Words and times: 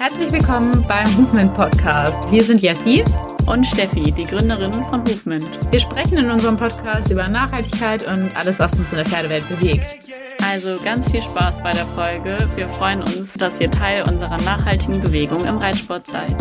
Herzlich 0.00 0.32
willkommen 0.32 0.82
beim 0.88 1.06
Movement 1.12 1.52
Podcast. 1.52 2.32
Wir 2.32 2.42
sind 2.42 2.62
Jessie 2.62 3.04
und 3.46 3.66
Steffi, 3.66 4.10
die 4.10 4.24
Gründerin 4.24 4.72
von 4.72 5.00
Movement. 5.00 5.70
Wir 5.70 5.78
sprechen 5.78 6.16
in 6.16 6.30
unserem 6.30 6.56
Podcast 6.56 7.12
über 7.12 7.28
Nachhaltigkeit 7.28 8.10
und 8.10 8.34
alles, 8.34 8.58
was 8.60 8.78
uns 8.78 8.92
in 8.92 8.96
der 8.96 9.04
Pferdewelt 9.04 9.46
bewegt. 9.50 9.96
Also 10.42 10.82
ganz 10.82 11.06
viel 11.10 11.20
Spaß 11.20 11.62
bei 11.62 11.72
der 11.72 11.84
Folge. 11.88 12.38
Wir 12.56 12.66
freuen 12.70 13.02
uns, 13.02 13.34
dass 13.34 13.60
ihr 13.60 13.70
Teil 13.70 14.08
unserer 14.08 14.38
nachhaltigen 14.38 15.02
Bewegung 15.02 15.44
im 15.44 15.58
Reitsport 15.58 16.06
seid. 16.06 16.34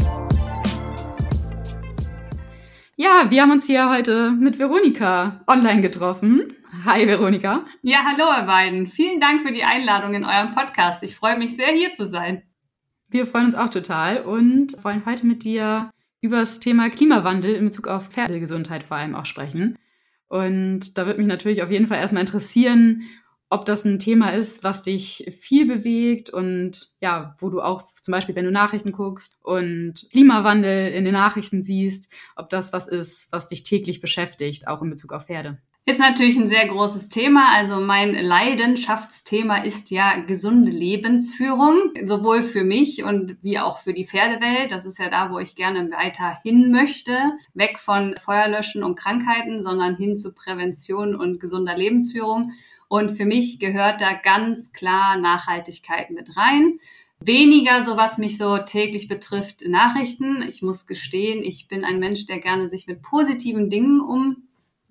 Ja, 2.96 3.26
wir 3.28 3.42
haben 3.42 3.52
uns 3.52 3.68
hier 3.68 3.90
heute 3.90 4.32
mit 4.32 4.58
Veronika 4.58 5.42
online 5.48 5.82
getroffen. 5.82 6.56
Hi 6.86 7.06
Veronika. 7.06 7.66
Ja, 7.82 8.06
hallo 8.06 8.24
ihr 8.40 8.46
beiden. 8.46 8.88
Vielen 8.88 9.20
Dank 9.20 9.46
für 9.46 9.52
die 9.52 9.66
Einladung 9.66 10.14
in 10.14 10.24
eurem 10.24 10.56
Podcast. 10.56 11.04
Ich 11.04 11.18
freue 11.18 11.38
mich 11.38 11.58
sehr, 11.58 11.74
hier 11.74 11.92
zu 11.92 12.06
sein. 12.06 12.44
Wir 13.12 13.26
freuen 13.26 13.46
uns 13.46 13.56
auch 13.56 13.70
total 13.70 14.22
und 14.22 14.84
wollen 14.84 15.06
heute 15.06 15.26
mit 15.26 15.44
dir 15.44 15.90
über 16.22 16.38
das 16.38 16.60
Thema 16.60 16.92
Klimawandel 16.92 17.56
in 17.56 17.66
Bezug 17.66 17.88
auf 17.88 18.10
Pferdegesundheit 18.10 18.84
vor 18.84 18.98
allem 18.98 19.16
auch 19.16 19.26
sprechen. 19.26 19.78
Und 20.28 20.96
da 20.96 21.08
würde 21.08 21.18
mich 21.18 21.28
natürlich 21.28 21.64
auf 21.64 21.72
jeden 21.72 21.88
Fall 21.88 21.98
erstmal 21.98 22.22
interessieren, 22.22 23.04
ob 23.50 23.66
das 23.66 23.84
ein 23.84 23.98
Thema 23.98 24.30
ist, 24.36 24.64
was 24.64 24.84
dich 24.84 25.26
viel 25.40 25.66
bewegt 25.66 26.30
und 26.30 26.90
ja, 27.02 27.36
wo 27.40 27.50
du 27.50 27.62
auch 27.62 27.84
zum 28.00 28.12
Beispiel, 28.12 28.36
wenn 28.36 28.46
du 28.46 28.52
Nachrichten 28.52 28.92
guckst 28.92 29.38
und 29.42 30.08
Klimawandel 30.12 30.92
in 30.92 31.04
den 31.04 31.14
Nachrichten 31.14 31.64
siehst, 31.64 32.14
ob 32.36 32.50
das 32.50 32.74
was 32.74 32.88
ist, 32.88 33.32
was 33.32 33.48
dich 33.48 33.64
täglich 33.64 34.02
beschäftigt, 34.02 34.68
auch 34.68 34.84
in 34.84 34.92
Bezug 34.92 35.14
auf 35.14 35.26
Pferde. 35.26 35.58
Ist 35.90 36.00
natürlich 36.00 36.38
ein 36.38 36.48
sehr 36.48 36.68
großes 36.68 37.10
Thema. 37.10 37.52
Also 37.52 37.80
mein 37.80 38.14
Leidenschaftsthema 38.14 39.64
ist 39.64 39.90
ja 39.90 40.20
gesunde 40.20 40.70
Lebensführung, 40.70 41.94
sowohl 42.06 42.44
für 42.44 42.64
mich 42.64 43.04
und 43.04 43.38
wie 43.42 43.58
auch 43.58 43.80
für 43.80 43.96
die 43.96 44.06
Pferdewelt. 44.06 44.72
Das 44.72 44.86
ist 44.86 45.00
ja 45.00 45.10
da, 45.10 45.32
wo 45.32 45.40
ich 45.40 45.56
gerne 45.56 45.90
weiter 45.90 46.38
hin 46.44 46.70
möchte. 46.70 47.18
Weg 47.56 47.80
von 47.80 48.16
Feuerlöschen 48.24 48.84
und 48.84 49.00
Krankheiten, 49.00 49.64
sondern 49.64 49.96
hin 49.96 50.16
zu 50.16 50.32
Prävention 50.32 51.16
und 51.16 51.40
gesunder 51.40 51.76
Lebensführung. 51.76 52.52
Und 52.88 53.18
für 53.18 53.26
mich 53.26 53.60
gehört 53.60 54.00
da 54.00 54.14
ganz 54.14 54.74
klar 54.74 55.18
Nachhaltigkeit 55.18 56.12
mit 56.12 56.38
rein. 56.38 56.80
Weniger 57.20 57.84
so, 57.84 57.98
was 57.98 58.20
mich 58.20 58.38
so 58.38 58.60
täglich 58.60 59.08
betrifft, 59.08 59.68
Nachrichten. 59.68 60.44
Ich 60.48 60.62
muss 60.62 60.86
gestehen, 60.86 61.44
ich 61.44 61.68
bin 61.68 61.84
ein 61.84 61.98
Mensch, 61.98 62.28
der 62.28 62.38
gerne 62.38 62.68
sich 62.68 62.86
mit 62.86 63.02
positiven 63.02 63.72
Dingen 63.72 64.02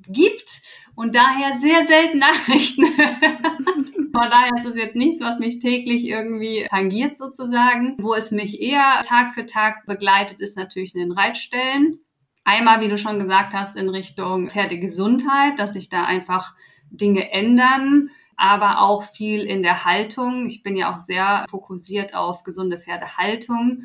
umgibt 0.09 0.63
und 0.95 1.15
daher 1.15 1.59
sehr 1.59 1.87
selten 1.87 2.19
Nachrichten. 2.19 2.85
Von 4.13 4.31
daher 4.31 4.51
ist 4.57 4.67
es 4.67 4.77
jetzt 4.77 4.97
nichts, 4.97 5.21
was 5.21 5.39
mich 5.39 5.61
täglich 5.61 6.05
irgendwie 6.07 6.67
tangiert 6.69 7.17
sozusagen. 7.17 7.97
Wo 8.01 8.15
es 8.15 8.31
mich 8.31 8.61
eher 8.61 9.03
Tag 9.05 9.33
für 9.33 9.47
Tag 9.47 9.87
begleitet, 9.87 10.41
ist 10.41 10.57
natürlich 10.57 10.95
in 10.95 11.01
den 11.01 11.13
Reitstellen. 11.13 12.01
Einmal, 12.45 12.81
wie 12.81 12.89
du 12.89 12.99
schon 12.99 13.19
gesagt 13.19 13.53
hast, 13.53 13.77
in 13.77 13.89
Richtung 13.89 14.49
Pferdegesundheit, 14.49 15.59
dass 15.59 15.77
ich 15.77 15.89
da 15.89 16.05
einfach 16.05 16.55
Dinge 16.91 17.31
ändern, 17.31 18.11
aber 18.37 18.81
auch 18.81 19.03
viel 19.03 19.43
in 19.43 19.63
der 19.63 19.85
Haltung. 19.85 20.47
Ich 20.47 20.63
bin 20.63 20.75
ja 20.75 20.93
auch 20.93 20.99
sehr 20.99 21.45
fokussiert 21.51 22.15
auf 22.15 22.45
gesunde 22.45 22.79
Pferdehaltung. 22.79 23.85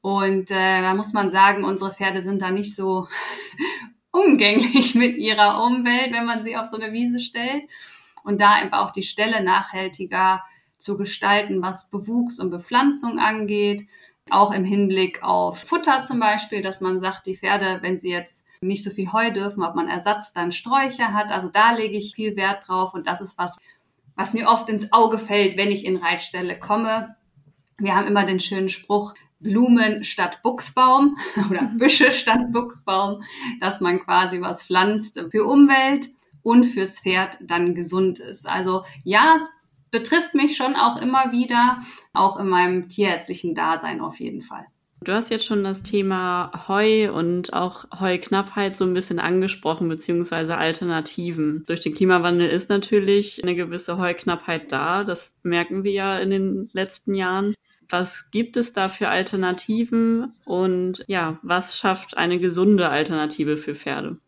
Und 0.00 0.50
äh, 0.50 0.82
da 0.82 0.94
muss 0.94 1.12
man 1.12 1.30
sagen, 1.30 1.64
unsere 1.64 1.92
Pferde 1.92 2.22
sind 2.22 2.42
da 2.42 2.50
nicht 2.50 2.76
so 2.76 3.08
umgänglich 4.14 4.94
mit 4.94 5.16
ihrer 5.16 5.62
Umwelt, 5.64 6.12
wenn 6.12 6.24
man 6.24 6.44
sie 6.44 6.56
auf 6.56 6.66
so 6.66 6.76
eine 6.76 6.92
Wiese 6.92 7.18
stellt. 7.18 7.64
Und 8.22 8.40
da 8.40 8.52
einfach 8.52 8.86
auch 8.86 8.92
die 8.92 9.02
Ställe 9.02 9.42
nachhaltiger 9.42 10.42
zu 10.78 10.96
gestalten, 10.96 11.60
was 11.60 11.90
Bewuchs 11.90 12.38
und 12.38 12.50
Bepflanzung 12.50 13.18
angeht. 13.18 13.86
Auch 14.30 14.52
im 14.52 14.64
Hinblick 14.64 15.22
auf 15.22 15.58
Futter 15.58 16.02
zum 16.02 16.20
Beispiel, 16.20 16.62
dass 16.62 16.80
man 16.80 17.00
sagt, 17.00 17.26
die 17.26 17.36
Pferde, 17.36 17.80
wenn 17.82 17.98
sie 17.98 18.10
jetzt 18.10 18.46
nicht 18.62 18.82
so 18.82 18.90
viel 18.90 19.12
Heu 19.12 19.30
dürfen, 19.30 19.62
ob 19.62 19.74
man 19.74 19.88
Ersatz 19.88 20.32
dann 20.32 20.52
Sträucher 20.52 21.12
hat. 21.12 21.30
Also 21.30 21.50
da 21.50 21.72
lege 21.72 21.98
ich 21.98 22.14
viel 22.14 22.34
Wert 22.36 22.66
drauf 22.66 22.94
und 22.94 23.06
das 23.06 23.20
ist 23.20 23.36
was, 23.36 23.58
was 24.16 24.32
mir 24.32 24.48
oft 24.48 24.70
ins 24.70 24.90
Auge 24.92 25.18
fällt, 25.18 25.58
wenn 25.58 25.70
ich 25.70 25.84
in 25.84 25.96
Reitstelle 25.96 26.58
komme. 26.58 27.16
Wir 27.76 27.94
haben 27.94 28.06
immer 28.06 28.24
den 28.24 28.40
schönen 28.40 28.70
Spruch, 28.70 29.14
Blumen 29.44 30.02
statt 30.02 30.38
Buchsbaum 30.42 31.16
oder 31.50 31.70
Büsche 31.78 32.10
statt 32.10 32.52
Buchsbaum, 32.52 33.22
dass 33.60 33.80
man 33.80 34.00
quasi 34.00 34.40
was 34.40 34.64
pflanzt 34.64 35.24
für 35.30 35.44
Umwelt 35.44 36.08
und 36.42 36.64
fürs 36.64 36.98
Pferd 36.98 37.38
dann 37.40 37.76
gesund 37.76 38.18
ist. 38.18 38.48
Also 38.48 38.84
ja, 39.04 39.36
es 39.36 39.48
betrifft 39.92 40.34
mich 40.34 40.56
schon 40.56 40.74
auch 40.74 41.00
immer 41.00 41.30
wieder, 41.30 41.82
auch 42.12 42.40
in 42.40 42.48
meinem 42.48 42.88
tierärztlichen 42.88 43.54
Dasein 43.54 44.00
auf 44.00 44.18
jeden 44.18 44.42
Fall. 44.42 44.66
Du 45.04 45.12
hast 45.12 45.30
jetzt 45.30 45.44
schon 45.44 45.64
das 45.64 45.82
Thema 45.82 46.50
Heu 46.66 47.12
und 47.12 47.52
auch 47.52 47.84
Heuknappheit 48.00 48.74
so 48.74 48.84
ein 48.84 48.94
bisschen 48.94 49.18
angesprochen, 49.18 49.88
beziehungsweise 49.88 50.56
Alternativen. 50.56 51.64
Durch 51.66 51.80
den 51.80 51.94
Klimawandel 51.94 52.48
ist 52.48 52.70
natürlich 52.70 53.42
eine 53.42 53.54
gewisse 53.54 53.98
Heuknappheit 53.98 54.72
da. 54.72 55.04
Das 55.04 55.34
merken 55.42 55.84
wir 55.84 55.92
ja 55.92 56.18
in 56.18 56.30
den 56.30 56.70
letzten 56.72 57.14
Jahren. 57.14 57.54
Was 57.88 58.30
gibt 58.30 58.56
es 58.56 58.72
da 58.72 58.88
für 58.88 59.08
Alternativen 59.08 60.32
und 60.44 61.04
ja, 61.06 61.38
was 61.42 61.78
schafft 61.78 62.16
eine 62.16 62.38
gesunde 62.38 62.88
Alternative 62.88 63.56
für 63.56 63.74
Pferde? 63.74 64.18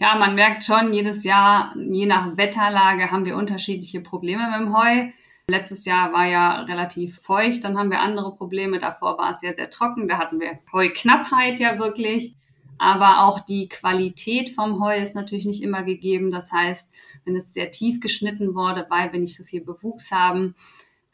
Ja, 0.00 0.16
man 0.16 0.34
merkt 0.36 0.64
schon, 0.64 0.92
jedes 0.92 1.24
Jahr, 1.24 1.74
je 1.76 2.06
nach 2.06 2.36
Wetterlage, 2.36 3.10
haben 3.10 3.24
wir 3.24 3.36
unterschiedliche 3.36 4.00
Probleme 4.00 4.48
mit 4.50 4.60
dem 4.60 4.76
Heu. 4.76 5.10
Letztes 5.50 5.86
Jahr 5.86 6.12
war 6.12 6.26
ja 6.26 6.60
relativ 6.62 7.20
feucht, 7.20 7.64
dann 7.64 7.76
haben 7.76 7.90
wir 7.90 8.00
andere 8.00 8.36
Probleme. 8.36 8.78
Davor 8.78 9.18
war 9.18 9.30
es 9.30 9.40
sehr, 9.40 9.54
sehr 9.54 9.70
trocken. 9.70 10.06
Da 10.06 10.18
hatten 10.18 10.40
wir 10.40 10.58
Heuknappheit 10.72 11.58
ja 11.58 11.78
wirklich. 11.78 12.34
Aber 12.78 13.24
auch 13.24 13.40
die 13.40 13.68
Qualität 13.68 14.50
vom 14.50 14.80
Heu 14.80 14.96
ist 14.96 15.16
natürlich 15.16 15.46
nicht 15.46 15.62
immer 15.62 15.82
gegeben. 15.82 16.30
Das 16.30 16.52
heißt, 16.52 16.94
wenn 17.24 17.34
es 17.34 17.52
sehr 17.52 17.72
tief 17.72 17.98
geschnitten 17.98 18.54
wurde, 18.54 18.86
weil 18.88 19.12
wir 19.12 19.18
nicht 19.18 19.36
so 19.36 19.42
viel 19.42 19.62
Bewuchs 19.62 20.12
haben, 20.12 20.54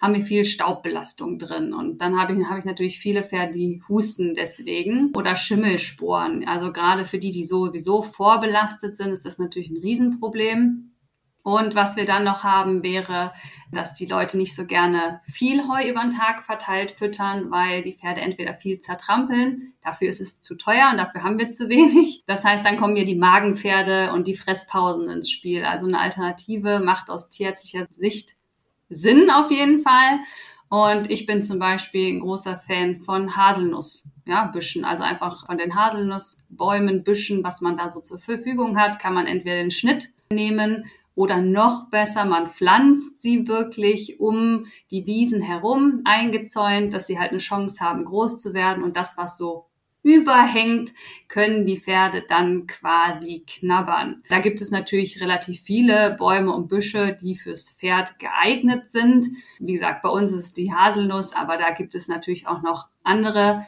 haben 0.04 0.15
wir 0.15 0.25
viel 0.25 0.44
Staubbelastung 0.44 1.38
drin. 1.38 1.72
Und 1.72 2.03
dann 2.03 2.20
habe 2.20 2.34
ich, 2.34 2.47
habe 2.47 2.59
ich 2.59 2.66
natürlich 2.66 2.98
viele 2.98 3.25
Pferde, 3.25 3.54
die 3.54 3.82
husten 3.88 4.34
deswegen 4.34 5.12
oder 5.16 5.34
Schimmelsporen. 5.34 6.47
Also 6.47 6.72
gerade 6.72 7.06
für 7.06 7.19
die, 7.19 7.31
die 7.31 7.44
sowieso 7.44 8.03
vorbelastet 8.03 8.98
sind, 8.98 9.12
ist 9.12 9.25
das 9.25 9.38
natürlich 9.38 9.70
ein 9.70 9.78
Riesenproblem. 9.78 10.91
Und 11.43 11.75
was 11.75 11.97
wir 11.97 12.04
dann 12.04 12.25
noch 12.25 12.43
haben, 12.43 12.82
wäre, 12.82 13.32
dass 13.72 13.94
die 13.94 14.04
Leute 14.04 14.37
nicht 14.37 14.54
so 14.54 14.66
gerne 14.66 15.20
viel 15.25 15.66
Heu 15.69 15.88
über 15.88 16.03
den 16.03 16.10
Tag 16.10 16.44
verteilt 16.44 16.91
füttern, 16.93 17.50
weil 17.50 17.82
die 17.82 17.97
Pferde 17.97 18.20
entweder 18.20 18.54
viel 18.54 18.81
zertrampeln, 18.81 19.72
dafür 19.82 20.09
ist 20.09 20.20
es 20.20 20.41
zu 20.41 20.56
teuer 20.56 20.88
und 20.91 20.98
dafür 20.98 21.22
haben 21.22 21.38
wir 21.38 21.48
zu 21.48 21.69
wenig. 21.70 22.25
Das 22.26 22.44
heißt, 22.44 22.64
dann 22.64 22.78
kommen 22.78 22.97
hier 22.97 23.06
die 23.06 23.14
Magenpferde 23.14 24.12
und 24.12 24.26
die 24.26 24.37
Fresspausen 24.37 25.09
ins 25.09 25.31
Spiel. 25.31 25.64
Also 25.64 25.87
eine 25.87 26.00
Alternative 26.00 26.81
macht 26.81 27.09
aus 27.09 27.31
tierärztlicher 27.31 27.87
Sicht 27.91 28.37
Sinn 28.89 29.31
auf 29.31 29.50
jeden 29.50 29.83
Fall. 29.83 30.21
Und 30.69 31.11
ich 31.11 31.27
bin 31.27 31.43
zum 31.43 31.59
Beispiel 31.59 32.15
ein 32.15 32.21
großer 32.21 32.59
Fan 32.59 33.00
von 33.00 33.37
Haselnuss, 33.37 34.09
ja. 34.27 34.53
Also 34.83 35.05
einfach 35.05 35.47
von 35.47 35.59
den 35.59 35.77
Haselnussbäumen, 35.77 37.05
Büschen, 37.05 37.44
was 37.44 37.61
man 37.61 37.77
da 37.77 37.91
so 37.91 38.00
zur 38.00 38.19
Verfügung 38.19 38.78
hat, 38.78 38.99
kann 38.99 39.15
man 39.15 39.27
entweder 39.27 39.56
den 39.56 39.71
Schnitt 39.71 40.09
nehmen 40.33 40.84
oder 41.15 41.41
noch 41.41 41.91
besser, 41.91 42.25
man 42.25 42.49
pflanzt 42.49 43.23
sie 43.23 43.47
wirklich 43.47 44.19
um 44.19 44.67
die 44.91 45.06
Wiesen 45.06 45.43
herum 45.43 46.00
eingezäunt, 46.05 46.93
dass 46.93 47.06
sie 47.06 47.19
halt 47.19 47.31
eine 47.31 47.39
Chance 47.39 47.84
haben, 47.84 48.05
groß 48.05 48.43
zu 48.43 48.53
werden. 48.53 48.83
Und 48.83 48.97
das, 48.97 49.17
was 49.17 49.39
so 49.39 49.67
überhängt, 50.04 50.92
können 51.28 51.66
die 51.66 51.81
Pferde 51.81 52.22
dann 52.28 52.69
quasi 52.69 53.44
knabbern. 53.44 54.22
Da 54.28 54.38
gibt 54.38 54.60
es 54.60 54.70
natürlich 54.70 55.20
relativ 55.20 55.62
viele 55.62 56.15
Bäume 56.16 56.53
und 56.53 56.69
Büsche, 56.69 57.16
die 57.20 57.34
fürs 57.34 57.72
Pferd 57.72 58.20
geeignet 58.20 58.88
sind. 58.88 59.26
Wie 59.59 59.72
gesagt, 59.72 60.03
bei 60.03 60.10
uns 60.10 60.31
ist 60.31 60.56
die 60.56 60.73
Haselnuss, 60.73 61.34
aber 61.34 61.56
da 61.56 61.70
gibt 61.70 61.96
es 61.96 62.06
natürlich 62.06 62.46
auch 62.46 62.62
noch 62.62 62.88
andere. 63.02 63.67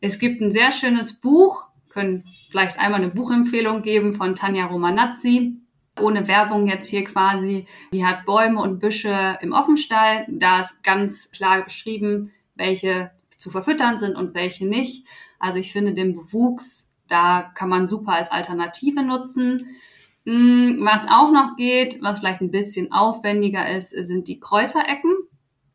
Es 0.00 0.18
gibt 0.18 0.40
ein 0.40 0.50
sehr 0.50 0.72
schönes 0.72 1.20
Buch, 1.20 1.68
können 1.90 2.24
vielleicht 2.50 2.80
einmal 2.80 3.00
eine 3.00 3.12
Buchempfehlung 3.12 3.82
geben 3.82 4.14
von 4.14 4.34
Tanja 4.34 4.66
Romanazzi 4.66 5.60
ohne 6.00 6.28
Werbung 6.28 6.66
jetzt 6.66 6.88
hier 6.88 7.04
quasi. 7.04 7.66
Die 7.92 8.04
hat 8.04 8.26
Bäume 8.26 8.60
und 8.60 8.80
Büsche 8.80 9.38
im 9.40 9.52
Offenstall. 9.52 10.26
Da 10.28 10.60
ist 10.60 10.82
ganz 10.82 11.30
klar 11.30 11.64
beschrieben, 11.64 12.32
welche 12.54 13.10
zu 13.30 13.50
verfüttern 13.50 13.98
sind 13.98 14.16
und 14.16 14.34
welche 14.34 14.66
nicht. 14.66 15.06
Also 15.38 15.58
ich 15.58 15.72
finde 15.72 15.94
den 15.94 16.14
Bewuchs, 16.14 16.90
da 17.08 17.50
kann 17.54 17.68
man 17.68 17.86
super 17.86 18.12
als 18.12 18.30
Alternative 18.30 19.02
nutzen. 19.02 19.76
Hm, 20.24 20.78
was 20.80 21.06
auch 21.08 21.30
noch 21.30 21.56
geht, 21.56 22.02
was 22.02 22.18
vielleicht 22.18 22.40
ein 22.40 22.50
bisschen 22.50 22.92
aufwendiger 22.92 23.68
ist, 23.68 23.90
sind 23.90 24.28
die 24.28 24.40
Kräuterecken. 24.40 25.14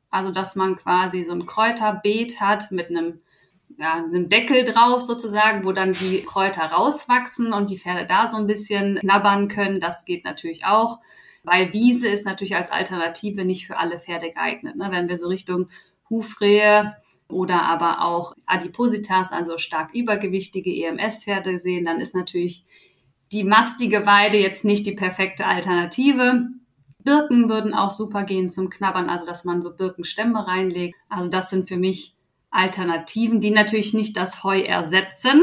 Also 0.09 0.31
dass 0.31 0.55
man 0.55 0.75
quasi 0.75 1.23
so 1.23 1.31
ein 1.31 1.45
Kräuterbeet 1.45 2.41
hat 2.41 2.71
mit 2.71 2.89
einem 2.89 3.21
ja, 3.77 3.95
einen 3.95 4.29
Deckel 4.29 4.63
drauf 4.63 5.01
sozusagen, 5.01 5.65
wo 5.65 5.71
dann 5.71 5.93
die 5.93 6.21
Kräuter 6.23 6.63
rauswachsen 6.63 7.53
und 7.53 7.71
die 7.71 7.77
Pferde 7.77 8.05
da 8.05 8.27
so 8.27 8.37
ein 8.37 8.47
bisschen 8.47 8.99
knabbern 8.99 9.47
können. 9.47 9.79
Das 9.79 10.05
geht 10.05 10.25
natürlich 10.25 10.65
auch, 10.65 10.99
weil 11.43 11.73
Wiese 11.73 12.07
ist 12.07 12.25
natürlich 12.25 12.55
als 12.55 12.71
Alternative 12.71 13.45
nicht 13.45 13.65
für 13.65 13.77
alle 13.77 13.99
Pferde 13.99 14.31
geeignet. 14.31 14.75
Ne? 14.75 14.89
Wenn 14.91 15.09
wir 15.09 15.17
so 15.17 15.27
Richtung 15.27 15.69
Hufrehe 16.09 16.95
oder 17.31 17.63
aber 17.63 18.03
auch 18.03 18.33
Adipositas, 18.45 19.31
also 19.31 19.57
stark 19.57 19.93
übergewichtige 19.93 20.71
EMS-Pferde 20.71 21.59
sehen, 21.59 21.85
dann 21.85 21.99
ist 21.99 22.15
natürlich 22.15 22.65
die 23.31 23.43
mastige 23.43 24.05
Weide 24.05 24.37
jetzt 24.37 24.65
nicht 24.65 24.85
die 24.85 24.91
perfekte 24.91 25.45
Alternative. 25.45 26.49
Birken 26.99 27.49
würden 27.49 27.73
auch 27.73 27.91
super 27.91 28.23
gehen 28.23 28.49
zum 28.49 28.69
Knabbern, 28.69 29.09
also 29.09 29.25
dass 29.25 29.45
man 29.45 29.61
so 29.61 29.75
Birkenstämme 29.75 30.47
reinlegt. 30.47 30.95
Also 31.09 31.29
das 31.29 31.49
sind 31.49 31.67
für 31.67 31.77
mich 31.77 32.15
Alternativen, 32.51 33.39
die 33.39 33.51
natürlich 33.51 33.93
nicht 33.93 34.17
das 34.17 34.43
Heu 34.43 34.59
ersetzen, 34.59 35.41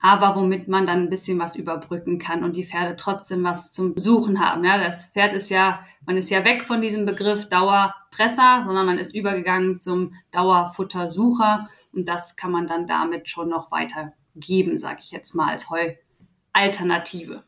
aber 0.00 0.36
womit 0.36 0.68
man 0.68 0.86
dann 0.86 1.04
ein 1.04 1.10
bisschen 1.10 1.38
was 1.38 1.56
überbrücken 1.56 2.18
kann 2.18 2.44
und 2.44 2.56
die 2.56 2.64
Pferde 2.64 2.96
trotzdem 2.96 3.44
was 3.44 3.72
zum 3.72 3.96
Suchen 3.96 4.40
haben. 4.40 4.64
Ja, 4.64 4.78
das 4.78 5.10
Pferd 5.10 5.34
ist 5.34 5.50
ja, 5.50 5.84
man 6.08 6.16
ist 6.16 6.30
ja 6.30 6.42
weg 6.42 6.64
von 6.64 6.80
diesem 6.80 7.04
Begriff 7.04 7.50
Dauerfresser, 7.50 8.62
sondern 8.64 8.86
man 8.86 8.96
ist 8.96 9.14
übergegangen 9.14 9.78
zum 9.78 10.14
Dauerfuttersucher 10.30 11.68
und 11.92 12.08
das 12.08 12.34
kann 12.34 12.50
man 12.50 12.66
dann 12.66 12.86
damit 12.86 13.28
schon 13.28 13.50
noch 13.50 13.70
weiter 13.70 14.14
geben, 14.34 14.78
sage 14.78 15.00
ich 15.02 15.10
jetzt 15.10 15.34
mal 15.34 15.50
als 15.50 15.68
Heualternative. 15.68 17.44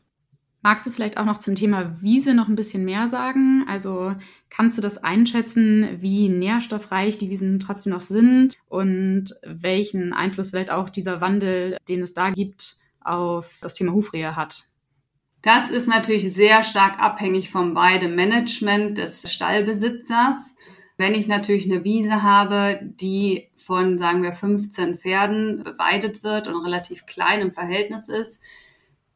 Magst 0.61 0.85
du 0.85 0.91
vielleicht 0.91 1.17
auch 1.17 1.25
noch 1.25 1.39
zum 1.39 1.55
Thema 1.55 1.99
Wiese 2.03 2.35
noch 2.35 2.49
ein 2.49 2.55
bisschen 2.55 2.85
mehr 2.85 3.07
sagen? 3.07 3.65
Also 3.67 4.13
kannst 4.51 4.77
du 4.77 4.83
das 4.83 4.99
einschätzen, 4.99 5.99
wie 5.99 6.29
nährstoffreich 6.29 7.17
die 7.17 7.31
Wiesen 7.31 7.59
trotzdem 7.59 7.93
noch 7.93 8.01
sind 8.01 8.53
und 8.69 9.33
welchen 9.43 10.13
Einfluss 10.13 10.51
vielleicht 10.51 10.69
auch 10.69 10.91
dieser 10.91 11.19
Wandel, 11.19 11.77
den 11.89 12.03
es 12.03 12.13
da 12.13 12.29
gibt, 12.29 12.77
auf 13.03 13.57
das 13.59 13.73
Thema 13.73 13.93
Hufrehe 13.93 14.35
hat? 14.35 14.70
Das 15.41 15.71
ist 15.71 15.87
natürlich 15.87 16.33
sehr 16.33 16.61
stark 16.61 16.99
abhängig 16.99 17.49
vom 17.49 17.73
Weidemanagement 17.73 18.97
des 18.97 19.31
Stallbesitzers. 19.31 20.55
Wenn 20.97 21.15
ich 21.15 21.27
natürlich 21.27 21.65
eine 21.65 21.83
Wiese 21.83 22.21
habe, 22.21 22.79
die 22.83 23.49
von, 23.57 23.97
sagen 23.97 24.21
wir, 24.21 24.33
15 24.33 24.99
Pferden 24.99 25.63
beweidet 25.63 26.23
wird 26.23 26.47
und 26.47 26.63
relativ 26.63 27.07
klein 27.07 27.41
im 27.41 27.51
Verhältnis 27.51 28.07
ist, 28.07 28.43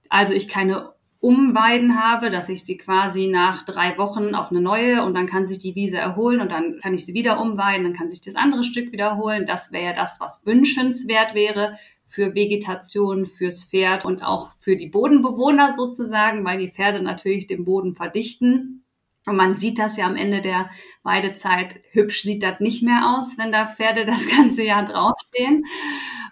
also 0.10 0.34
ich 0.34 0.48
keine 0.48 0.94
Umweiden 1.20 2.02
habe, 2.02 2.32
dass 2.32 2.50
ich 2.50 2.64
sie 2.64 2.78
quasi 2.78 3.28
nach 3.28 3.64
drei 3.66 3.98
Wochen 3.98 4.36
auf 4.36 4.52
eine 4.52 4.62
neue 4.62 5.04
und 5.04 5.14
dann 5.14 5.28
kann 5.28 5.48
sich 5.48 5.60
die 5.60 5.76
Wiese 5.76 5.98
erholen 5.98 6.40
und 6.40 6.52
dann 6.52 6.80
kann 6.80 6.94
ich 6.94 7.06
sie 7.06 7.14
wieder 7.14 7.40
umweiden, 7.40 7.84
dann 7.84 7.94
kann 7.94 8.10
sich 8.10 8.22
das 8.22 8.36
andere 8.36 8.64
Stück 8.64 8.92
wiederholen. 8.92 9.46
Das 9.46 9.72
wäre 9.72 9.96
das, 9.96 10.20
was 10.20 10.46
wünschenswert 10.46 11.34
wäre 11.34 11.78
für 12.16 12.34
Vegetation, 12.34 13.26
fürs 13.26 13.66
Pferd 13.66 14.06
und 14.06 14.24
auch 14.24 14.52
für 14.62 14.78
die 14.78 14.88
Bodenbewohner 14.88 15.74
sozusagen, 15.74 16.46
weil 16.46 16.60
die 16.60 16.72
Pferde 16.72 17.02
natürlich 17.02 17.46
den 17.46 17.66
Boden 17.66 17.94
verdichten. 17.94 18.86
Und 19.28 19.36
man 19.36 19.56
sieht 19.58 19.80
das 19.80 19.98
ja 19.98 20.06
am 20.06 20.16
Ende 20.16 20.40
der 20.40 20.70
Weidezeit. 21.04 21.82
Hübsch 21.92 22.22
sieht 22.22 22.42
das 22.42 22.62
nicht 22.62 22.84
mehr 22.84 23.18
aus, 23.18 23.38
wenn 23.38 23.52
da 23.52 23.68
Pferde 23.68 24.06
das 24.06 24.30
ganze 24.38 24.64
Jahr 24.64 24.86
draufstehen. 24.86 25.66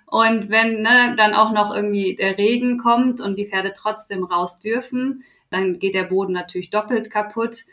Und 0.05 0.49
wenn 0.49 0.83
ne, 0.83 1.15
dann 1.17 1.33
auch 1.33 1.51
noch 1.51 1.75
irgendwie 1.75 2.15
der 2.15 2.37
Regen 2.37 2.77
kommt 2.77 3.19
und 3.19 3.37
die 3.37 3.47
Pferde 3.47 3.73
trotzdem 3.75 4.23
raus 4.23 4.59
dürfen, 4.59 5.25
dann 5.49 5.79
geht 5.79 5.95
der 5.95 6.03
Boden 6.03 6.31
natürlich 6.31 6.69
doppelt 6.69 7.11
kaputt. 7.11 7.65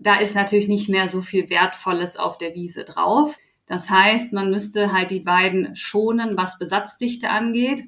Da 0.00 0.16
ist 0.16 0.34
natürlich 0.34 0.66
nicht 0.66 0.88
mehr 0.88 1.08
so 1.08 1.22
viel 1.22 1.48
Wertvolles 1.48 2.16
auf 2.16 2.38
der 2.38 2.56
Wiese 2.56 2.82
drauf. 2.82 3.36
Das 3.66 3.90
heißt, 3.90 4.32
man 4.32 4.50
müsste 4.50 4.92
halt 4.92 5.10
die 5.10 5.26
Weiden 5.26 5.74
schonen, 5.76 6.36
was 6.36 6.58
Besatzdichte 6.58 7.30
angeht. 7.30 7.82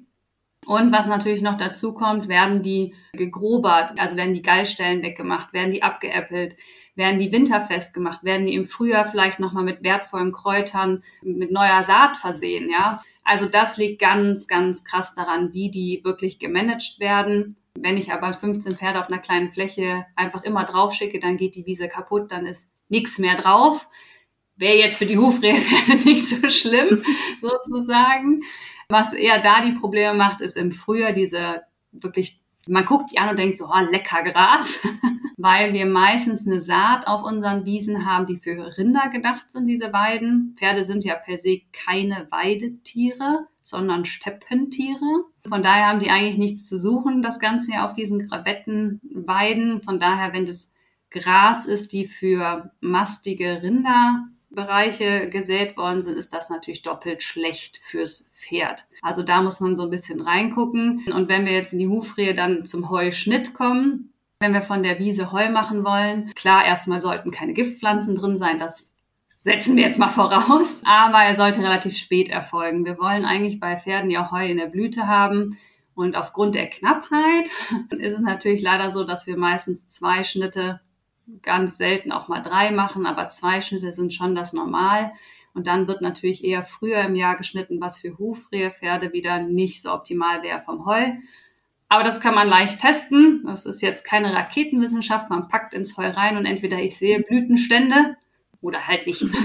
Und 0.66 0.92
was 0.92 1.06
natürlich 1.06 1.40
noch 1.40 1.56
dazu 1.56 1.94
kommt, 1.94 2.28
werden 2.28 2.62
die 2.62 2.94
gegrobert, 3.12 3.92
also 3.98 4.16
werden 4.16 4.34
die 4.34 4.42
Gallstellen 4.42 5.02
weggemacht, 5.02 5.52
werden 5.52 5.72
die 5.72 5.82
abgeäppelt, 5.82 6.56
werden 6.94 7.20
die 7.20 7.32
winterfest 7.32 7.94
gemacht, 7.94 8.24
werden 8.24 8.46
die 8.46 8.54
im 8.54 8.66
Frühjahr 8.66 9.06
vielleicht 9.06 9.38
nochmal 9.38 9.64
mit 9.64 9.82
wertvollen 9.82 10.32
Kräutern, 10.32 11.04
mit 11.22 11.52
neuer 11.52 11.82
Saat 11.84 12.16
versehen, 12.16 12.68
ja. 12.70 13.00
Also 13.24 13.46
das 13.46 13.76
liegt 13.78 14.00
ganz, 14.00 14.48
ganz 14.48 14.84
krass 14.84 15.14
daran, 15.14 15.52
wie 15.52 15.70
die 15.70 16.00
wirklich 16.02 16.38
gemanagt 16.38 16.98
werden. 16.98 17.56
Wenn 17.78 17.96
ich 17.96 18.12
aber 18.12 18.32
15 18.32 18.76
Pferde 18.76 19.00
auf 19.00 19.08
einer 19.08 19.20
kleinen 19.20 19.52
Fläche 19.52 20.06
einfach 20.16 20.42
immer 20.42 20.64
drauf 20.64 20.92
schicke, 20.92 21.20
dann 21.20 21.36
geht 21.36 21.54
die 21.54 21.66
Wiese 21.66 21.88
kaputt, 21.88 22.32
dann 22.32 22.46
ist 22.46 22.72
nichts 22.88 23.18
mehr 23.18 23.36
drauf. 23.36 23.88
Wäre 24.58 24.76
jetzt 24.76 24.98
für 24.98 25.06
die 25.06 25.18
Hufrehpferde 25.18 26.04
nicht 26.04 26.28
so 26.28 26.48
schlimm, 26.48 27.02
sozusagen. 27.40 28.42
Was 28.88 29.12
eher 29.12 29.40
da 29.40 29.64
die 29.64 29.78
Probleme 29.78 30.14
macht, 30.14 30.40
ist 30.40 30.56
im 30.56 30.72
Frühjahr 30.72 31.12
diese 31.12 31.62
wirklich 31.92 32.40
man 32.68 32.84
guckt 32.84 33.12
die 33.12 33.18
an 33.18 33.30
und 33.30 33.38
denkt 33.38 33.56
so, 33.56 33.66
oh, 33.66 33.90
lecker 33.90 34.22
Gras, 34.22 34.86
weil 35.36 35.72
wir 35.72 35.86
meistens 35.86 36.46
eine 36.46 36.60
Saat 36.60 37.06
auf 37.06 37.22
unseren 37.22 37.64
Wiesen 37.64 38.06
haben, 38.06 38.26
die 38.26 38.38
für 38.38 38.76
Rinder 38.76 39.08
gedacht 39.08 39.50
sind, 39.50 39.66
diese 39.66 39.92
Weiden. 39.92 40.54
Pferde 40.56 40.84
sind 40.84 41.04
ja 41.04 41.14
per 41.14 41.38
se 41.38 41.62
keine 41.72 42.28
Weidetiere, 42.30 43.46
sondern 43.62 44.04
Steppentiere. 44.04 45.24
Von 45.48 45.62
daher 45.62 45.88
haben 45.88 46.00
die 46.00 46.10
eigentlich 46.10 46.38
nichts 46.38 46.66
zu 46.66 46.78
suchen, 46.78 47.22
das 47.22 47.40
Ganze 47.40 47.72
ja 47.72 47.86
auf 47.86 47.94
diesen 47.94 48.28
Gravettenweiden. 48.28 49.82
Von 49.82 49.98
daher, 49.98 50.32
wenn 50.32 50.46
das 50.46 50.72
Gras 51.10 51.64
ist, 51.64 51.92
die 51.92 52.06
für 52.06 52.70
mastige 52.80 53.62
Rinder 53.62 54.28
Bereiche 54.50 55.28
gesät 55.28 55.76
worden 55.76 56.02
sind, 56.02 56.16
ist 56.16 56.32
das 56.32 56.48
natürlich 56.48 56.82
doppelt 56.82 57.22
schlecht 57.22 57.80
fürs 57.84 58.30
Pferd. 58.34 58.84
Also 59.02 59.22
da 59.22 59.42
muss 59.42 59.60
man 59.60 59.76
so 59.76 59.84
ein 59.84 59.90
bisschen 59.90 60.20
reingucken. 60.20 61.04
Und 61.14 61.28
wenn 61.28 61.44
wir 61.44 61.52
jetzt 61.52 61.72
in 61.72 61.78
die 61.78 61.88
Hufrehe 61.88 62.34
dann 62.34 62.64
zum 62.64 62.88
Heuschnitt 62.90 63.54
kommen, 63.54 64.12
wenn 64.40 64.54
wir 64.54 64.62
von 64.62 64.82
der 64.82 64.98
Wiese 64.98 65.32
Heu 65.32 65.50
machen 65.50 65.84
wollen, 65.84 66.32
klar, 66.34 66.64
erstmal 66.64 67.00
sollten 67.00 67.30
keine 67.30 67.52
Giftpflanzen 67.52 68.14
drin 68.14 68.36
sein, 68.36 68.58
das 68.58 68.94
setzen 69.42 69.76
wir 69.76 69.84
jetzt 69.84 69.98
mal 69.98 70.08
voraus, 70.08 70.82
aber 70.84 71.22
er 71.22 71.34
sollte 71.34 71.62
relativ 71.62 71.96
spät 71.96 72.28
erfolgen. 72.28 72.84
Wir 72.84 72.98
wollen 72.98 73.24
eigentlich 73.24 73.60
bei 73.60 73.76
Pferden 73.76 74.10
ja 74.10 74.30
Heu 74.30 74.46
in 74.46 74.58
der 74.58 74.66
Blüte 74.66 75.06
haben. 75.06 75.58
Und 75.94 76.16
aufgrund 76.16 76.54
der 76.54 76.70
Knappheit 76.70 77.50
ist 77.98 78.12
es 78.12 78.20
natürlich 78.20 78.62
leider 78.62 78.90
so, 78.92 79.04
dass 79.04 79.26
wir 79.26 79.36
meistens 79.36 79.88
zwei 79.88 80.22
Schnitte 80.22 80.80
ganz 81.42 81.76
selten 81.76 82.12
auch 82.12 82.28
mal 82.28 82.42
drei 82.42 82.70
machen, 82.70 83.06
aber 83.06 83.28
zwei 83.28 83.60
Schnitte 83.60 83.92
sind 83.92 84.14
schon 84.14 84.34
das 84.34 84.52
Normal. 84.52 85.12
Und 85.54 85.66
dann 85.66 85.88
wird 85.88 86.02
natürlich 86.02 86.44
eher 86.44 86.64
früher 86.64 87.00
im 87.02 87.16
Jahr 87.16 87.36
geschnitten, 87.36 87.80
was 87.80 87.98
für 87.98 88.16
Hufrehepferde 88.18 89.12
wieder 89.12 89.40
nicht 89.40 89.82
so 89.82 89.92
optimal 89.92 90.42
wäre 90.42 90.60
vom 90.60 90.86
Heu. 90.86 91.12
Aber 91.88 92.04
das 92.04 92.20
kann 92.20 92.34
man 92.34 92.48
leicht 92.48 92.80
testen. 92.80 93.42
Das 93.46 93.66
ist 93.66 93.80
jetzt 93.80 94.04
keine 94.04 94.34
Raketenwissenschaft. 94.34 95.30
Man 95.30 95.48
packt 95.48 95.74
ins 95.74 95.96
Heu 95.96 96.08
rein 96.08 96.36
und 96.36 96.46
entweder 96.46 96.80
ich 96.80 96.96
sehe 96.96 97.22
Blütenstände 97.22 98.16
oder 98.60 98.86
halt 98.86 99.06
nicht. 99.06 99.24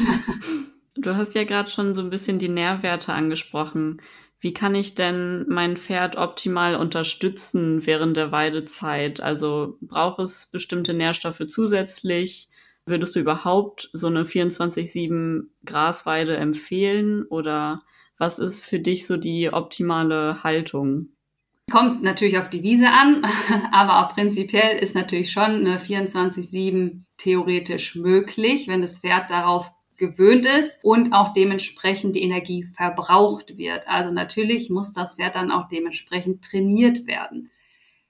Du 0.96 1.16
hast 1.16 1.34
ja 1.34 1.44
gerade 1.44 1.72
schon 1.72 1.96
so 1.96 2.02
ein 2.02 2.12
bisschen 2.12 2.38
die 2.38 2.50
Nährwerte 2.50 3.14
angesprochen. 3.14 4.00
Wie 4.44 4.54
kann 4.54 4.76
ich 4.76 4.94
denn 4.94 5.46
mein 5.48 5.78
Pferd 5.78 6.18
optimal 6.18 6.76
unterstützen 6.76 7.86
während 7.86 8.18
der 8.18 8.34
Weidezeit? 8.34 9.22
Also 9.22 9.78
braucht 9.80 10.20
es 10.20 10.48
bestimmte 10.48 10.94
Nährstoffe 10.94 11.48
zusätzlich? 11.48 12.50
Würdest 12.86 13.16
du 13.16 13.22
überhaupt 13.22 13.90
so 13.94 14.08
eine 14.08 14.26
24-7 14.26 15.44
Grasweide 15.64 16.36
empfehlen 16.36 17.24
oder 17.24 17.80
was 18.18 18.38
ist 18.38 18.60
für 18.60 18.80
dich 18.80 19.08
so 19.08 19.16
die 19.16 19.54
optimale 19.54 20.44
Haltung? 20.44 21.08
Kommt 21.72 22.04
natürlich 22.04 22.38
auf 22.38 22.50
die 22.50 22.64
Wiese 22.64 22.90
an, 22.90 23.26
aber 23.72 24.02
auch 24.06 24.14
prinzipiell 24.14 24.78
ist 24.78 24.94
natürlich 24.94 25.32
schon 25.32 25.66
eine 25.66 25.78
24-7 25.78 27.06
theoretisch 27.16 27.96
möglich, 27.96 28.68
wenn 28.68 28.82
das 28.82 29.00
Pferd 29.00 29.32
darauf 29.32 29.72
gewöhnt 29.98 30.46
ist 30.46 30.84
und 30.84 31.14
auch 31.14 31.34
dementsprechend 31.34 32.16
die 32.16 32.24
Energie 32.24 32.64
verbraucht 32.76 33.58
wird. 33.58 33.88
Also 33.88 34.12
natürlich 34.12 34.70
muss 34.70 34.94
das 34.94 35.16
Pferd 35.16 35.36
dann 35.36 35.52
auch 35.52 35.68
dementsprechend 35.68 36.44
trainiert 36.44 37.08
werden. 37.08 37.50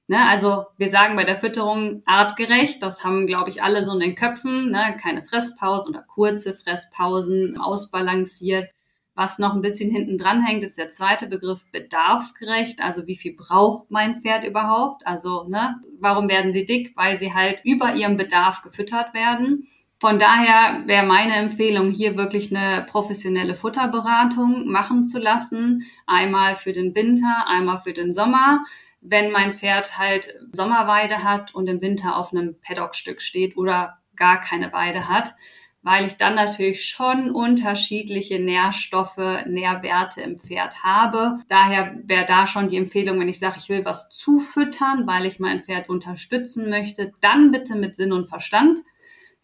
Ne, 0.07 0.27
also 0.27 0.65
wir 0.77 0.89
sagen 0.89 1.15
bei 1.15 1.23
der 1.23 1.39
Fütterung 1.39 2.03
artgerecht, 2.05 2.83
das 2.83 3.05
haben, 3.05 3.25
glaube 3.25 3.49
ich, 3.49 3.63
alle 3.63 3.81
so 3.81 3.93
in 3.93 4.01
den 4.01 4.15
Köpfen, 4.15 4.69
ne, 4.69 4.97
keine 5.01 5.23
Fresspausen 5.23 5.89
oder 5.89 6.03
kurze 6.03 6.53
Fresspausen, 6.53 7.57
ausbalanciert. 7.57 8.69
Was 9.15 9.39
noch 9.39 9.53
ein 9.53 9.61
bisschen 9.61 9.91
hinten 9.91 10.17
dran 10.17 10.43
hängt, 10.45 10.63
ist 10.63 10.77
der 10.77 10.89
zweite 10.89 11.27
Begriff 11.27 11.65
bedarfsgerecht. 11.71 12.81
Also 12.81 13.07
wie 13.07 13.15
viel 13.15 13.33
braucht 13.33 13.91
mein 13.91 14.17
Pferd 14.17 14.43
überhaupt? 14.43 15.05
Also 15.07 15.45
ne, 15.47 15.79
warum 15.99 16.27
werden 16.27 16.51
sie 16.51 16.65
dick? 16.65 16.93
Weil 16.97 17.15
sie 17.15 17.33
halt 17.33 17.61
über 17.63 17.93
ihrem 17.95 18.17
Bedarf 18.17 18.61
gefüttert 18.61 19.13
werden. 19.13 19.69
Von 20.03 20.19
daher 20.19 20.85
wäre 20.85 21.05
meine 21.05 21.33
Empfehlung, 21.35 21.91
hier 21.91 22.17
wirklich 22.17 22.53
eine 22.53 22.85
professionelle 22.85 23.55
Futterberatung 23.55 24.69
machen 24.69 25.05
zu 25.05 25.17
lassen. 25.17 25.85
Einmal 26.05 26.57
für 26.57 26.73
den 26.73 26.93
Winter, 26.93 27.45
einmal 27.47 27.79
für 27.79 27.93
den 27.93 28.11
Sommer. 28.11 28.65
Wenn 28.99 29.31
mein 29.31 29.53
Pferd 29.53 29.97
halt 29.97 30.27
Sommerweide 30.51 31.23
hat 31.23 31.55
und 31.55 31.67
im 31.67 31.79
Winter 31.79 32.17
auf 32.17 32.33
einem 32.33 32.57
Paddockstück 32.59 33.21
steht 33.21 33.55
oder 33.55 33.99
gar 34.17 34.41
keine 34.41 34.73
Weide 34.73 35.07
hat, 35.07 35.35
weil 35.83 36.05
ich 36.05 36.17
dann 36.17 36.35
natürlich 36.35 36.83
schon 36.83 37.31
unterschiedliche 37.31 38.41
Nährstoffe, 38.41 39.45
Nährwerte 39.47 40.19
im 40.19 40.37
Pferd 40.37 40.83
habe. 40.83 41.39
Daher 41.47 41.95
wäre 42.03 42.25
da 42.25 42.45
schon 42.45 42.67
die 42.67 42.75
Empfehlung, 42.75 43.21
wenn 43.21 43.29
ich 43.29 43.39
sage, 43.39 43.55
ich 43.57 43.69
will 43.69 43.85
was 43.85 44.09
zufüttern, 44.09 45.07
weil 45.07 45.25
ich 45.25 45.39
mein 45.39 45.63
Pferd 45.63 45.87
unterstützen 45.87 46.69
möchte, 46.69 47.13
dann 47.21 47.51
bitte 47.51 47.77
mit 47.77 47.95
Sinn 47.95 48.11
und 48.11 48.27
Verstand 48.27 48.81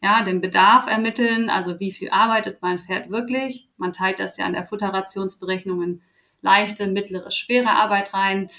ja, 0.02 0.24
den 0.24 0.42
Bedarf 0.42 0.88
ermitteln, 0.88 1.50
also 1.50 1.80
wie 1.80 1.92
viel 1.92 2.10
arbeitet 2.10 2.62
mein 2.62 2.80
Pferd 2.80 3.10
wirklich. 3.10 3.68
Man 3.78 3.94
teilt 3.94 4.20
das 4.20 4.38
ja 4.38 4.46
in 4.46 4.54
der 4.54 4.66
Futterrationsberechnung 4.66 5.84
in 5.84 6.02
leichte, 6.42 6.88
mittlere, 6.88 7.32
schwere 7.32 7.72
Arbeit 7.72 8.14
rein. 8.14 8.50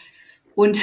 Und 0.55 0.79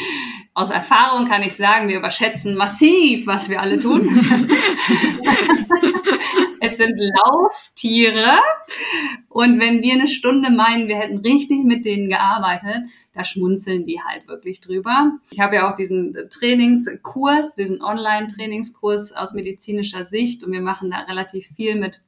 aus 0.54 0.70
Erfahrung 0.70 1.26
kann 1.28 1.42
ich 1.42 1.56
sagen, 1.56 1.88
wir 1.88 1.98
überschätzen 1.98 2.54
massiv, 2.56 3.26
was 3.26 3.48
wir 3.48 3.62
alle 3.62 3.78
tun. 3.78 4.06
es 6.60 6.76
sind 6.76 6.98
Lauftiere. 6.98 8.38
Und 9.30 9.58
wenn 9.58 9.82
wir 9.82 9.94
eine 9.94 10.08
Stunde 10.08 10.50
meinen, 10.50 10.88
wir 10.88 10.96
hätten 10.96 11.18
richtig 11.18 11.64
mit 11.64 11.86
denen 11.86 12.10
gearbeitet, 12.10 12.84
da 13.14 13.24
schmunzeln 13.24 13.86
die 13.86 14.02
halt 14.02 14.28
wirklich 14.28 14.60
drüber. 14.60 15.12
Ich 15.30 15.40
habe 15.40 15.56
ja 15.56 15.70
auch 15.70 15.76
diesen 15.76 16.16
Trainingskurs, 16.30 17.54
diesen 17.54 17.82
Online-Trainingskurs 17.82 19.12
aus 19.12 19.32
medizinischer 19.34 20.04
Sicht 20.04 20.42
und 20.44 20.52
wir 20.52 20.60
machen 20.60 20.90
da 20.90 20.98
relativ 21.00 21.46
viel 21.46 21.76
mit 21.76 22.02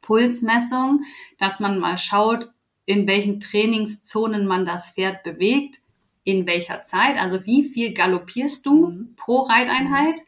Pulsmessung, 0.00 1.02
dass 1.38 1.60
man 1.60 1.78
mal 1.78 1.98
schaut, 1.98 2.50
in 2.86 3.06
welchen 3.06 3.40
Trainingszonen 3.40 4.46
man 4.46 4.64
das 4.64 4.92
Pferd 4.92 5.22
bewegt, 5.22 5.80
in 6.24 6.46
welcher 6.46 6.82
Zeit, 6.82 7.16
also 7.18 7.44
wie 7.44 7.64
viel 7.64 7.92
galoppierst 7.92 8.64
du 8.64 8.88
mhm. 8.88 9.14
pro 9.16 9.40
Reiteinheit 9.42 10.20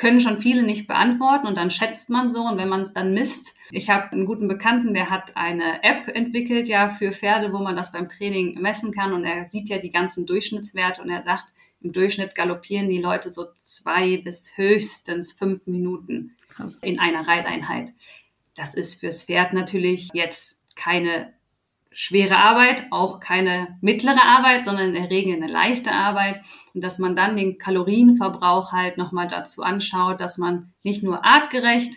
können 0.00 0.22
schon 0.22 0.40
viele 0.40 0.62
nicht 0.62 0.86
beantworten 0.86 1.46
und 1.46 1.58
dann 1.58 1.70
schätzt 1.70 2.08
man 2.08 2.30
so 2.30 2.44
und 2.44 2.56
wenn 2.56 2.70
man 2.70 2.80
es 2.80 2.94
dann 2.94 3.12
misst. 3.12 3.54
Ich 3.70 3.90
habe 3.90 4.10
einen 4.12 4.24
guten 4.24 4.48
Bekannten, 4.48 4.94
der 4.94 5.10
hat 5.10 5.36
eine 5.36 5.84
App 5.84 6.08
entwickelt 6.08 6.70
ja 6.70 6.88
für 6.88 7.12
Pferde, 7.12 7.52
wo 7.52 7.58
man 7.58 7.76
das 7.76 7.92
beim 7.92 8.08
Training 8.08 8.58
messen 8.62 8.92
kann 8.92 9.12
und 9.12 9.24
er 9.24 9.44
sieht 9.44 9.68
ja 9.68 9.76
die 9.76 9.90
ganzen 9.90 10.24
Durchschnittswerte 10.24 11.02
und 11.02 11.10
er 11.10 11.20
sagt, 11.20 11.52
im 11.82 11.92
Durchschnitt 11.92 12.34
galoppieren 12.34 12.88
die 12.88 13.00
Leute 13.00 13.30
so 13.30 13.44
zwei 13.60 14.16
bis 14.16 14.56
höchstens 14.56 15.34
fünf 15.34 15.66
Minuten 15.66 16.34
in 16.80 16.98
einer 16.98 17.28
Reiteinheit. 17.28 17.92
Das 18.54 18.74
ist 18.74 19.00
fürs 19.00 19.24
Pferd 19.24 19.52
natürlich 19.52 20.08
jetzt 20.14 20.62
keine 20.76 21.34
schwere 21.92 22.36
Arbeit, 22.36 22.86
auch 22.90 23.20
keine 23.20 23.78
mittlere 23.80 24.22
Arbeit, 24.22 24.64
sondern 24.64 24.88
in 24.88 24.94
der 24.94 25.10
Regel 25.10 25.34
eine 25.34 25.50
leichte 25.50 25.92
Arbeit. 25.92 26.42
Und 26.72 26.82
dass 26.84 26.98
man 26.98 27.16
dann 27.16 27.36
den 27.36 27.58
Kalorienverbrauch 27.58 28.72
halt 28.72 28.96
nochmal 28.96 29.28
dazu 29.28 29.62
anschaut, 29.62 30.20
dass 30.20 30.38
man 30.38 30.72
nicht 30.82 31.02
nur 31.02 31.24
artgerecht, 31.24 31.94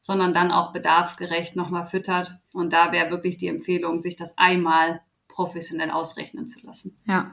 sondern 0.00 0.32
dann 0.32 0.52
auch 0.52 0.72
bedarfsgerecht 0.72 1.56
nochmal 1.56 1.86
füttert. 1.86 2.38
Und 2.52 2.72
da 2.72 2.92
wäre 2.92 3.10
wirklich 3.10 3.36
die 3.36 3.48
Empfehlung, 3.48 4.00
sich 4.00 4.16
das 4.16 4.38
einmal 4.38 5.00
professionell 5.26 5.90
ausrechnen 5.90 6.46
zu 6.46 6.64
lassen. 6.64 6.96
Ja. 7.06 7.32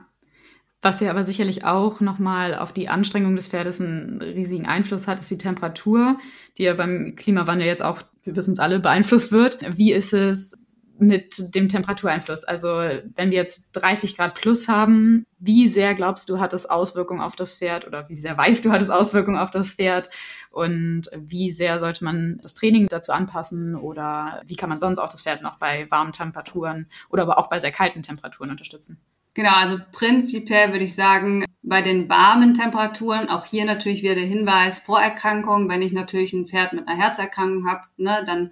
Was 0.82 1.00
ja 1.00 1.12
aber 1.12 1.24
sicherlich 1.24 1.64
auch 1.64 2.02
nochmal 2.02 2.56
auf 2.56 2.74
die 2.74 2.90
Anstrengung 2.90 3.38
des 3.38 3.48
Pferdes 3.48 3.80
einen 3.80 4.22
riesigen 4.22 4.66
Einfluss 4.66 5.08
hat, 5.08 5.20
ist 5.20 5.32
die 5.32 5.38
Temperatur, 5.38 6.20
die 6.58 6.64
ja 6.64 6.74
beim 6.74 7.16
Klimawandel 7.16 7.68
jetzt 7.68 7.82
auch, 7.82 8.02
wir 8.24 8.36
wissen 8.36 8.52
es 8.52 8.60
alle, 8.60 8.82
beeinflusst 8.82 9.32
wird. 9.32 9.60
Wie 9.78 9.94
ist 9.94 10.12
es 10.12 10.58
mit 11.00 11.56
dem 11.56 11.70
Temperatureinfluss. 11.70 12.44
Also 12.44 12.68
wenn 12.68 13.32
wir 13.32 13.38
jetzt 13.38 13.72
30 13.74 14.16
Grad 14.16 14.36
plus 14.36 14.68
haben, 14.68 15.26
wie 15.40 15.68
sehr 15.68 15.96
glaubst 15.96 16.30
du, 16.30 16.40
hat 16.40 16.54
es 16.54 16.70
Auswirkungen 16.70 17.22
auf 17.22 17.36
das 17.36 17.56
Pferd 17.56 17.88
oder 17.88 18.08
wie 18.10 18.18
sehr 18.18 18.38
weißt 18.38 18.66
du, 18.66 18.72
hat 18.72 18.82
es 18.82 18.90
Auswirkungen 18.90 19.38
auf 19.38 19.52
das 19.52 19.74
Pferd 19.74 20.10
und 20.52 21.10
wie 21.16 21.52
sehr 21.52 21.80
sollte 21.80 22.04
man 22.04 22.40
das 22.42 22.54
Training 22.54 22.88
dazu 22.88 23.12
anpassen 23.12 23.76
oder 23.76 24.42
wie 24.46 24.56
kann 24.56 24.70
man 24.70 24.80
sonst 24.80 25.00
auch 25.00 25.10
das 25.10 25.24
Pferd 25.24 25.42
noch 25.42 25.58
bei 25.58 25.90
warmen 25.90 26.12
Temperaturen 26.12 26.88
oder 27.10 27.24
aber 27.24 27.38
auch 27.38 27.50
bei 27.50 27.60
sehr 27.60 27.72
kalten 27.72 28.04
Temperaturen 28.04 28.52
unterstützen? 28.52 29.00
Genau, 29.34 29.54
also 29.56 29.80
prinzipiell 29.92 30.72
würde 30.72 30.86
ich 30.86 30.94
sagen, 30.94 31.44
bei 31.64 31.82
den 31.82 32.08
warmen 32.08 32.54
Temperaturen, 32.54 33.30
auch 33.30 33.46
hier 33.46 33.66
natürlich 33.66 34.04
wieder 34.04 34.14
der 34.14 34.26
Hinweis, 34.26 34.80
Vorerkrankung, 34.80 35.68
wenn 35.70 35.82
ich 35.82 35.92
natürlich 35.92 36.34
ein 36.34 36.48
Pferd 36.48 36.74
mit 36.74 36.88
einer 36.88 37.02
Herzerkrankung 37.02 37.68
habe, 37.68 37.82
ne, 37.98 38.24
dann 38.28 38.52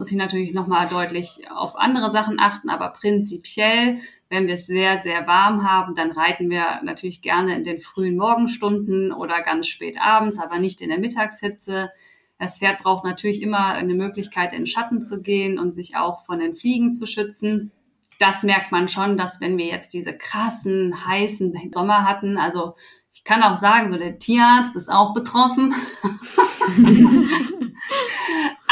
muss 0.00 0.10
ich 0.10 0.16
natürlich 0.16 0.54
nochmal 0.54 0.88
deutlich 0.88 1.42
auf 1.54 1.76
andere 1.76 2.10
Sachen 2.10 2.40
achten, 2.40 2.70
aber 2.70 2.88
prinzipiell, 2.88 3.98
wenn 4.30 4.46
wir 4.46 4.54
es 4.54 4.66
sehr, 4.66 5.02
sehr 5.02 5.26
warm 5.26 5.68
haben, 5.68 5.94
dann 5.94 6.10
reiten 6.10 6.48
wir 6.48 6.80
natürlich 6.82 7.20
gerne 7.20 7.54
in 7.54 7.64
den 7.64 7.80
frühen 7.80 8.16
Morgenstunden 8.16 9.12
oder 9.12 9.42
ganz 9.42 9.66
spät 9.66 9.98
abends, 10.00 10.38
aber 10.38 10.58
nicht 10.58 10.80
in 10.80 10.88
der 10.88 10.98
Mittagshitze. 10.98 11.90
Das 12.38 12.60
Pferd 12.60 12.78
braucht 12.78 13.04
natürlich 13.04 13.42
immer 13.42 13.74
eine 13.74 13.92
Möglichkeit, 13.92 14.54
in 14.54 14.60
den 14.60 14.66
Schatten 14.66 15.02
zu 15.02 15.20
gehen 15.20 15.58
und 15.58 15.72
sich 15.72 15.98
auch 15.98 16.24
von 16.24 16.38
den 16.38 16.56
Fliegen 16.56 16.94
zu 16.94 17.06
schützen. 17.06 17.70
Das 18.18 18.42
merkt 18.42 18.72
man 18.72 18.88
schon, 18.88 19.18
dass 19.18 19.42
wenn 19.42 19.58
wir 19.58 19.66
jetzt 19.66 19.92
diese 19.92 20.16
krassen, 20.16 21.04
heißen 21.04 21.72
Sommer 21.74 22.08
hatten, 22.08 22.38
also 22.38 22.74
ich 23.20 23.24
kann 23.24 23.42
auch 23.42 23.58
sagen, 23.58 23.92
so 23.92 23.98
der 23.98 24.18
Tierarzt 24.18 24.74
ist 24.76 24.90
auch 24.90 25.12
betroffen. 25.12 25.74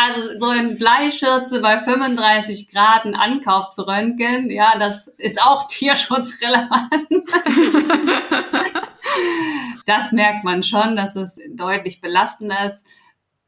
Also 0.01 0.39
so 0.39 0.53
in 0.53 0.79
Bleischürze 0.79 1.61
bei 1.61 1.81
35 1.81 2.71
Grad 2.71 3.05
einen 3.05 3.17
Ankauf 3.17 3.71
zu 3.71 3.83
röntgen, 3.83 4.49
ja, 4.49 4.79
das 4.79 5.09
ist 5.09 5.43
auch 5.43 5.67
tierschutzrelevant. 5.67 7.09
das 9.87 10.13
merkt 10.13 10.45
man 10.45 10.63
schon, 10.63 10.95
dass 10.95 11.17
es 11.17 11.41
deutlich 11.51 12.01
belastend 12.01 12.53
ist. 12.65 12.87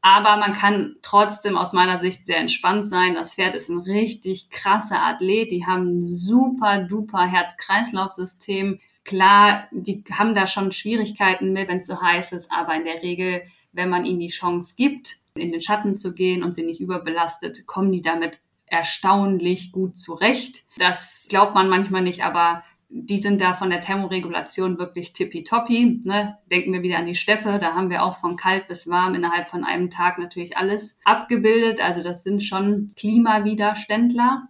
Aber 0.01 0.35
man 0.35 0.53
kann 0.53 0.97
trotzdem 1.01 1.57
aus 1.57 1.71
meiner 1.71 1.99
Sicht 1.99 2.25
sehr 2.25 2.39
entspannt 2.39 2.89
sein. 2.89 3.13
Das 3.13 3.35
Pferd 3.35 3.55
ist 3.55 3.69
ein 3.69 3.79
richtig 3.79 4.49
krasser 4.49 5.01
Athlet. 5.01 5.51
Die 5.51 5.65
haben 5.65 5.99
ein 5.99 6.03
super 6.03 6.79
duper 6.83 7.25
Herz-Kreislauf-System. 7.27 8.81
Klar, 9.03 9.67
die 9.71 10.03
haben 10.11 10.35
da 10.35 10.47
schon 10.47 10.71
Schwierigkeiten 10.71 11.53
mit, 11.53 11.67
wenn 11.67 11.77
es 11.77 11.87
so 11.87 12.01
heiß 12.01 12.33
ist, 12.33 12.51
aber 12.51 12.75
in 12.75 12.85
der 12.85 13.01
Regel, 13.01 13.43
wenn 13.71 13.89
man 13.89 14.05
ihnen 14.05 14.19
die 14.19 14.27
Chance 14.27 14.75
gibt, 14.77 15.17
in 15.35 15.51
den 15.51 15.61
Schatten 15.61 15.97
zu 15.97 16.13
gehen 16.13 16.43
und 16.43 16.53
sie 16.53 16.63
nicht 16.63 16.81
überbelastet, 16.81 17.65
kommen 17.65 17.91
die 17.91 18.01
damit 18.01 18.39
erstaunlich 18.65 19.71
gut 19.71 19.97
zurecht. 19.97 20.63
Das 20.77 21.27
glaubt 21.29 21.55
man 21.55 21.69
manchmal 21.69 22.01
nicht, 22.01 22.23
aber 22.23 22.63
die 22.93 23.17
sind 23.17 23.39
da 23.39 23.53
von 23.53 23.69
der 23.69 23.81
Thermoregulation 23.81 24.77
wirklich 24.77 25.13
tippitoppi. 25.13 26.01
Ne? 26.03 26.37
Denken 26.51 26.73
wir 26.73 26.81
wieder 26.81 26.97
an 26.97 27.05
die 27.05 27.15
Steppe, 27.15 27.57
da 27.59 27.73
haben 27.73 27.89
wir 27.89 28.03
auch 28.03 28.17
von 28.17 28.35
kalt 28.35 28.67
bis 28.67 28.89
warm 28.89 29.15
innerhalb 29.15 29.49
von 29.49 29.63
einem 29.63 29.89
Tag 29.89 30.19
natürlich 30.19 30.57
alles 30.57 30.99
abgebildet. 31.05 31.81
Also 31.81 32.03
das 32.03 32.23
sind 32.23 32.43
schon 32.43 32.91
Klimawiderständler. 32.97 34.49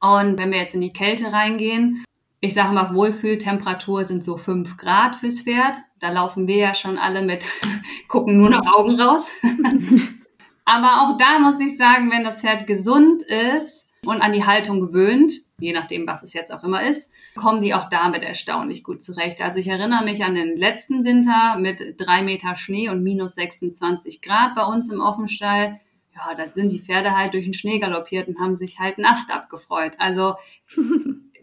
Und 0.00 0.38
wenn 0.38 0.50
wir 0.50 0.58
jetzt 0.58 0.74
in 0.74 0.80
die 0.80 0.92
Kälte 0.92 1.32
reingehen, 1.32 2.04
ich 2.40 2.54
sage 2.54 2.74
mal, 2.74 2.94
Wohlfühltemperatur 2.94 4.04
sind 4.04 4.22
so 4.22 4.36
fünf 4.36 4.76
Grad 4.76 5.16
fürs 5.16 5.42
Pferd. 5.42 5.76
Da 6.00 6.10
laufen 6.10 6.46
wir 6.46 6.56
ja 6.56 6.74
schon 6.74 6.98
alle 6.98 7.22
mit, 7.22 7.46
gucken 8.08 8.36
nur 8.36 8.50
nach 8.50 8.66
Augen 8.76 9.00
raus. 9.00 9.28
Aber 10.64 11.02
auch 11.02 11.16
da 11.16 11.38
muss 11.38 11.60
ich 11.60 11.76
sagen, 11.76 12.10
wenn 12.10 12.24
das 12.24 12.40
Pferd 12.40 12.66
gesund 12.66 13.22
ist 13.22 13.88
und 14.04 14.20
an 14.20 14.32
die 14.32 14.44
Haltung 14.44 14.80
gewöhnt, 14.80 15.32
je 15.58 15.72
nachdem, 15.72 16.06
was 16.06 16.22
es 16.22 16.32
jetzt 16.32 16.52
auch 16.52 16.64
immer 16.64 16.82
ist, 16.82 17.12
kommen 17.36 17.62
die 17.62 17.74
auch 17.74 17.88
damit 17.88 18.22
erstaunlich 18.22 18.82
gut 18.82 19.02
zurecht. 19.02 19.40
Also 19.40 19.58
ich 19.58 19.68
erinnere 19.68 20.04
mich 20.04 20.24
an 20.24 20.34
den 20.34 20.56
letzten 20.56 21.04
Winter 21.04 21.56
mit 21.58 21.94
drei 21.98 22.22
Meter 22.22 22.56
Schnee 22.56 22.88
und 22.88 23.02
minus 23.02 23.34
26 23.34 24.22
Grad 24.22 24.54
bei 24.54 24.64
uns 24.64 24.90
im 24.90 25.00
Offenstall. 25.00 25.80
Ja, 26.14 26.34
da 26.34 26.50
sind 26.50 26.72
die 26.72 26.80
Pferde 26.80 27.16
halt 27.16 27.34
durch 27.34 27.44
den 27.44 27.52
Schnee 27.52 27.78
galoppiert 27.78 28.26
und 28.26 28.40
haben 28.40 28.54
sich 28.54 28.78
halt 28.78 28.96
einen 28.96 29.06
Ast 29.06 29.32
abgefreut. 29.32 29.92
Also 29.98 30.34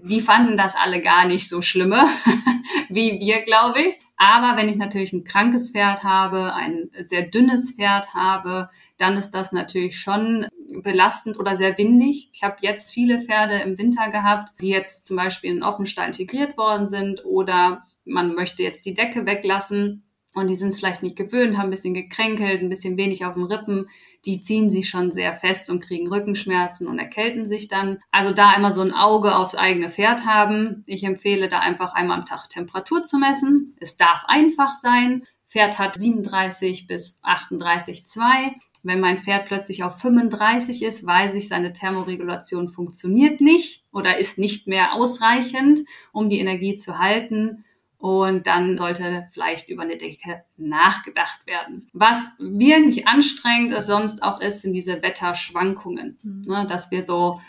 die 0.03 0.21
fanden 0.21 0.57
das 0.57 0.75
alle 0.75 1.01
gar 1.01 1.25
nicht 1.25 1.47
so 1.47 1.61
schlimme 1.61 2.05
wie 2.89 3.19
wir, 3.19 3.41
glaube 3.41 3.81
ich. 3.81 3.95
Aber 4.17 4.57
wenn 4.57 4.69
ich 4.69 4.77
natürlich 4.77 5.11
ein 5.13 5.23
krankes 5.23 5.71
Pferd 5.71 6.03
habe, 6.03 6.53
ein 6.53 6.89
sehr 6.99 7.23
dünnes 7.23 7.75
Pferd 7.75 8.13
habe, 8.13 8.69
dann 8.97 9.17
ist 9.17 9.31
das 9.31 9.51
natürlich 9.51 9.97
schon 9.99 10.47
belastend 10.81 11.39
oder 11.39 11.55
sehr 11.55 11.77
windig. 11.77 12.29
Ich 12.31 12.43
habe 12.43 12.57
jetzt 12.61 12.91
viele 12.91 13.21
Pferde 13.21 13.55
im 13.55 13.77
Winter 13.77 14.09
gehabt, 14.11 14.53
die 14.61 14.69
jetzt 14.69 15.07
zum 15.07 15.17
Beispiel 15.17 15.51
in 15.51 15.63
Offenstall 15.63 16.07
integriert 16.07 16.57
worden 16.57 16.87
sind 16.87 17.25
oder 17.25 17.85
man 18.05 18.35
möchte 18.35 18.63
jetzt 18.63 18.85
die 18.85 18.93
Decke 18.93 19.25
weglassen 19.25 20.03
und 20.35 20.47
die 20.47 20.55
sind 20.55 20.69
es 20.69 20.79
vielleicht 20.79 21.03
nicht 21.03 21.15
gewöhnt, 21.15 21.57
haben 21.57 21.67
ein 21.67 21.71
bisschen 21.71 21.93
gekränkelt, 21.93 22.61
ein 22.61 22.69
bisschen 22.69 22.97
wenig 22.97 23.25
auf 23.25 23.35
den 23.35 23.43
Rippen. 23.43 23.89
Die 24.25 24.41
ziehen 24.41 24.71
sich 24.71 24.89
schon 24.89 25.11
sehr 25.11 25.33
fest 25.33 25.69
und 25.69 25.81
kriegen 25.81 26.07
Rückenschmerzen 26.07 26.87
und 26.87 26.97
erkälten 26.97 27.45
sich 27.45 27.67
dann. 27.67 27.99
Also 28.11 28.33
da 28.33 28.53
immer 28.55 28.71
so 28.71 28.81
ein 28.81 28.93
Auge 28.93 29.35
aufs 29.35 29.55
eigene 29.55 29.89
Pferd 29.89 30.25
haben. 30.25 30.83
Ich 30.85 31.03
empfehle 31.03 31.49
da 31.49 31.59
einfach 31.59 31.93
einmal 31.93 32.19
am 32.19 32.25
Tag 32.25 32.49
Temperatur 32.49 33.03
zu 33.03 33.17
messen. 33.17 33.75
Es 33.79 33.97
darf 33.97 34.23
einfach 34.27 34.75
sein. 34.75 35.23
Pferd 35.49 35.77
hat 35.77 35.95
37 35.95 36.87
bis 36.87 37.21
38,2. 37.23 38.53
Wenn 38.81 38.99
mein 38.99 39.21
Pferd 39.21 39.45
plötzlich 39.45 39.83
auf 39.83 39.99
35 39.99 40.83
ist, 40.83 41.05
weiß 41.05 41.35
ich, 41.35 41.47
seine 41.47 41.71
Thermoregulation 41.71 42.69
funktioniert 42.69 43.39
nicht 43.39 43.83
oder 43.93 44.17
ist 44.17 44.37
nicht 44.37 44.67
mehr 44.67 44.93
ausreichend, 44.93 45.81
um 46.11 46.29
die 46.29 46.39
Energie 46.39 46.75
zu 46.75 46.97
halten. 46.99 47.63
Und 48.03 48.47
dann 48.47 48.77
sollte 48.77 49.29
vielleicht 49.31 49.69
über 49.69 49.83
eine 49.83 49.95
Decke 49.95 50.43
nachgedacht 50.57 51.47
werden. 51.47 51.87
Was 51.93 52.17
wirklich 52.37 53.07
anstrengend 53.07 53.81
sonst 53.81 54.21
auch 54.21 54.41
ist, 54.41 54.61
sind 54.61 54.73
diese 54.73 55.01
Wetterschwankungen. 55.01 56.17
Mhm. 56.21 56.43
Ne, 56.45 56.67
dass 56.67 56.91
wir 56.91 57.03
so 57.03 57.39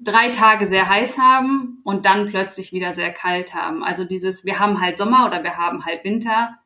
drei 0.00 0.30
Tage 0.30 0.66
sehr 0.66 0.88
heiß 0.88 1.18
haben 1.18 1.82
und 1.84 2.06
dann 2.06 2.30
plötzlich 2.30 2.72
wieder 2.72 2.94
sehr 2.94 3.12
kalt 3.12 3.52
haben. 3.52 3.84
Also 3.84 4.06
dieses, 4.06 4.46
wir 4.46 4.58
haben 4.58 4.80
halt 4.80 4.96
Sommer 4.96 5.26
oder 5.26 5.42
wir 5.42 5.58
haben 5.58 5.84
halt 5.84 6.04
Winter 6.04 6.56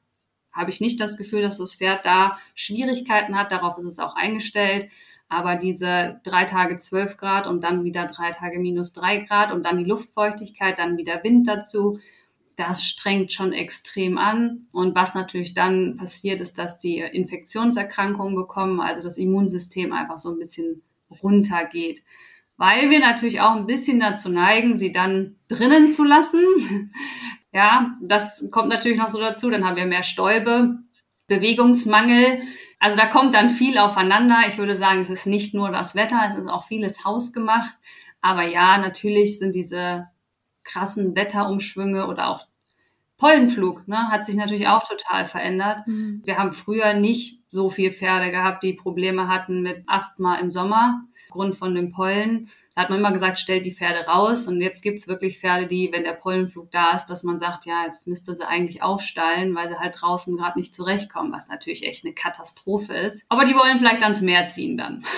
habe 0.53 0.71
ich 0.71 0.81
nicht 0.81 1.01
das 1.01 1.17
Gefühl, 1.17 1.43
dass 1.43 1.59
das 1.59 1.75
Pferd 1.75 2.07
da 2.07 2.39
Schwierigkeiten 2.55 3.37
hat. 3.37 3.51
Darauf 3.51 3.77
ist 3.79 3.87
es 3.87 3.99
auch 3.99 4.15
eingestellt. 4.15 4.89
Aber 5.29 5.57
diese 5.57 6.21
drei 6.23 6.45
Tage 6.45 6.79
zwölf 6.79 7.17
Grad 7.17 7.49
und 7.49 7.65
dann 7.65 7.83
wieder 7.83 8.07
drei 8.07 8.31
Tage 8.31 8.61
minus 8.61 8.93
drei 8.93 9.19
Grad 9.19 9.53
und 9.53 9.65
dann 9.65 9.79
die 9.79 9.85
Luftfeuchtigkeit, 9.85 10.79
dann 10.79 10.97
wieder 10.97 11.25
Wind 11.25 11.49
dazu, 11.49 11.99
das 12.61 12.85
strengt 12.85 13.33
schon 13.33 13.53
extrem 13.53 14.19
an. 14.19 14.67
Und 14.73 14.95
was 14.95 15.15
natürlich 15.15 15.55
dann 15.55 15.97
passiert, 15.97 16.41
ist, 16.41 16.59
dass 16.59 16.79
die 16.79 16.99
Infektionserkrankungen 16.99 18.35
bekommen, 18.35 18.81
also 18.81 19.03
das 19.03 19.17
Immunsystem 19.17 19.93
einfach 19.93 20.19
so 20.19 20.31
ein 20.31 20.39
bisschen 20.39 20.83
runtergeht. 21.23 22.03
Weil 22.57 22.91
wir 22.91 23.01
natürlich 23.01 23.41
auch 23.41 23.57
ein 23.57 23.67
bisschen 23.67 24.01
dazu 24.01 24.29
neigen, 24.29 24.77
sie 24.77 24.93
dann 24.93 25.37
drinnen 25.49 25.93
zu 25.93 26.05
lassen. 26.05 26.93
Ja, 27.53 27.97
das 28.01 28.49
kommt 28.53 28.69
natürlich 28.69 28.97
noch 28.97 29.09
so 29.09 29.19
dazu. 29.19 29.51
Dann 29.51 29.67
haben 29.67 29.75
wir 29.75 29.85
mehr 29.85 30.05
Stäube, 30.05 30.79
Bewegungsmangel. 31.27 32.43
Also 32.79 32.97
da 32.97 33.07
kommt 33.07 33.35
dann 33.35 33.51
viel 33.51 33.77
aufeinander. 33.77 34.43
Ich 34.47 34.57
würde 34.57 34.77
sagen, 34.77 35.03
es 35.03 35.11
ist 35.11 35.27
nicht 35.27 35.53
nur 35.53 35.73
das 35.73 35.97
Wetter, 35.97 36.29
es 36.31 36.39
ist 36.39 36.47
auch 36.47 36.69
vieles 36.69 37.05
hausgemacht. 37.05 37.77
Aber 38.21 38.45
ja, 38.45 38.79
natürlich 38.79 39.41
sind 39.41 39.57
diese 39.57 40.07
krassen 40.63 41.17
Wetterumschwünge 41.17 42.07
oder 42.07 42.29
auch 42.29 42.47
Pollenflug 43.21 43.87
ne, 43.87 44.09
hat 44.09 44.25
sich 44.25 44.35
natürlich 44.35 44.67
auch 44.67 44.83
total 44.83 45.27
verändert. 45.27 45.87
Mhm. 45.87 46.23
Wir 46.25 46.39
haben 46.39 46.53
früher 46.53 46.95
nicht 46.95 47.43
so 47.51 47.69
viel 47.69 47.93
Pferde 47.93 48.31
gehabt, 48.31 48.63
die 48.63 48.73
Probleme 48.73 49.29
hatten 49.29 49.61
mit 49.61 49.85
Asthma 49.87 50.37
im 50.37 50.49
Sommer 50.49 51.03
aufgrund 51.31 51.57
von 51.57 51.75
dem 51.75 51.93
Pollen. 51.93 52.49
Da 52.75 52.83
hat 52.83 52.91
man 52.91 52.99
immer 52.99 53.13
gesagt, 53.13 53.39
stellt 53.39 53.65
die 53.65 53.73
Pferde 53.73 54.07
raus. 54.07 54.49
Und 54.49 54.61
jetzt 54.61 54.83
gibt's 54.83 55.07
wirklich 55.07 55.39
Pferde, 55.39 55.69
die, 55.69 55.91
wenn 55.93 56.03
der 56.03 56.13
Pollenflug 56.13 56.71
da 56.73 56.97
ist, 56.97 57.07
dass 57.07 57.23
man 57.23 57.39
sagt, 57.39 57.67
ja, 57.67 57.85
jetzt 57.87 58.09
müsste 58.09 58.35
sie 58.35 58.47
eigentlich 58.47 58.83
aufstallen, 58.83 59.55
weil 59.55 59.69
sie 59.69 59.79
halt 59.79 59.97
draußen 60.01 60.37
gerade 60.37 60.59
nicht 60.59 60.75
zurechtkommen, 60.75 61.33
was 61.33 61.49
natürlich 61.49 61.87
echt 61.87 62.05
eine 62.05 62.15
Katastrophe 62.15 62.95
ist. 62.95 63.25
Aber 63.29 63.45
die 63.45 63.55
wollen 63.55 63.79
vielleicht 63.79 64.03
ans 64.03 64.21
Meer 64.21 64.49
ziehen 64.49 64.77
dann. 64.77 65.05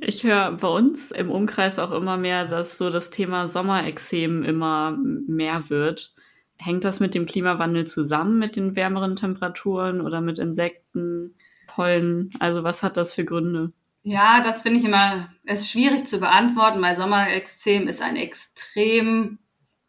Ich 0.00 0.24
höre 0.24 0.52
bei 0.52 0.68
uns 0.68 1.10
im 1.10 1.30
Umkreis 1.30 1.78
auch 1.78 1.90
immer 1.90 2.16
mehr, 2.16 2.46
dass 2.46 2.78
so 2.78 2.88
das 2.88 3.10
Thema 3.10 3.48
Sommerexem 3.48 4.42
immer 4.42 4.96
mehr 4.98 5.68
wird. 5.68 6.14
Hängt 6.56 6.84
das 6.84 7.00
mit 7.00 7.14
dem 7.14 7.26
Klimawandel 7.26 7.86
zusammen, 7.86 8.38
mit 8.38 8.56
den 8.56 8.76
wärmeren 8.76 9.16
Temperaturen 9.16 10.00
oder 10.00 10.22
mit 10.22 10.38
Insekten, 10.38 11.34
Pollen? 11.74 12.30
Also 12.38 12.62
was 12.62 12.82
hat 12.82 12.96
das 12.96 13.12
für 13.12 13.24
Gründe? 13.24 13.72
Ja, 14.02 14.42
das 14.42 14.62
finde 14.62 14.80
ich 14.80 14.84
immer, 14.84 15.30
ist 15.44 15.70
schwierig 15.70 16.06
zu 16.06 16.20
beantworten, 16.20 16.80
weil 16.82 16.94
Sommerextrem 16.94 17.88
ist 17.88 18.02
ein 18.02 18.16
extrem 18.16 19.38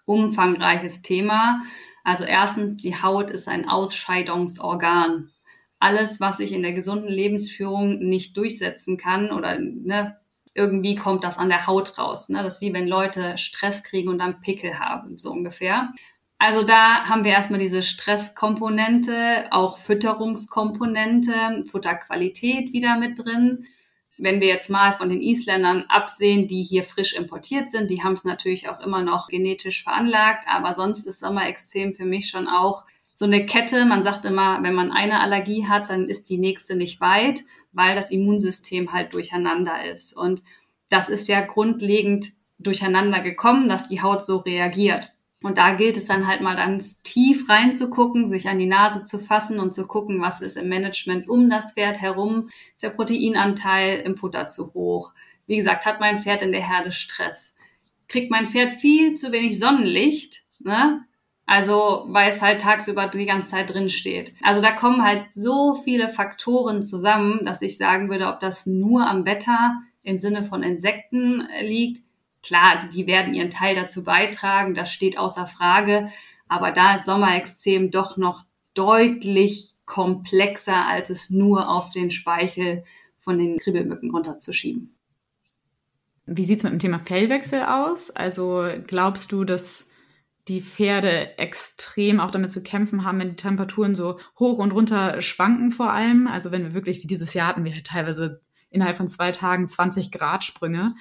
umfangreiches 0.06 1.02
Thema. 1.02 1.62
Also 2.04 2.24
erstens, 2.24 2.78
die 2.78 3.02
Haut 3.02 3.30
ist 3.30 3.48
ein 3.48 3.68
Ausscheidungsorgan. 3.68 5.32
Alles, 5.80 6.22
was 6.22 6.38
sich 6.38 6.54
in 6.54 6.62
der 6.62 6.74
gesunden 6.74 7.10
Lebensführung 7.10 8.00
nicht 8.00 8.38
durchsetzen 8.38 8.98
kann 8.98 9.32
oder 9.32 9.60
ne, 9.60 10.18
irgendwie 10.54 10.96
kommt 10.96 11.24
das 11.24 11.38
an 11.38 11.50
der 11.50 11.68
Haut 11.68 11.98
raus. 11.98 12.30
Ne? 12.30 12.42
Das 12.42 12.56
ist 12.56 12.62
wie 12.62 12.74
wenn 12.74 12.88
Leute 12.88 13.38
Stress 13.38 13.84
kriegen 13.84 14.10
und 14.10 14.20
dann 14.20 14.40
Pickel 14.40 14.80
haben, 14.80 15.20
so 15.20 15.32
ungefähr. 15.32 15.94
Also 16.46 16.64
da 16.64 17.06
haben 17.06 17.24
wir 17.24 17.32
erstmal 17.32 17.60
diese 17.60 17.82
Stresskomponente, 17.82 19.48
auch 19.52 19.80
Fütterungskomponente, 19.80 21.66
Futterqualität 21.70 22.72
wieder 22.72 22.98
mit 22.98 23.18
drin 23.18 23.66
wenn 24.18 24.40
wir 24.40 24.48
jetzt 24.48 24.70
mal 24.70 24.94
von 24.94 25.10
den 25.10 25.22
Isländern 25.22 25.86
absehen, 25.90 26.48
die 26.48 26.64
hier 26.64 26.84
frisch 26.84 27.14
importiert 27.14 27.70
sind, 27.70 27.92
die 27.92 28.04
haben 28.04 28.14
es 28.14 28.24
natürlich 28.24 28.70
auch 28.70 28.80
immer 28.80 29.02
noch 29.02 29.28
genetisch 29.28 29.84
veranlagt, 29.84 30.46
aber 30.48 30.74
sonst 30.74 31.06
ist 31.06 31.20
Sommerextrem 31.20 31.94
für 31.94 32.06
mich 32.06 32.30
schon 32.30 32.48
auch 32.48 32.86
so 33.14 33.26
eine 33.26 33.46
Kette. 33.46 33.86
Man 33.86 34.04
sagt 34.04 34.26
immer, 34.26 34.64
wenn 34.64 34.74
man 34.74 34.92
eine 34.92 35.20
Allergie 35.20 35.68
hat, 35.68 35.90
dann 35.90 36.08
ist 36.08 36.30
die 36.30 36.38
nächste 36.38 36.76
nicht 36.76 37.02
weit, 37.02 37.42
weil 37.74 37.96
das 37.96 38.12
Immunsystem 38.12 38.94
halt 38.94 39.14
durcheinander 39.14 39.84
ist. 39.86 40.14
Und 40.14 40.44
das 40.90 41.10
ist 41.10 41.28
ja 41.28 41.42
grundlegend 41.42 42.34
durcheinander 42.58 43.22
gekommen, 43.22 43.68
dass 43.68 43.88
die 43.88 44.02
Haut 44.02 44.24
so 44.24 44.38
reagiert. 44.38 45.12
Und 45.44 45.58
da 45.58 45.76
gilt 45.76 45.98
es 45.98 46.06
dann 46.06 46.28
halt 46.28 46.42
mal 46.42 46.56
ganz 46.56 47.02
tief 47.02 47.50
reinzugucken, 47.50 48.30
sich 48.30 48.48
an 48.48 48.58
die 48.58 48.66
Nase 48.66 49.04
zu 49.04 49.20
fassen 49.20 49.60
und 49.60 49.74
zu 49.74 49.86
gucken, 49.86 50.22
was 50.22 50.42
ist 50.42 50.58
im 50.58 50.70
Management 50.70 51.28
um 51.28 51.50
das 51.50 51.74
Pferd 51.74 52.00
herum. 52.00 52.50
Ist 52.74 52.84
der 52.84 52.90
Proteinanteil 52.90 54.00
im 54.00 54.16
Futter 54.16 54.48
zu 54.48 54.74
hoch? 54.74 55.14
Wie 55.46 55.58
gesagt, 55.58 55.86
hat 55.86 56.00
mein 56.00 56.20
Pferd 56.20 56.42
in 56.42 56.52
der 56.52 56.68
Herde 56.68 56.92
Stress? 56.92 57.56
Kriegt 58.08 58.32
mein 58.32 58.48
Pferd 58.48 58.80
viel 58.80 59.16
zu 59.16 59.32
wenig 59.32 59.60
Sonnenlicht? 59.60 60.44
Ne? 60.60 61.06
Also, 61.46 62.06
weil 62.08 62.32
es 62.32 62.42
halt 62.42 62.62
tagsüber 62.62 63.08
die 63.08 63.26
ganze 63.26 63.52
Zeit 63.52 63.74
drin 63.74 63.90
steht. 63.90 64.34
Also 64.42 64.62
da 64.62 64.72
kommen 64.72 65.04
halt 65.04 65.34
so 65.34 65.76
viele 65.84 66.10
Faktoren 66.10 66.82
zusammen, 66.82 67.46
dass 67.46 67.62
ich 67.62 67.78
sagen 67.78 68.10
würde, 68.10 68.28
ob 68.28 68.40
das 68.40 68.66
nur 68.66 69.08
am 69.08 69.26
Wetter 69.26 69.76
im 70.02 70.18
Sinne 70.18 70.44
von 70.44 70.64
Insekten 70.64 71.48
liegt, 71.62 72.04
Klar, 72.46 72.88
die 72.94 73.08
werden 73.08 73.34
ihren 73.34 73.50
Teil 73.50 73.74
dazu 73.74 74.04
beitragen, 74.04 74.76
das 74.76 74.92
steht 74.92 75.18
außer 75.18 75.48
Frage. 75.48 76.12
Aber 76.48 76.72
da 76.72 76.96
ist 76.96 77.06
Sommerextrem 77.06 77.90
doch 77.90 78.18
noch 78.18 78.44
deutlich 78.76 79.74
komplexer, 79.86 80.88
als 80.88 81.10
es 81.10 81.32
nur 81.32 81.70
auf 81.70 81.92
den 81.92 82.12
Speichel 82.12 82.84
von 83.20 83.40
den 83.40 83.58
Kribbelmücken 83.58 84.12
runterzuschieben. 84.12 84.96
Wie 86.28 86.46
sieht 86.46 86.60
es 86.60 86.64
mit 86.64 86.74
dem 86.74 86.80
Thema 86.80 87.00
Fellwechsel 87.00 87.64
aus? 87.64 88.12
Also 88.12 88.68
glaubst 88.86 89.32
du, 89.32 89.44
dass 89.44 89.90
die 90.48 90.62
Pferde 90.62 91.40
extrem 91.40 92.20
auch 92.20 92.30
damit 92.30 92.52
zu 92.52 92.62
kämpfen 92.62 93.04
haben, 93.04 93.20
wenn 93.20 93.30
die 93.30 93.36
Temperaturen 93.36 93.96
so 93.96 94.20
hoch 94.38 94.60
und 94.60 94.72
runter 94.72 95.20
schwanken 95.22 95.72
vor 95.72 95.92
allem? 95.92 96.28
Also 96.28 96.52
wenn 96.52 96.64
wir 96.64 96.74
wirklich, 96.76 97.02
wie 97.02 97.08
dieses 97.08 97.34
Jahr 97.34 97.48
hatten 97.48 97.66
wir 97.66 97.84
teilweise 97.84 98.42
innerhalb 98.70 98.98
von 98.98 99.08
zwei 99.08 99.32
Tagen 99.32 99.68
20 99.68 100.12
Grad 100.12 100.44
Sprünge. 100.44 100.94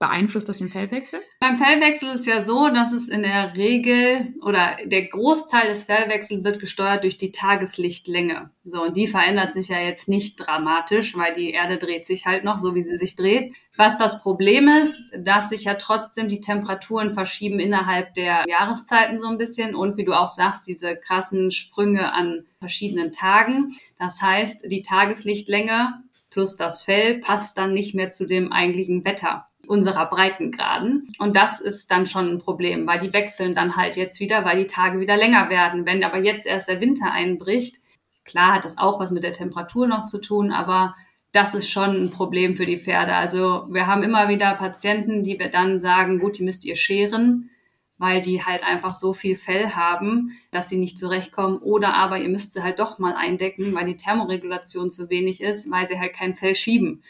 Beeinflusst 0.00 0.48
das 0.48 0.56
den 0.56 0.70
Fellwechsel? 0.70 1.20
Beim 1.40 1.58
Fellwechsel 1.58 2.14
ist 2.14 2.24
ja 2.24 2.40
so, 2.40 2.70
dass 2.70 2.90
es 2.90 3.10
in 3.10 3.22
der 3.22 3.54
Regel 3.54 4.32
oder 4.40 4.78
der 4.86 5.08
Großteil 5.08 5.68
des 5.68 5.84
Fellwechsels 5.84 6.42
wird 6.42 6.58
gesteuert 6.58 7.04
durch 7.04 7.18
die 7.18 7.32
Tageslichtlänge. 7.32 8.48
So, 8.64 8.84
und 8.84 8.96
die 8.96 9.06
verändert 9.06 9.52
sich 9.52 9.68
ja 9.68 9.78
jetzt 9.78 10.08
nicht 10.08 10.36
dramatisch, 10.36 11.18
weil 11.18 11.34
die 11.34 11.50
Erde 11.50 11.76
dreht 11.76 12.06
sich 12.06 12.24
halt 12.24 12.44
noch 12.44 12.58
so, 12.58 12.74
wie 12.74 12.82
sie 12.82 12.96
sich 12.96 13.14
dreht. 13.14 13.52
Was 13.76 13.98
das 13.98 14.22
Problem 14.22 14.68
ist, 14.68 14.98
dass 15.18 15.50
sich 15.50 15.64
ja 15.64 15.74
trotzdem 15.74 16.30
die 16.30 16.40
Temperaturen 16.40 17.12
verschieben 17.12 17.60
innerhalb 17.60 18.14
der 18.14 18.44
Jahreszeiten 18.48 19.18
so 19.18 19.28
ein 19.28 19.36
bisschen 19.36 19.74
und 19.74 19.98
wie 19.98 20.06
du 20.06 20.14
auch 20.14 20.30
sagst, 20.30 20.66
diese 20.66 20.96
krassen 20.96 21.50
Sprünge 21.50 22.14
an 22.14 22.46
verschiedenen 22.58 23.12
Tagen. 23.12 23.76
Das 23.98 24.22
heißt, 24.22 24.64
die 24.64 24.80
Tageslichtlänge 24.80 26.02
plus 26.30 26.56
das 26.56 26.84
Fell 26.84 27.18
passt 27.18 27.58
dann 27.58 27.74
nicht 27.74 27.94
mehr 27.94 28.10
zu 28.10 28.26
dem 28.26 28.50
eigentlichen 28.50 29.04
Wetter 29.04 29.49
unserer 29.70 30.06
Breitengraden. 30.06 31.06
Und 31.20 31.36
das 31.36 31.60
ist 31.60 31.92
dann 31.92 32.08
schon 32.08 32.28
ein 32.28 32.38
Problem, 32.40 32.88
weil 32.88 32.98
die 32.98 33.12
wechseln 33.12 33.54
dann 33.54 33.76
halt 33.76 33.96
jetzt 33.96 34.18
wieder, 34.18 34.44
weil 34.44 34.58
die 34.58 34.66
Tage 34.66 34.98
wieder 34.98 35.16
länger 35.16 35.48
werden. 35.48 35.86
Wenn 35.86 36.02
aber 36.02 36.18
jetzt 36.18 36.44
erst 36.44 36.68
der 36.68 36.80
Winter 36.80 37.12
einbricht, 37.12 37.76
klar 38.24 38.54
hat 38.54 38.64
das 38.64 38.78
auch 38.78 38.98
was 38.98 39.12
mit 39.12 39.22
der 39.22 39.32
Temperatur 39.32 39.86
noch 39.86 40.06
zu 40.06 40.20
tun, 40.20 40.50
aber 40.50 40.96
das 41.30 41.54
ist 41.54 41.70
schon 41.70 41.90
ein 41.90 42.10
Problem 42.10 42.56
für 42.56 42.66
die 42.66 42.80
Pferde. 42.80 43.14
Also 43.14 43.66
wir 43.70 43.86
haben 43.86 44.02
immer 44.02 44.28
wieder 44.28 44.52
Patienten, 44.56 45.22
die 45.22 45.38
wir 45.38 45.48
dann 45.48 45.78
sagen, 45.78 46.18
gut, 46.18 46.38
die 46.38 46.42
müsst 46.42 46.64
ihr 46.64 46.74
scheren, 46.74 47.50
weil 47.96 48.20
die 48.20 48.44
halt 48.44 48.64
einfach 48.64 48.96
so 48.96 49.14
viel 49.14 49.36
Fell 49.36 49.70
haben, 49.70 50.36
dass 50.50 50.68
sie 50.68 50.78
nicht 50.78 50.98
zurechtkommen. 50.98 51.58
Oder 51.58 51.94
aber 51.94 52.18
ihr 52.18 52.28
müsst 52.28 52.54
sie 52.54 52.64
halt 52.64 52.80
doch 52.80 52.98
mal 52.98 53.14
eindecken, 53.14 53.72
weil 53.76 53.86
die 53.86 53.96
Thermoregulation 53.96 54.90
zu 54.90 55.10
wenig 55.10 55.40
ist, 55.40 55.70
weil 55.70 55.86
sie 55.86 56.00
halt 56.00 56.12
kein 56.12 56.34
Fell 56.34 56.56
schieben. 56.56 57.04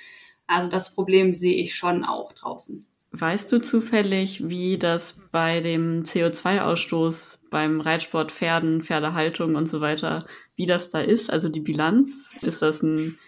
Also 0.51 0.69
das 0.69 0.95
Problem 0.95 1.33
sehe 1.33 1.55
ich 1.55 1.77
schon 1.77 2.05
auch 2.05 2.33
draußen. 2.33 2.85
Weißt 3.13 3.51
du 3.53 3.61
zufällig, 3.61 4.49
wie 4.49 4.79
das 4.79 5.21
bei 5.31 5.61
dem 5.61 6.03
CO2-Ausstoß 6.03 7.39
beim 7.51 7.81
Reitsport, 7.81 8.33
Pferden, 8.33 8.83
Pferdehaltung 8.83 9.55
und 9.55 9.67
so 9.67 9.81
weiter, 9.81 10.27
wie 10.57 10.67
das 10.67 10.89
da 10.89 11.01
ist? 11.01 11.31
Also 11.31 11.49
die 11.49 11.61
Bilanz? 11.61 12.33
Ist 12.41 12.63
das 12.63 12.83
ein 12.83 13.19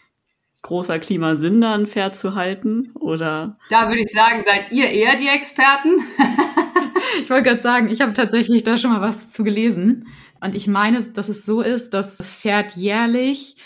großer 0.63 0.99
Klimasünder, 0.99 1.75
ein 1.75 1.87
Pferd 1.87 2.17
zu 2.17 2.35
halten? 2.35 2.93
Oder? 2.95 3.57
Da 3.71 3.89
würde 3.89 4.03
ich 4.03 4.11
sagen, 4.11 4.43
seid 4.45 4.73
ihr 4.73 4.91
eher 4.91 5.17
die 5.17 5.29
Experten? 5.29 6.01
ich 7.23 7.31
wollte 7.31 7.51
gerade 7.51 7.63
sagen, 7.63 7.89
ich 7.89 8.01
habe 8.01 8.15
tatsächlich 8.15 8.65
da 8.65 8.77
schon 8.77 8.93
mal 8.93 9.01
was 9.01 9.31
zu 9.31 9.45
gelesen. 9.45 10.09
Und 10.41 10.57
ich 10.57 10.67
meine, 10.67 11.01
dass 11.03 11.29
es 11.29 11.47
so 11.47 11.61
ist, 11.61 11.95
dass 11.95 12.17
das 12.17 12.35
Pferd 12.35 12.75
jährlich 12.75 13.57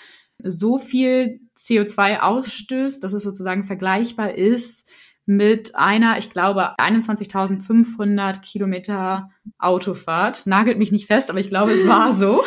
so 0.43 0.79
viel 0.79 1.41
CO2 1.59 2.21
ausstößt, 2.21 3.03
dass 3.03 3.13
es 3.13 3.23
sozusagen 3.23 3.65
vergleichbar 3.65 4.35
ist 4.35 4.89
mit 5.27 5.75
einer, 5.75 6.19
ich 6.19 6.31
glaube, 6.31 6.79
21.500 6.79 8.41
Kilometer 8.41 9.31
Autofahrt. 9.59 10.47
Nagelt 10.47 10.79
mich 10.79 10.93
nicht 10.93 11.07
fest, 11.07 11.31
aber 11.31 11.41
ich 11.41 11.49
glaube, 11.49 11.73
es 11.73 11.89
war 11.89 12.15
so. 12.15 12.45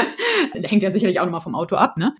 Hängt 0.54 0.82
ja 0.82 0.90
sicherlich 0.90 1.20
auch 1.20 1.26
nochmal 1.26 1.42
vom 1.42 1.54
Auto 1.54 1.76
ab, 1.76 1.98
ne? 1.98 2.14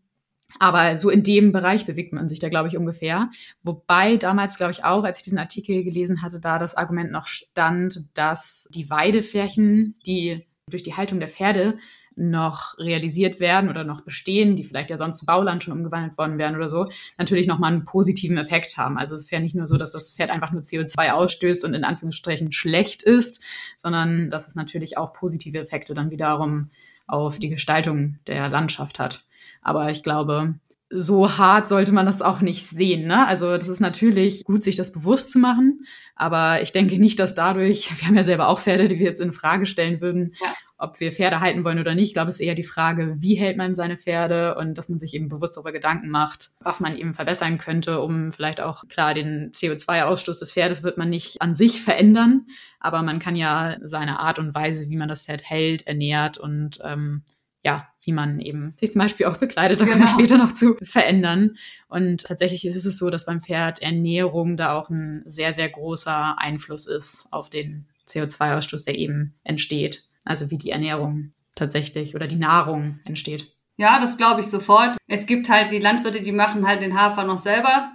Aber 0.58 0.98
so 0.98 1.08
in 1.08 1.22
dem 1.22 1.50
Bereich 1.50 1.86
bewegt 1.86 2.12
man 2.12 2.28
sich 2.28 2.38
da, 2.38 2.50
glaube 2.50 2.68
ich, 2.68 2.76
ungefähr. 2.76 3.30
Wobei 3.62 4.18
damals, 4.18 4.58
glaube 4.58 4.72
ich, 4.72 4.84
auch, 4.84 5.02
als 5.02 5.18
ich 5.18 5.24
diesen 5.24 5.38
Artikel 5.38 5.82
gelesen 5.82 6.20
hatte, 6.20 6.40
da 6.40 6.58
das 6.58 6.76
Argument 6.76 7.10
noch 7.10 7.26
stand, 7.26 8.02
dass 8.14 8.68
die 8.70 8.90
Weideflächen, 8.90 9.94
die 10.06 10.46
durch 10.68 10.82
die 10.82 10.94
Haltung 10.94 11.20
der 11.20 11.28
Pferde 11.28 11.78
noch 12.16 12.78
realisiert 12.78 13.40
werden 13.40 13.70
oder 13.70 13.84
noch 13.84 14.02
bestehen, 14.02 14.56
die 14.56 14.64
vielleicht 14.64 14.90
ja 14.90 14.98
sonst 14.98 15.18
zu 15.18 15.26
Bauland 15.26 15.62
schon 15.62 15.74
umgewandelt 15.74 16.18
worden 16.18 16.38
wären 16.38 16.56
oder 16.56 16.68
so, 16.68 16.86
natürlich 17.18 17.46
nochmal 17.46 17.72
einen 17.72 17.84
positiven 17.84 18.38
Effekt 18.38 18.76
haben. 18.76 18.98
Also 18.98 19.14
es 19.14 19.22
ist 19.22 19.30
ja 19.30 19.40
nicht 19.40 19.54
nur 19.54 19.66
so, 19.66 19.76
dass 19.76 19.92
das 19.92 20.12
Pferd 20.12 20.30
einfach 20.30 20.52
nur 20.52 20.62
CO2 20.62 21.12
ausstößt 21.12 21.64
und 21.64 21.74
in 21.74 21.84
Anführungsstrichen 21.84 22.52
schlecht 22.52 23.02
ist, 23.02 23.42
sondern 23.76 24.30
dass 24.30 24.48
es 24.48 24.54
natürlich 24.54 24.98
auch 24.98 25.12
positive 25.12 25.58
Effekte 25.58 25.94
dann 25.94 26.10
wiederum 26.10 26.70
auf 27.06 27.38
die 27.38 27.48
Gestaltung 27.48 28.18
der 28.26 28.48
Landschaft 28.48 28.98
hat. 28.98 29.24
Aber 29.62 29.90
ich 29.90 30.02
glaube, 30.02 30.54
so 30.94 31.38
hart 31.38 31.68
sollte 31.68 31.92
man 31.92 32.06
das 32.06 32.20
auch 32.20 32.40
nicht 32.40 32.68
sehen. 32.68 33.06
Ne? 33.06 33.26
Also 33.26 33.50
das 33.52 33.68
ist 33.68 33.80
natürlich 33.80 34.44
gut, 34.44 34.62
sich 34.62 34.76
das 34.76 34.92
bewusst 34.92 35.30
zu 35.30 35.38
machen, 35.38 35.86
aber 36.14 36.60
ich 36.62 36.72
denke 36.72 36.98
nicht, 36.98 37.18
dass 37.18 37.34
dadurch, 37.34 37.90
wir 38.00 38.08
haben 38.08 38.16
ja 38.16 38.24
selber 38.24 38.48
auch 38.48 38.60
Pferde, 38.60 38.88
die 38.88 38.98
wir 38.98 39.06
jetzt 39.06 39.20
in 39.20 39.32
Frage 39.32 39.66
stellen 39.66 40.00
würden, 40.00 40.34
ja. 40.40 40.54
Ob 40.82 40.98
wir 40.98 41.12
Pferde 41.12 41.40
halten 41.40 41.64
wollen 41.64 41.78
oder 41.78 41.94
nicht. 41.94 42.08
Ich 42.08 42.14
glaube, 42.14 42.30
es 42.30 42.36
ist 42.36 42.46
eher 42.46 42.56
die 42.56 42.64
Frage, 42.64 43.14
wie 43.18 43.36
hält 43.36 43.56
man 43.56 43.76
seine 43.76 43.96
Pferde 43.96 44.56
und 44.56 44.74
dass 44.74 44.88
man 44.88 44.98
sich 44.98 45.14
eben 45.14 45.28
bewusst 45.28 45.56
darüber 45.56 45.70
Gedanken 45.70 46.10
macht, 46.10 46.50
was 46.60 46.80
man 46.80 46.96
eben 46.96 47.14
verbessern 47.14 47.58
könnte, 47.58 48.00
um 48.00 48.32
vielleicht 48.32 48.60
auch, 48.60 48.88
klar, 48.88 49.14
den 49.14 49.52
CO2-Ausstoß 49.52 50.40
des 50.40 50.52
Pferdes 50.52 50.82
wird 50.82 50.98
man 50.98 51.08
nicht 51.08 51.40
an 51.40 51.54
sich 51.54 51.80
verändern, 51.82 52.46
aber 52.80 53.02
man 53.02 53.20
kann 53.20 53.36
ja 53.36 53.76
seine 53.82 54.18
Art 54.18 54.40
und 54.40 54.54
Weise, 54.54 54.90
wie 54.90 54.96
man 54.96 55.08
das 55.08 55.22
Pferd 55.22 55.48
hält, 55.48 55.86
ernährt 55.86 56.36
und 56.36 56.80
ähm, 56.84 57.22
ja, 57.64 57.86
wie 58.02 58.12
man 58.12 58.40
eben 58.40 58.74
sich 58.80 58.90
zum 58.90 59.00
Beispiel 59.00 59.26
auch 59.26 59.36
bekleidet, 59.36 59.80
da 59.80 59.84
genau. 59.84 59.98
kommen 59.98 60.08
wir 60.08 60.12
später 60.12 60.36
noch 60.36 60.52
zu 60.52 60.76
verändern. 60.82 61.56
Und 61.86 62.24
tatsächlich 62.24 62.66
ist 62.66 62.84
es 62.84 62.98
so, 62.98 63.08
dass 63.08 63.26
beim 63.26 63.40
Pferd 63.40 63.80
Ernährung 63.80 64.56
da 64.56 64.76
auch 64.76 64.90
ein 64.90 65.22
sehr, 65.26 65.52
sehr 65.52 65.68
großer 65.68 66.36
Einfluss 66.38 66.88
ist 66.88 67.28
auf 67.30 67.50
den 67.50 67.86
CO2-Ausstoß, 68.08 68.84
der 68.84 68.98
eben 68.98 69.34
entsteht. 69.44 70.08
Also 70.24 70.50
wie 70.50 70.58
die 70.58 70.70
Ernährung 70.70 71.32
tatsächlich 71.54 72.14
oder 72.14 72.26
die 72.26 72.36
Nahrung 72.36 73.00
entsteht. 73.04 73.52
Ja, 73.76 74.00
das 74.00 74.16
glaube 74.16 74.40
ich 74.40 74.46
sofort. 74.46 74.96
Es 75.08 75.26
gibt 75.26 75.48
halt 75.48 75.72
die 75.72 75.78
Landwirte, 75.78 76.22
die 76.22 76.32
machen 76.32 76.66
halt 76.66 76.82
den 76.82 76.98
Hafer 76.98 77.24
noch 77.24 77.38
selber. 77.38 77.92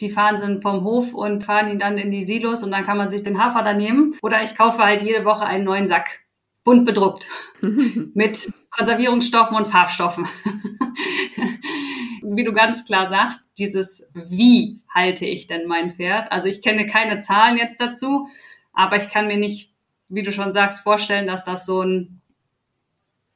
Die 0.00 0.10
fahren 0.10 0.38
sind 0.38 0.62
vom 0.62 0.84
Hof 0.84 1.14
und 1.14 1.44
fahren 1.44 1.70
ihn 1.70 1.78
dann 1.78 1.98
in 1.98 2.10
die 2.10 2.24
Silos 2.24 2.62
und 2.62 2.70
dann 2.70 2.84
kann 2.84 2.98
man 2.98 3.10
sich 3.10 3.22
den 3.22 3.42
Hafer 3.42 3.62
da 3.62 3.72
nehmen. 3.72 4.16
Oder 4.22 4.42
ich 4.42 4.56
kaufe 4.56 4.82
halt 4.82 5.02
jede 5.02 5.24
Woche 5.24 5.44
einen 5.44 5.64
neuen 5.64 5.86
Sack 5.86 6.22
bunt 6.64 6.86
bedruckt 6.86 7.28
mit 8.14 8.52
Konservierungsstoffen 8.70 9.56
und 9.56 9.66
Farbstoffen. 9.66 10.26
Wie 12.22 12.44
du 12.44 12.52
ganz 12.52 12.84
klar 12.84 13.08
sagst, 13.08 13.42
dieses 13.58 14.10
Wie 14.14 14.80
halte 14.88 15.26
ich 15.26 15.46
denn 15.46 15.66
mein 15.66 15.92
Pferd? 15.92 16.30
Also 16.30 16.48
ich 16.48 16.62
kenne 16.62 16.86
keine 16.86 17.18
Zahlen 17.18 17.58
jetzt 17.58 17.80
dazu, 17.80 18.28
aber 18.72 18.96
ich 18.96 19.10
kann 19.10 19.26
mir 19.26 19.36
nicht, 19.36 19.71
wie 20.12 20.22
du 20.22 20.32
schon 20.32 20.52
sagst, 20.52 20.80
vorstellen, 20.80 21.26
dass 21.26 21.44
das 21.44 21.66
so 21.66 21.82
ein 21.82 22.20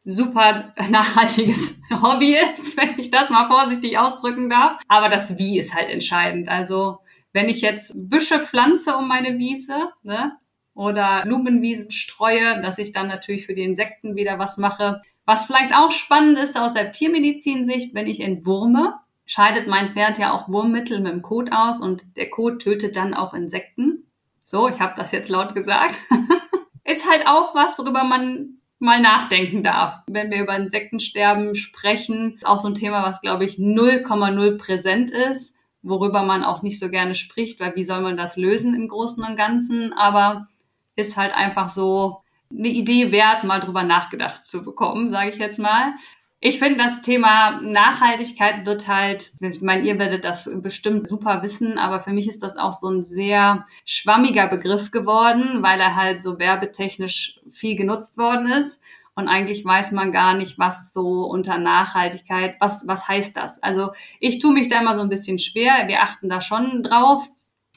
super 0.05 0.73
nachhaltiges 0.89 1.81
Hobby 2.03 2.37
ist, 2.55 2.77
wenn 2.77 2.99
ich 2.99 3.11
das 3.11 3.31
mal 3.31 3.49
vorsichtig 3.49 3.99
ausdrücken 3.99 4.49
darf. 4.49 4.81
Aber 4.89 5.09
das 5.09 5.39
Wie 5.39 5.59
ist 5.59 5.75
halt 5.75 5.91
entscheidend. 5.91 6.49
Also 6.49 6.99
wenn 7.33 7.49
ich 7.49 7.61
jetzt 7.61 7.93
Büsche 7.97 8.41
pflanze 8.41 8.97
um 8.97 9.09
meine 9.09 9.39
Wiese, 9.39 9.91
ne, 10.03 10.37
oder 10.77 11.23
Blumenwiesen 11.23 11.91
streue, 11.91 12.61
dass 12.61 12.79
ich 12.79 12.93
dann 12.93 13.09
natürlich 13.09 13.47
für 13.47 13.55
die 13.55 13.65
Insekten 13.65 14.15
wieder 14.15 14.39
was 14.39 14.59
mache. 14.59 15.01
Was 15.25 15.47
vielleicht 15.47 15.75
auch 15.75 15.91
spannend 15.91 16.39
ist 16.39 16.57
aus 16.57 16.75
der 16.75 16.93
Tiermedizinsicht, 16.93 17.95
wenn 17.95 18.07
ich 18.07 18.21
entwurme, 18.21 18.95
scheidet 19.25 19.67
mein 19.67 19.95
Pferd 19.95 20.19
ja 20.19 20.33
auch 20.33 20.49
Wurmmittel 20.49 21.01
mit 21.01 21.13
dem 21.13 21.23
Kot 21.23 21.51
aus 21.51 21.81
und 21.81 22.05
der 22.17 22.31
Kot 22.31 22.63
tötet 22.63 22.95
dann 22.95 23.15
auch 23.15 23.33
Insekten. 23.33 24.05
So, 24.45 24.69
ich 24.69 24.79
habe 24.79 24.93
das 24.97 25.13
jetzt 25.13 25.31
laut 25.31 25.55
gesagt. 25.55 25.99
ist 27.07 27.11
halt 27.13 27.27
auch 27.27 27.55
was, 27.55 27.79
worüber 27.79 28.05
man 28.05 28.59
mal 28.79 29.01
nachdenken 29.01 29.63
darf. 29.63 30.01
Wenn 30.07 30.31
wir 30.31 30.43
über 30.43 30.57
Insektensterben 30.57 31.55
sprechen, 31.55 32.39
auch 32.45 32.59
so 32.59 32.69
ein 32.69 32.75
Thema, 32.75 33.03
was 33.03 33.21
glaube 33.21 33.45
ich 33.45 33.57
0,0 33.57 34.59
präsent 34.59 35.11
ist, 35.11 35.57
worüber 35.83 36.23
man 36.23 36.45
auch 36.45 36.63
nicht 36.63 36.79
so 36.79 36.91
gerne 36.91 37.15
spricht, 37.15 37.61
weil 37.61 37.75
wie 37.77 37.85
soll 37.85 38.01
man 38.01 38.17
das 38.17 38.37
lösen 38.37 38.75
im 38.75 38.89
Großen 38.89 39.25
und 39.25 39.37
Ganzen? 39.37 39.93
Aber 39.93 40.49
ist 40.97 41.17
halt 41.17 41.35
einfach 41.35 41.71
so 41.71 42.23
eine 42.51 42.69
Idee 42.69 43.13
wert, 43.13 43.45
mal 43.45 43.61
drüber 43.61 43.83
nachgedacht 43.83 44.45
zu 44.47 44.63
bekommen, 44.63 45.11
sage 45.11 45.31
ich 45.31 45.37
jetzt 45.37 45.59
mal. 45.59 45.95
Ich 46.49 46.61
finde, 46.61 46.79
das 46.79 47.03
Thema 47.03 47.61
Nachhaltigkeit 47.61 48.67
wird 48.67 48.87
halt, 48.87 49.33
ich 49.41 49.63
meine, 49.63 49.83
ihr 49.83 49.99
werdet 49.99 50.23
das 50.23 50.49
bestimmt 50.63 51.09
super 51.09 51.43
wissen, 51.43 51.77
aber 51.77 51.99
für 51.99 52.13
mich 52.13 52.29
ist 52.29 52.41
das 52.41 52.57
auch 52.57 52.73
so 52.73 52.89
ein 52.89 53.05
sehr 53.05 53.67
schwammiger 53.85 54.47
Begriff 54.47 54.93
geworden, 54.93 55.65
weil 55.65 55.81
er 55.81 55.97
halt 55.97 56.23
so 56.23 56.39
werbetechnisch 56.39 57.41
viel 57.51 57.75
genutzt 57.75 58.17
worden 58.17 58.53
ist. 58.53 58.81
Und 59.17 59.27
eigentlich 59.27 59.65
weiß 59.65 59.91
man 59.91 60.13
gar 60.13 60.35
nicht, 60.35 60.57
was 60.57 60.93
so 60.93 61.25
unter 61.25 61.59
Nachhaltigkeit, 61.59 62.55
was, 62.61 62.87
was 62.87 63.09
heißt 63.09 63.37
das? 63.37 63.61
Also 63.61 63.91
ich 64.21 64.39
tue 64.39 64.55
mich 64.55 64.69
da 64.69 64.81
immer 64.81 64.95
so 64.95 65.01
ein 65.01 65.09
bisschen 65.09 65.41
schwer. 65.41 65.89
Wir 65.89 66.01
achten 66.01 66.29
da 66.29 66.41
schon 66.41 66.85
drauf. 66.85 67.29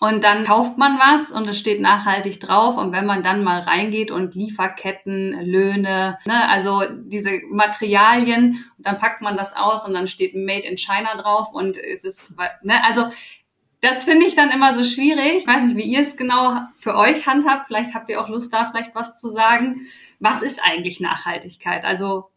Und 0.01 0.23
dann 0.23 0.45
kauft 0.45 0.77
man 0.77 0.97
was 0.97 1.29
und 1.31 1.47
es 1.49 1.59
steht 1.59 1.81
nachhaltig 1.81 2.39
drauf. 2.39 2.77
Und 2.77 2.93
wenn 2.93 3.05
man 3.05 3.21
dann 3.21 3.43
mal 3.43 3.59
reingeht 3.59 4.11
und 4.11 4.33
Lieferketten, 4.33 5.33
Löhne, 5.41 6.17
ne, 6.25 6.49
also 6.49 6.83
diese 6.89 7.41
Materialien, 7.49 8.63
dann 8.77 8.97
packt 8.97 9.21
man 9.21 9.35
das 9.35 9.55
aus 9.55 9.85
und 9.85 9.93
dann 9.93 10.07
steht 10.07 10.35
Made 10.35 10.65
in 10.65 10.77
China 10.77 11.15
drauf 11.17 11.53
und 11.53 11.77
es 11.77 12.05
ist, 12.05 12.35
ne, 12.63 12.81
also 12.85 13.09
das 13.81 14.03
finde 14.03 14.25
ich 14.25 14.35
dann 14.35 14.51
immer 14.51 14.73
so 14.73 14.83
schwierig. 14.83 15.37
Ich 15.37 15.47
weiß 15.47 15.63
nicht, 15.63 15.75
wie 15.75 15.83
ihr 15.83 15.99
es 15.99 16.17
genau 16.17 16.61
für 16.75 16.95
euch 16.95 17.27
handhabt. 17.27 17.67
Vielleicht 17.67 17.93
habt 17.93 18.09
ihr 18.09 18.21
auch 18.21 18.29
Lust, 18.29 18.53
da 18.53 18.69
vielleicht 18.69 18.95
was 18.95 19.19
zu 19.19 19.29
sagen. 19.29 19.87
Was 20.19 20.41
ist 20.41 20.61
eigentlich 20.63 20.99
Nachhaltigkeit? 20.99 21.85
Also 21.85 22.29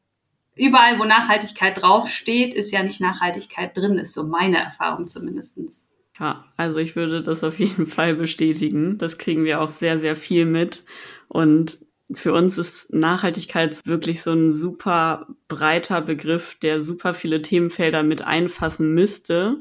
überall, 0.55 0.98
wo 0.98 1.05
Nachhaltigkeit 1.05 1.81
draufsteht, 1.81 2.55
ist 2.55 2.72
ja 2.72 2.83
nicht 2.83 3.01
Nachhaltigkeit 3.01 3.77
drin, 3.77 3.98
ist 3.98 4.14
so 4.14 4.25
meine 4.25 4.59
Erfahrung 4.59 5.09
zumindestens. 5.09 5.87
Ja, 6.18 6.44
also 6.57 6.79
ich 6.79 6.94
würde 6.96 7.22
das 7.22 7.42
auf 7.44 7.59
jeden 7.59 7.87
Fall 7.87 8.14
bestätigen. 8.14 8.98
Das 8.98 9.18
kriegen 9.18 9.44
wir 9.44 9.61
auch 9.61 9.72
sehr, 9.72 9.98
sehr 9.98 10.16
viel 10.16 10.44
mit. 10.44 10.85
Und 11.29 11.79
für 12.14 12.33
uns 12.33 12.59
ist 12.59 12.92
Nachhaltigkeit 12.92 13.81
wirklich 13.87 14.22
so 14.22 14.33
ein 14.33 14.53
super 14.53 15.27
breiter 15.48 16.03
Begriff, 16.03 16.57
der 16.61 16.83
super 16.83 17.14
viele 17.14 17.40
Themenfelder 17.40 18.03
mit 18.03 18.22
einfassen 18.22 18.92
müsste. 18.92 19.59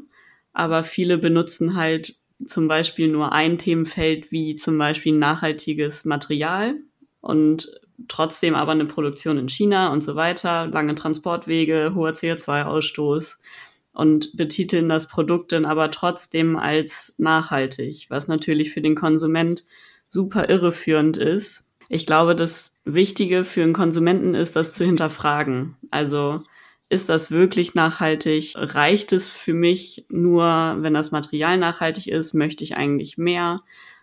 Aber 0.53 0.83
viele 0.83 1.17
benutzen 1.17 1.75
halt 1.75 2.15
zum 2.45 2.67
Beispiel 2.67 3.07
nur 3.07 3.31
ein 3.31 3.57
Themenfeld 3.57 4.31
wie 4.31 4.55
zum 4.57 4.77
Beispiel 4.77 5.13
nachhaltiges 5.13 6.05
Material 6.05 6.75
und 7.21 7.71
trotzdem 8.07 8.55
aber 8.55 8.71
eine 8.71 8.85
Produktion 8.85 9.37
in 9.37 9.47
China 9.47 9.93
und 9.93 10.01
so 10.01 10.15
weiter, 10.15 10.67
lange 10.67 10.95
Transportwege, 10.95 11.93
hoher 11.93 12.11
CO2-Ausstoß 12.11 13.37
und 13.93 14.36
betiteln 14.38 14.89
das 14.89 15.08
Produkt 15.08 15.51
dann 15.51 15.65
aber 15.65 15.91
trotzdem 15.91 16.56
als 16.58 17.13
nachhaltig, 17.17 18.08
was 18.10 18.27
natürlich 18.27 18.71
für 18.71 18.82
den 18.82 18.95
Konsument 18.95 19.65
super 20.08 20.49
irreführend 20.49 21.17
ist. 21.17 21.65
Ich 21.89 22.06
glaube, 22.06 22.36
das 22.36 22.71
Wichtige 22.86 23.43
für 23.43 23.63
einen 23.63 23.73
Konsumenten 23.73 24.34
ist, 24.34 24.56
das 24.56 24.73
zu 24.73 24.86
hinterfragen. 24.86 25.75
Also 25.91 26.41
ist 26.89 27.10
das 27.10 27.32
wirklich 27.32 27.73
nachhaltig? 27.73 28.54
Reicht 28.56 29.13
es 29.13 29.30
für 29.30 29.54
mich 29.54 30.06
nur, 30.10 30.77
wenn 30.80 30.93
das 30.93 31.12
Material 31.12 31.58
nachhaltig 31.58 32.08
ist? 32.08 32.34
Möchte 32.34 32.63
ich 32.63 32.75
eigentlich 32.75 33.17
mehr? 33.17 33.62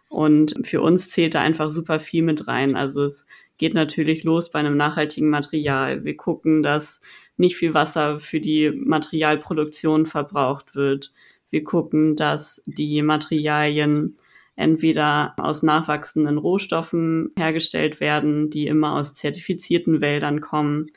Und 0.09 0.55
für 0.66 0.81
uns 0.81 1.11
zählt 1.11 1.35
da 1.35 1.40
einfach 1.42 1.70
super 1.70 2.01
viel 2.01 2.22
mit 2.22 2.48
rein. 2.48 2.77
Also 2.77 3.03
es 3.03 3.27
geht 3.59 3.74
natürlich 3.74 4.24
los 4.24 4.51
bei 4.51 4.61
einem 4.61 4.77
nachhaltigen 4.77 5.29
Material. 5.29 6.05
Wir 6.05 6.16
gucken, 6.16 6.62
dass 6.62 7.03
nicht 7.38 7.57
viel 7.57 7.74
Wasser 7.74 8.20
für 8.20 8.40
die 8.40 8.70
Materialproduktion 8.70 10.07
verbraucht 10.07 10.74
wird. 10.74 11.12
Wir 11.51 11.64
gucken, 11.64 12.16
dass 12.16 12.62
die 12.66 13.01
Materialien 13.03 14.16
entweder 14.57 15.35
aus 15.37 15.62
nachwachsenden 15.62 16.37
Rohstoffen 16.37 17.31
hergestellt 17.38 18.01
werden, 18.01 18.51
die 18.51 18.66
immer 18.66 18.96
aus 18.96 19.14
zertifizierten 19.14 20.01
Wäldern 20.01 20.40
kommen. 20.40 20.88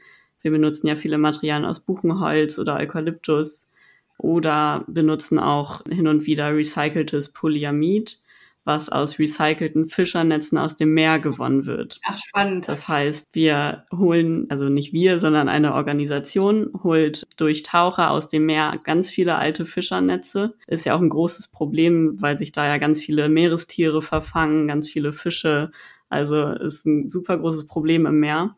Wir 0.41 0.51
benutzen 0.51 0.88
ja 0.88 0.95
viele 0.95 1.19
Materialien 1.19 1.65
aus 1.65 1.80
Buchenholz 1.80 2.58
oder 2.58 2.77
Eukalyptus 2.77 3.71
oder 4.17 4.84
benutzen 4.88 5.39
auch 5.39 5.84
hin 5.89 6.08
und 6.08 6.25
wieder 6.25 6.56
recyceltes 6.56 7.30
Polyamid 7.30 8.20
was 8.63 8.89
aus 8.89 9.17
recycelten 9.17 9.89
Fischernetzen 9.89 10.58
aus 10.58 10.76
dem 10.76 10.93
Meer 10.93 11.19
gewonnen 11.19 11.65
wird. 11.65 12.00
Ach, 12.06 12.17
spannend. 12.17 12.67
Das 12.67 12.88
heißt, 12.88 13.30
wir 13.34 13.86
holen, 13.91 14.45
also 14.50 14.69
nicht 14.69 14.93
wir, 14.93 15.19
sondern 15.19 15.50
eine 15.50 15.74
Organisation 15.74 16.71
holt 16.84 17.26
durch 17.38 17.63
Taucher 17.63 18.12
aus 18.12 18.28
dem 18.28 18.45
Meer 18.45 18.80
ganz 18.84 19.10
viele 19.10 19.36
alte 19.36 19.65
Fischernetze. 19.65 20.54
Ist 20.67 20.86
ja 20.86 20.95
auch 20.95 21.02
ein 21.02 21.10
großes 21.10 21.47
Problem, 21.47 22.21
weil 22.21 22.38
sich 22.38 22.52
da 22.52 22.67
ja 22.67 22.78
ganz 22.78 23.02
viele 23.02 23.30
Meerestiere 23.30 24.02
verfangen, 24.02 24.67
ganz 24.67 24.89
viele 24.89 25.13
Fische. 25.13 25.71
Also 26.10 26.47
ist 26.47 26.86
ein 26.86 27.08
super 27.10 27.38
großes 27.38 27.65
Problem 27.65 28.06
im 28.06 28.19
Meer. 28.19 28.56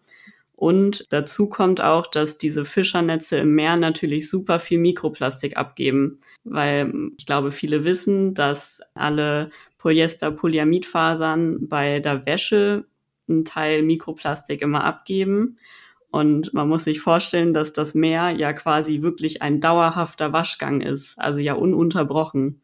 Und 0.56 1.06
dazu 1.10 1.50
kommt 1.50 1.82
auch, 1.82 2.08
dass 2.08 2.38
diese 2.38 2.64
Fischernetze 2.64 3.38
im 3.38 3.54
Meer 3.54 3.76
natürlich 3.76 4.30
super 4.30 4.60
viel 4.60 4.80
Mikroplastik 4.80 5.58
abgeben, 5.58 6.20
weil 6.44 6.94
ich 7.18 7.26
glaube, 7.26 7.52
viele 7.52 7.84
wissen, 7.84 8.34
dass 8.34 8.82
alle 8.94 9.50
Polyester-Polyamidfasern 9.84 11.68
bei 11.68 12.00
der 12.00 12.26
Wäsche 12.26 12.86
größten 13.34 13.46
Teil 13.46 13.84
Mikroplastik 13.84 14.62
immer 14.62 14.84
abgeben. 14.84 15.58
Und 16.12 16.54
man 16.54 16.70
muss 16.70 16.84
sich 16.84 17.02
vorstellen, 17.02 17.54
dass 17.54 17.74
das 17.74 17.96
Meer 17.96 18.30
ja 18.30 18.54
quasi 18.54 19.02
wirklich 19.02 19.42
ein 19.42 19.62
dauerhafter 19.62 20.32
Waschgang 20.32 20.82
ist, 20.82 21.16
also 21.18 21.40
ja 21.40 21.54
ununterbrochen. 21.54 22.62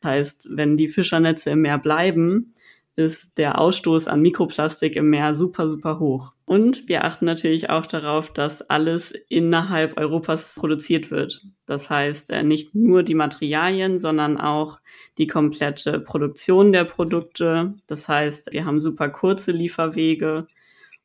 Das 0.00 0.12
heißt, 0.12 0.48
wenn 0.50 0.76
die 0.76 0.88
Fischernetze 0.88 1.50
im 1.50 1.62
Meer 1.62 1.78
bleiben, 1.78 2.54
ist 2.94 3.38
der 3.38 3.58
Ausstoß 3.58 4.08
an 4.08 4.20
Mikroplastik 4.20 4.96
im 4.96 5.08
Meer 5.08 5.34
super, 5.34 5.68
super 5.68 5.98
hoch. 5.98 6.32
Und 6.44 6.88
wir 6.88 7.04
achten 7.04 7.24
natürlich 7.24 7.70
auch 7.70 7.86
darauf, 7.86 8.32
dass 8.32 8.60
alles 8.60 9.12
innerhalb 9.28 9.98
Europas 9.98 10.56
produziert 10.58 11.10
wird. 11.10 11.42
Das 11.64 11.88
heißt, 11.88 12.30
äh, 12.30 12.42
nicht 12.42 12.74
nur 12.74 13.02
die 13.02 13.14
Materialien, 13.14 14.00
sondern 14.00 14.38
auch 14.38 14.78
die 15.16 15.26
komplette 15.26 16.00
Produktion 16.00 16.72
der 16.72 16.84
Produkte. 16.84 17.74
Das 17.86 18.08
heißt, 18.08 18.52
wir 18.52 18.66
haben 18.66 18.82
super 18.82 19.08
kurze 19.08 19.52
Lieferwege 19.52 20.46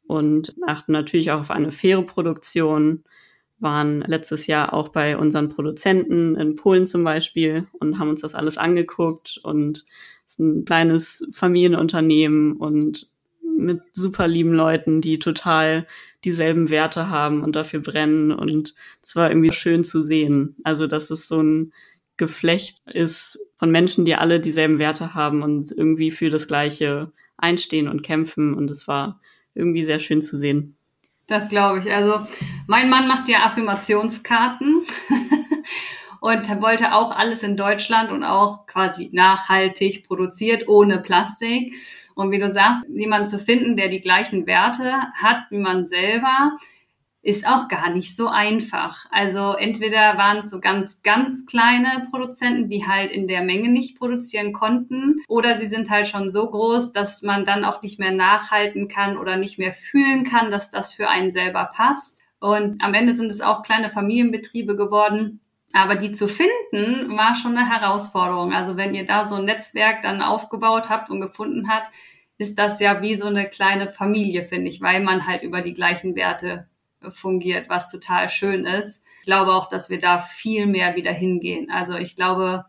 und 0.07 0.53
achten 0.65 0.91
natürlich 0.91 1.31
auch 1.31 1.41
auf 1.41 1.51
eine 1.51 1.71
faire 1.71 2.01
Produktion. 2.01 3.05
Waren 3.59 4.01
letztes 4.01 4.47
Jahr 4.47 4.73
auch 4.73 4.89
bei 4.89 5.17
unseren 5.17 5.49
Produzenten 5.49 6.35
in 6.35 6.55
Polen 6.55 6.85
zum 6.85 7.03
Beispiel 7.03 7.67
und 7.79 7.97
haben 7.97 8.09
uns 8.09 8.21
das 8.21 8.35
alles 8.35 8.57
angeguckt 8.57 9.39
und 9.43 9.85
es 10.27 10.33
ist 10.33 10.39
ein 10.39 10.65
kleines 10.65 11.25
Familienunternehmen 11.31 12.57
und 12.57 13.09
mit 13.57 13.81
super 13.93 14.27
lieben 14.27 14.53
Leuten, 14.53 15.01
die 15.01 15.19
total 15.19 15.87
dieselben 16.23 16.69
Werte 16.69 17.09
haben 17.09 17.43
und 17.43 17.55
dafür 17.55 17.79
brennen 17.79 18.31
und 18.31 18.75
es 19.01 19.15
war 19.15 19.29
irgendwie 19.29 19.53
schön 19.53 19.83
zu 19.83 20.03
sehen. 20.03 20.55
Also, 20.63 20.87
dass 20.87 21.09
es 21.09 21.27
so 21.27 21.41
ein 21.41 21.73
Geflecht 22.17 22.81
ist 22.85 23.39
von 23.55 23.71
Menschen, 23.71 24.05
die 24.05 24.15
alle 24.15 24.39
dieselben 24.39 24.79
Werte 24.79 25.13
haben 25.13 25.43
und 25.43 25.71
irgendwie 25.71 26.11
für 26.11 26.29
das 26.29 26.47
Gleiche 26.47 27.11
einstehen 27.37 27.87
und 27.87 28.03
kämpfen 28.03 28.53
und 28.53 28.71
es 28.71 28.87
war 28.87 29.21
irgendwie 29.53 29.85
sehr 29.85 29.99
schön 29.99 30.21
zu 30.21 30.37
sehen. 30.37 30.76
Das 31.27 31.49
glaube 31.49 31.79
ich. 31.79 31.93
Also 31.93 32.25
mein 32.67 32.89
Mann 32.89 33.07
macht 33.07 33.27
ja 33.27 33.45
Affirmationskarten 33.45 34.83
und 36.21 36.61
wollte 36.61 36.93
auch 36.93 37.11
alles 37.11 37.43
in 37.43 37.57
Deutschland 37.57 38.11
und 38.11 38.23
auch 38.23 38.65
quasi 38.65 39.09
nachhaltig 39.11 40.07
produziert, 40.07 40.67
ohne 40.67 40.99
Plastik. 40.99 41.73
Und 42.15 42.31
wie 42.31 42.39
du 42.39 42.49
sagst, 42.49 42.85
jemanden 42.89 43.27
zu 43.27 43.39
finden, 43.39 43.75
der 43.75 43.89
die 43.89 44.01
gleichen 44.01 44.47
Werte 44.47 44.93
hat 45.15 45.43
wie 45.49 45.59
man 45.59 45.85
selber, 45.85 46.57
ist 47.27 47.45
auch 47.45 47.67
gar 47.67 47.89
nicht 47.89 48.15
so 48.15 48.29
einfach. 48.29 49.05
Also 49.11 49.51
entweder 49.51 50.17
waren 50.17 50.37
es 50.37 50.49
so 50.49 50.61
ganz, 50.61 51.03
ganz 51.03 51.45
kleine 51.45 52.07
Produzenten, 52.09 52.69
die 52.69 52.87
halt 52.87 53.11
in 53.11 53.27
der 53.27 53.43
Menge 53.43 53.67
nicht 53.67 53.97
produzieren 53.97 54.53
konnten, 54.53 55.21
oder 55.27 55.57
sie 55.57 55.65
sind 55.65 55.89
halt 55.89 56.07
schon 56.07 56.29
so 56.29 56.49
groß, 56.49 56.93
dass 56.93 57.23
man 57.23 57.45
dann 57.45 57.65
auch 57.65 57.81
nicht 57.81 57.99
mehr 57.99 58.13
nachhalten 58.13 58.87
kann 58.87 59.17
oder 59.17 59.35
nicht 59.35 59.59
mehr 59.59 59.73
fühlen 59.73 60.23
kann, 60.23 60.51
dass 60.51 60.71
das 60.71 60.93
für 60.93 61.09
einen 61.09 61.31
selber 61.31 61.65
passt. 61.65 62.21
Und 62.39 62.81
am 62.81 62.93
Ende 62.93 63.13
sind 63.13 63.29
es 63.29 63.41
auch 63.41 63.61
kleine 63.61 63.89
Familienbetriebe 63.89 64.77
geworden. 64.77 65.41
Aber 65.73 65.95
die 65.95 66.13
zu 66.13 66.29
finden, 66.29 67.17
war 67.17 67.35
schon 67.35 67.57
eine 67.57 67.69
Herausforderung. 67.69 68.53
Also 68.53 68.77
wenn 68.77 68.95
ihr 68.95 69.05
da 69.05 69.25
so 69.25 69.35
ein 69.35 69.43
Netzwerk 69.43 70.01
dann 70.01 70.21
aufgebaut 70.21 70.87
habt 70.87 71.09
und 71.09 71.19
gefunden 71.19 71.67
habt, 71.67 71.93
ist 72.37 72.57
das 72.57 72.79
ja 72.79 73.01
wie 73.01 73.15
so 73.15 73.25
eine 73.25 73.49
kleine 73.49 73.89
Familie, 73.89 74.47
finde 74.47 74.69
ich, 74.69 74.79
weil 74.79 75.03
man 75.03 75.27
halt 75.27 75.43
über 75.43 75.61
die 75.61 75.73
gleichen 75.73 76.15
Werte 76.15 76.69
fungiert, 77.11 77.69
was 77.69 77.91
total 77.91 78.29
schön 78.29 78.65
ist. 78.65 79.03
Ich 79.19 79.25
glaube 79.25 79.53
auch, 79.53 79.69
dass 79.69 79.89
wir 79.89 79.99
da 79.99 80.19
viel 80.19 80.65
mehr 80.65 80.95
wieder 80.95 81.11
hingehen. 81.11 81.69
Also 81.69 81.97
ich 81.97 82.15
glaube, 82.15 82.65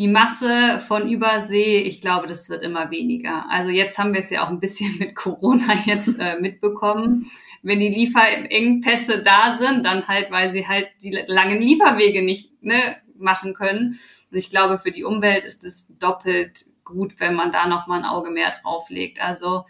die 0.00 0.08
Masse 0.08 0.80
von 0.88 1.10
Übersee, 1.10 1.78
ich 1.78 2.00
glaube, 2.00 2.26
das 2.26 2.48
wird 2.48 2.62
immer 2.62 2.90
weniger. 2.90 3.44
Also 3.50 3.68
jetzt 3.68 3.98
haben 3.98 4.14
wir 4.14 4.20
es 4.20 4.30
ja 4.30 4.44
auch 4.44 4.48
ein 4.48 4.58
bisschen 4.58 4.96
mit 4.98 5.14
Corona 5.14 5.74
jetzt 5.84 6.18
äh, 6.18 6.40
mitbekommen. 6.40 7.30
Wenn 7.62 7.80
die 7.80 7.90
Lieferengpässe 7.90 9.22
da 9.22 9.54
sind, 9.54 9.84
dann 9.84 10.08
halt, 10.08 10.30
weil 10.30 10.52
sie 10.52 10.66
halt 10.66 10.88
die 11.02 11.10
langen 11.26 11.60
Lieferwege 11.60 12.22
nicht 12.22 12.62
ne, 12.62 12.96
machen 13.18 13.52
können. 13.52 14.00
Und 14.30 14.38
ich 14.38 14.48
glaube, 14.48 14.78
für 14.78 14.90
die 14.90 15.04
Umwelt 15.04 15.44
ist 15.44 15.64
es 15.64 15.94
doppelt 15.98 16.64
gut, 16.84 17.20
wenn 17.20 17.34
man 17.34 17.52
da 17.52 17.66
nochmal 17.66 17.98
ein 17.98 18.08
Auge 18.08 18.30
mehr 18.30 18.52
drauf 18.62 18.88
legt. 18.88 19.22
Also, 19.22 19.64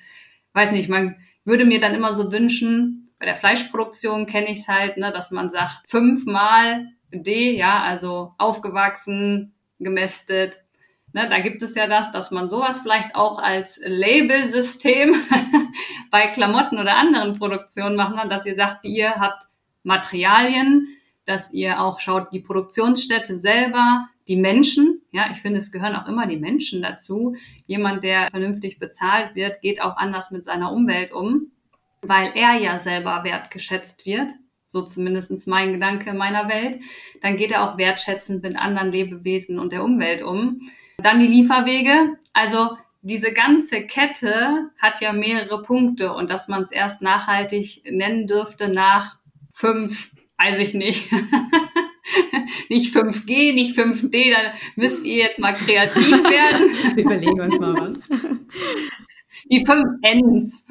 weiß 0.52 0.70
nicht, 0.72 0.88
man 0.88 1.16
würde 1.44 1.64
mir 1.64 1.80
dann 1.80 1.94
immer 1.94 2.12
so 2.12 2.30
wünschen, 2.30 3.09
bei 3.20 3.26
der 3.26 3.37
Fleischproduktion 3.37 4.26
kenne 4.26 4.50
ich 4.50 4.61
es 4.61 4.68
halt, 4.68 4.96
ne, 4.96 5.12
dass 5.12 5.30
man 5.30 5.50
sagt, 5.50 5.88
fünfmal 5.88 6.88
D, 7.12 7.54
ja, 7.54 7.83
also 7.83 8.33
aufgewachsen, 8.38 9.52
gemästet. 9.78 10.59
Ne, 11.12 11.28
da 11.28 11.40
gibt 11.40 11.62
es 11.62 11.74
ja 11.74 11.87
das, 11.87 12.12
dass 12.12 12.30
man 12.30 12.48
sowas 12.48 12.80
vielleicht 12.80 13.14
auch 13.14 13.38
als 13.38 13.78
Labelsystem 13.85 15.14
bei 16.11 16.28
Klamotten 16.28 16.78
oder 16.78 16.96
anderen 16.96 17.38
Produktionen 17.38 17.94
machen 17.94 18.16
kann, 18.16 18.30
dass 18.30 18.46
ihr 18.46 18.54
sagt, 18.54 18.87
ihr 18.87 19.11
habt 19.11 19.42
Materialien, 19.83 20.88
dass 21.26 21.52
ihr 21.52 21.80
auch 21.80 22.00
schaut, 22.00 22.33
die 22.33 22.40
Produktionsstätte 22.40 23.38
selber, 23.38 24.09
die 24.28 24.37
Menschen, 24.37 25.02
ja, 25.12 25.28
ich 25.30 25.42
finde, 25.42 25.59
es 25.59 25.72
gehören 25.72 25.96
auch 25.96 26.09
immer 26.09 26.26
die 26.26 26.38
Menschen 26.38 26.80
dazu. 26.80 27.35
Jemand, 27.66 28.02
der 28.02 28.28
vernünftig 28.28 28.78
bezahlt 28.78 29.35
wird, 29.35 29.61
geht 29.61 29.83
auch 29.83 29.98
anders 29.98 30.30
mit 30.30 30.46
seiner 30.46 30.72
Umwelt 30.72 31.12
um 31.12 31.50
weil 32.02 32.32
er 32.34 32.54
ja 32.54 32.78
selber 32.78 33.24
wertgeschätzt 33.24 34.06
wird, 34.06 34.30
so 34.66 34.82
zumindestens 34.82 35.46
mein 35.46 35.72
Gedanke 35.72 36.12
meiner 36.14 36.48
Welt, 36.48 36.80
dann 37.20 37.36
geht 37.36 37.50
er 37.50 37.64
auch 37.64 37.78
wertschätzend 37.78 38.42
mit 38.42 38.56
anderen 38.56 38.92
Lebewesen 38.92 39.58
und 39.58 39.72
der 39.72 39.84
Umwelt 39.84 40.22
um. 40.22 40.70
Dann 40.98 41.20
die 41.20 41.26
Lieferwege. 41.26 42.18
Also 42.32 42.76
diese 43.02 43.32
ganze 43.32 43.86
Kette 43.86 44.70
hat 44.78 45.00
ja 45.00 45.12
mehrere 45.12 45.62
Punkte 45.62 46.12
und 46.12 46.30
dass 46.30 46.48
man 46.48 46.62
es 46.62 46.72
erst 46.72 47.02
nachhaltig 47.02 47.82
nennen 47.84 48.26
dürfte 48.26 48.68
nach 48.68 49.18
fünf, 49.52 50.10
weiß 50.38 50.58
ich 50.58 50.74
nicht. 50.74 51.10
nicht 52.68 52.94
5G, 52.94 53.54
nicht 53.54 53.78
5D, 53.78 54.32
dann 54.32 54.52
müsst 54.76 55.04
ihr 55.04 55.16
jetzt 55.16 55.38
mal 55.38 55.54
kreativ 55.54 56.10
werden. 56.10 56.70
Wir 56.96 57.04
überlegen 57.04 57.40
uns 57.40 57.58
mal 57.58 57.74
was. 57.74 58.20
Die 59.50 59.64
fünf 59.64 59.85
Ns. 60.03 60.66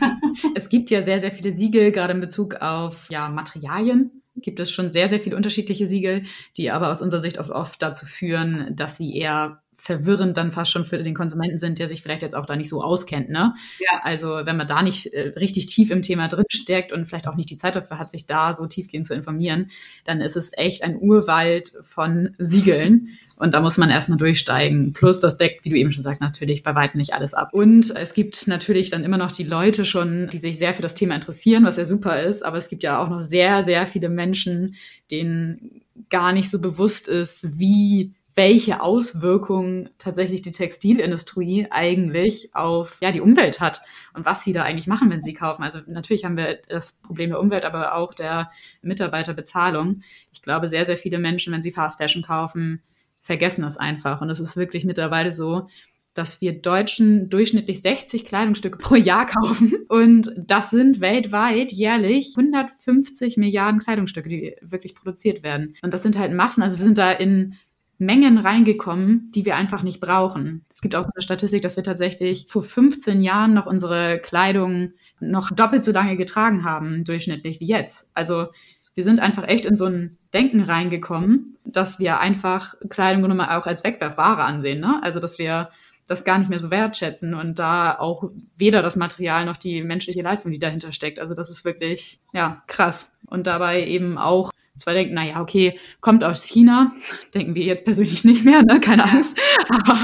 es 0.54 0.68
gibt 0.68 0.90
ja 0.90 1.02
sehr, 1.02 1.20
sehr 1.20 1.30
viele 1.30 1.54
Siegel, 1.54 1.92
gerade 1.92 2.12
in 2.14 2.20
Bezug 2.20 2.56
auf 2.56 3.08
ja, 3.10 3.28
Materialien. 3.28 4.22
Gibt 4.36 4.60
es 4.60 4.70
schon 4.70 4.90
sehr, 4.90 5.10
sehr 5.10 5.20
viele 5.20 5.36
unterschiedliche 5.36 5.86
Siegel, 5.86 6.24
die 6.56 6.70
aber 6.70 6.90
aus 6.90 7.02
unserer 7.02 7.20
Sicht 7.20 7.38
oft, 7.38 7.50
oft 7.50 7.82
dazu 7.82 8.06
führen, 8.06 8.74
dass 8.74 8.96
sie 8.96 9.16
eher 9.16 9.59
verwirrend 9.80 10.36
dann 10.36 10.52
fast 10.52 10.70
schon 10.70 10.84
für 10.84 11.02
den 11.02 11.14
Konsumenten 11.14 11.58
sind, 11.58 11.78
der 11.78 11.88
sich 11.88 12.02
vielleicht 12.02 12.22
jetzt 12.22 12.34
auch 12.36 12.44
da 12.44 12.54
nicht 12.54 12.68
so 12.68 12.82
auskennt. 12.82 13.30
Ne? 13.30 13.54
Ja. 13.78 14.00
Also 14.02 14.40
wenn 14.44 14.56
man 14.56 14.66
da 14.66 14.82
nicht 14.82 15.06
äh, 15.06 15.32
richtig 15.38 15.66
tief 15.66 15.90
im 15.90 16.02
Thema 16.02 16.28
drin 16.28 16.44
steckt 16.50 16.92
und 16.92 17.06
vielleicht 17.06 17.26
auch 17.26 17.36
nicht 17.36 17.50
die 17.50 17.56
Zeit 17.56 17.76
dafür 17.76 17.98
hat, 17.98 18.10
sich 18.10 18.26
da 18.26 18.52
so 18.52 18.66
tiefgehend 18.66 19.06
zu 19.06 19.14
informieren, 19.14 19.70
dann 20.04 20.20
ist 20.20 20.36
es 20.36 20.50
echt 20.52 20.84
ein 20.84 20.96
Urwald 21.00 21.72
von 21.80 22.34
Siegeln 22.38 23.18
und 23.36 23.54
da 23.54 23.60
muss 23.60 23.78
man 23.78 23.88
erstmal 23.88 24.18
durchsteigen. 24.18 24.92
Plus 24.92 25.18
das 25.18 25.38
deckt, 25.38 25.64
wie 25.64 25.70
du 25.70 25.76
eben 25.76 25.92
schon 25.92 26.02
sagst, 26.02 26.20
natürlich 26.20 26.62
bei 26.62 26.74
weitem 26.74 26.98
nicht 26.98 27.14
alles 27.14 27.32
ab. 27.32 27.54
Und 27.54 27.96
es 27.96 28.12
gibt 28.12 28.46
natürlich 28.46 28.90
dann 28.90 29.02
immer 29.02 29.16
noch 29.16 29.32
die 29.32 29.44
Leute 29.44 29.86
schon, 29.86 30.28
die 30.30 30.38
sich 30.38 30.58
sehr 30.58 30.74
für 30.74 30.82
das 30.82 30.94
Thema 30.94 31.14
interessieren, 31.14 31.64
was 31.64 31.78
ja 31.78 31.86
super 31.86 32.22
ist, 32.22 32.44
aber 32.44 32.58
es 32.58 32.68
gibt 32.68 32.82
ja 32.82 33.02
auch 33.02 33.08
noch 33.08 33.20
sehr, 33.20 33.64
sehr 33.64 33.86
viele 33.86 34.10
Menschen, 34.10 34.74
denen 35.10 35.80
gar 36.10 36.32
nicht 36.32 36.50
so 36.50 36.60
bewusst 36.60 37.08
ist, 37.08 37.58
wie 37.58 38.12
welche 38.40 38.80
Auswirkungen 38.80 39.90
tatsächlich 39.98 40.40
die 40.40 40.50
Textilindustrie 40.50 41.66
eigentlich 41.68 42.54
auf 42.54 42.96
ja, 43.02 43.12
die 43.12 43.20
Umwelt 43.20 43.60
hat 43.60 43.82
und 44.14 44.24
was 44.24 44.42
sie 44.42 44.54
da 44.54 44.62
eigentlich 44.62 44.86
machen, 44.86 45.10
wenn 45.10 45.20
sie 45.20 45.34
kaufen. 45.34 45.62
Also 45.62 45.80
natürlich 45.86 46.24
haben 46.24 46.38
wir 46.38 46.58
das 46.66 46.92
Problem 46.92 47.28
der 47.28 47.38
Umwelt, 47.38 47.66
aber 47.66 47.96
auch 47.96 48.14
der 48.14 48.50
Mitarbeiterbezahlung. 48.80 50.00
Ich 50.32 50.40
glaube, 50.40 50.68
sehr, 50.68 50.86
sehr 50.86 50.96
viele 50.96 51.18
Menschen, 51.18 51.52
wenn 51.52 51.60
sie 51.60 51.70
Fast 51.70 52.00
Fashion 52.00 52.22
kaufen, 52.22 52.80
vergessen 53.20 53.60
das 53.60 53.76
einfach. 53.76 54.22
Und 54.22 54.30
es 54.30 54.40
ist 54.40 54.56
wirklich 54.56 54.86
mittlerweile 54.86 55.32
so, 55.32 55.66
dass 56.14 56.40
wir 56.40 56.62
Deutschen 56.62 57.28
durchschnittlich 57.28 57.82
60 57.82 58.24
Kleidungsstücke 58.24 58.78
pro 58.78 58.94
Jahr 58.94 59.26
kaufen. 59.26 59.84
Und 59.88 60.32
das 60.38 60.70
sind 60.70 61.02
weltweit 61.02 61.72
jährlich 61.72 62.32
150 62.38 63.36
Milliarden 63.36 63.80
Kleidungsstücke, 63.80 64.30
die 64.30 64.56
wirklich 64.62 64.94
produziert 64.94 65.42
werden. 65.42 65.76
Und 65.82 65.92
das 65.92 66.02
sind 66.02 66.18
halt 66.18 66.32
Massen. 66.32 66.62
Also 66.62 66.78
wir 66.78 66.84
sind 66.84 66.96
da 66.96 67.12
in 67.12 67.58
Mengen 68.00 68.38
reingekommen, 68.38 69.30
die 69.34 69.44
wir 69.44 69.56
einfach 69.56 69.82
nicht 69.82 70.00
brauchen. 70.00 70.64
Es 70.72 70.80
gibt 70.80 70.96
auch 70.96 71.02
so 71.02 71.10
eine 71.14 71.22
Statistik, 71.22 71.60
dass 71.60 71.76
wir 71.76 71.84
tatsächlich 71.84 72.46
vor 72.48 72.62
15 72.62 73.20
Jahren 73.20 73.52
noch 73.52 73.66
unsere 73.66 74.18
Kleidung 74.18 74.94
noch 75.20 75.50
doppelt 75.50 75.84
so 75.84 75.92
lange 75.92 76.16
getragen 76.16 76.64
haben, 76.64 77.04
durchschnittlich 77.04 77.60
wie 77.60 77.66
jetzt. 77.66 78.10
Also 78.14 78.46
wir 78.94 79.04
sind 79.04 79.20
einfach 79.20 79.46
echt 79.46 79.66
in 79.66 79.76
so 79.76 79.84
ein 79.84 80.16
Denken 80.32 80.62
reingekommen, 80.62 81.58
dass 81.64 81.98
wir 81.98 82.20
einfach 82.20 82.74
Kleidung 82.88 83.20
nur 83.22 83.34
mal 83.34 83.58
auch 83.58 83.66
als 83.66 83.84
Wegwerfware 83.84 84.44
ansehen. 84.44 84.80
Ne? 84.80 84.98
Also 85.02 85.20
dass 85.20 85.38
wir 85.38 85.68
das 86.06 86.24
gar 86.24 86.38
nicht 86.38 86.48
mehr 86.48 86.58
so 86.58 86.70
wertschätzen 86.70 87.34
und 87.34 87.58
da 87.58 87.98
auch 87.98 88.30
weder 88.56 88.80
das 88.82 88.96
Material 88.96 89.44
noch 89.44 89.58
die 89.58 89.82
menschliche 89.82 90.22
Leistung, 90.22 90.50
die 90.50 90.58
dahinter 90.58 90.92
steckt. 90.92 91.20
Also 91.20 91.34
das 91.34 91.50
ist 91.50 91.66
wirklich, 91.66 92.18
ja, 92.32 92.62
krass. 92.66 93.12
Und 93.26 93.46
dabei 93.46 93.86
eben 93.86 94.16
auch 94.16 94.49
zwar 94.76 94.94
denken, 94.94 95.14
naja, 95.14 95.40
okay, 95.40 95.78
kommt 96.00 96.24
aus 96.24 96.44
China, 96.44 96.92
denken 97.34 97.54
wir 97.54 97.64
jetzt 97.64 97.84
persönlich 97.84 98.24
nicht 98.24 98.44
mehr, 98.44 98.62
ne? 98.62 98.80
keine 98.80 99.04
Angst, 99.04 99.38
aber 99.68 99.98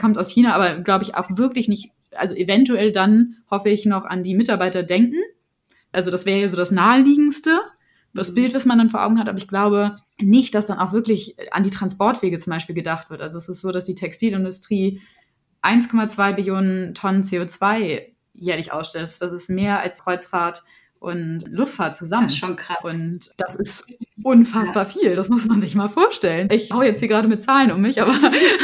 kommt 0.00 0.18
aus 0.18 0.30
China, 0.30 0.54
aber 0.54 0.80
glaube 0.80 1.04
ich 1.04 1.14
auch 1.14 1.36
wirklich 1.36 1.68
nicht 1.68 1.92
also 2.18 2.34
eventuell 2.34 2.92
dann 2.92 3.36
hoffe 3.50 3.70
ich 3.70 3.86
noch 3.86 4.04
an 4.04 4.22
die 4.22 4.34
Mitarbeiter 4.34 4.82
denken. 4.82 5.18
Also 5.92 6.10
das 6.10 6.26
wäre 6.26 6.40
ja 6.40 6.48
so 6.48 6.56
das 6.56 6.70
naheliegendste, 6.70 7.60
das 8.14 8.30
mhm. 8.30 8.34
Bild, 8.34 8.54
was 8.54 8.66
man 8.66 8.78
dann 8.78 8.90
vor 8.90 9.04
Augen 9.04 9.18
hat. 9.18 9.28
Aber 9.28 9.38
ich 9.38 9.48
glaube 9.48 9.96
nicht, 10.18 10.54
dass 10.54 10.66
dann 10.66 10.78
auch 10.78 10.92
wirklich 10.92 11.36
an 11.52 11.62
die 11.62 11.70
Transportwege 11.70 12.38
zum 12.38 12.52
Beispiel 12.52 12.74
gedacht 12.74 13.10
wird. 13.10 13.20
Also 13.20 13.38
es 13.38 13.48
ist 13.48 13.60
so, 13.60 13.72
dass 13.72 13.84
die 13.84 13.94
Textilindustrie 13.94 15.00
1,2 15.62 16.34
Billionen 16.34 16.94
Tonnen 16.94 17.22
CO2 17.22 18.02
jährlich 18.34 18.72
ausstößt. 18.72 19.20
Das 19.20 19.32
ist 19.32 19.50
mehr 19.50 19.80
als 19.80 20.02
Kreuzfahrt 20.02 20.62
und 21.00 21.44
Luftfahrt 21.48 21.96
zusammen. 21.96 22.24
Das 22.24 22.34
ist 22.34 22.38
schon 22.38 22.56
krass. 22.56 22.78
Und 22.82 23.30
das 23.36 23.54
ist 23.54 23.98
unfassbar 24.22 24.84
ja. 24.84 24.88
viel. 24.88 25.16
Das 25.16 25.28
muss 25.28 25.46
man 25.46 25.60
sich 25.60 25.74
mal 25.74 25.88
vorstellen. 25.88 26.48
Ich 26.50 26.72
hau 26.72 26.82
jetzt 26.82 27.00
hier 27.00 27.08
gerade 27.08 27.28
mit 27.28 27.42
Zahlen 27.42 27.70
um 27.70 27.80
mich, 27.80 28.02
aber 28.02 28.14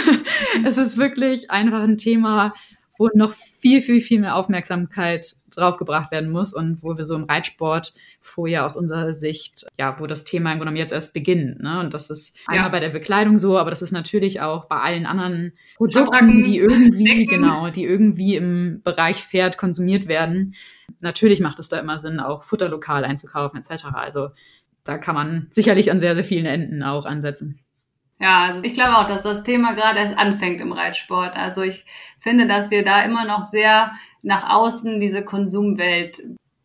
es 0.64 0.76
ist 0.76 0.98
wirklich 0.98 1.50
einfach 1.50 1.82
ein 1.82 1.96
Thema, 1.96 2.54
wo 2.98 3.08
noch 3.14 3.32
viel, 3.32 3.82
viel, 3.82 4.00
viel 4.00 4.20
mehr 4.20 4.36
Aufmerksamkeit 4.36 5.36
draufgebracht 5.50 6.10
werden 6.10 6.30
muss 6.30 6.52
und 6.52 6.82
wo 6.82 6.96
wir 6.96 7.04
so 7.04 7.14
im 7.14 7.24
Reitsport 7.24 7.94
vorher 8.20 8.64
aus 8.64 8.76
unserer 8.76 9.14
Sicht, 9.14 9.66
ja, 9.78 9.98
wo 9.98 10.06
das 10.06 10.24
Thema 10.24 10.52
im 10.52 10.58
Grunde 10.58 10.78
jetzt 10.78 10.92
erst 10.92 11.12
beginnt. 11.12 11.62
Ne? 11.62 11.80
Und 11.80 11.94
das 11.94 12.10
ist 12.10 12.36
einmal 12.46 12.66
ja. 12.66 12.70
bei 12.70 12.80
der 12.80 12.90
Bekleidung 12.90 13.38
so, 13.38 13.58
aber 13.58 13.70
das 13.70 13.82
ist 13.82 13.92
natürlich 13.92 14.40
auch 14.40 14.66
bei 14.66 14.76
allen 14.76 15.06
anderen 15.06 15.52
Produkten, 15.76 16.42
die 16.42 16.58
irgendwie, 16.58 17.26
genau, 17.26 17.70
die 17.70 17.84
irgendwie 17.84 18.36
im 18.36 18.80
Bereich 18.82 19.22
Pferd 19.24 19.58
konsumiert 19.58 20.08
werden. 20.08 20.54
Natürlich 21.00 21.40
macht 21.40 21.58
es 21.58 21.68
da 21.68 21.78
immer 21.78 21.98
Sinn, 21.98 22.20
auch 22.20 22.44
Futterlokal 22.44 23.04
einzukaufen, 23.04 23.60
etc. 23.60 23.86
Also 23.94 24.30
da 24.84 24.98
kann 24.98 25.14
man 25.14 25.48
sicherlich 25.50 25.90
an 25.90 26.00
sehr, 26.00 26.14
sehr 26.14 26.24
vielen 26.24 26.46
Enden 26.46 26.82
auch 26.82 27.06
ansetzen. 27.06 27.63
Ja, 28.20 28.44
also 28.44 28.62
ich 28.62 28.74
glaube 28.74 28.96
auch, 28.96 29.06
dass 29.06 29.22
das 29.22 29.42
Thema 29.42 29.74
gerade 29.74 29.98
erst 29.98 30.16
anfängt 30.16 30.60
im 30.60 30.72
Reitsport. 30.72 31.34
Also 31.34 31.62
ich 31.62 31.84
finde, 32.20 32.46
dass 32.46 32.70
wir 32.70 32.84
da 32.84 33.02
immer 33.02 33.24
noch 33.24 33.42
sehr 33.42 33.92
nach 34.22 34.48
außen 34.48 35.00
diese 35.00 35.24
Konsumwelt, 35.24 36.22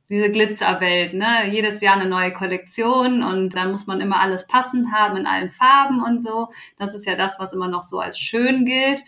diese 0.09 0.31
Glitzerwelt, 0.31 1.13
ne? 1.13 1.49
Jedes 1.51 1.81
Jahr 1.81 1.95
eine 1.95 2.09
neue 2.09 2.33
Kollektion 2.33 3.23
und 3.23 3.55
dann 3.55 3.71
muss 3.71 3.88
man 3.88 3.99
immer 3.99 4.19
alles 4.21 4.47
passend 4.47 4.91
haben 4.91 5.17
in 5.17 5.27
allen 5.27 5.51
Farben 5.51 6.03
und 6.03 6.23
so. 6.23 6.49
Das 6.77 6.95
ist 6.95 7.05
ja 7.05 7.15
das, 7.15 7.39
was 7.39 7.53
immer 7.53 7.67
noch 7.67 7.83
so 7.83 7.99
als 7.99 8.17
schön 8.17 8.65
gilt. 8.65 9.01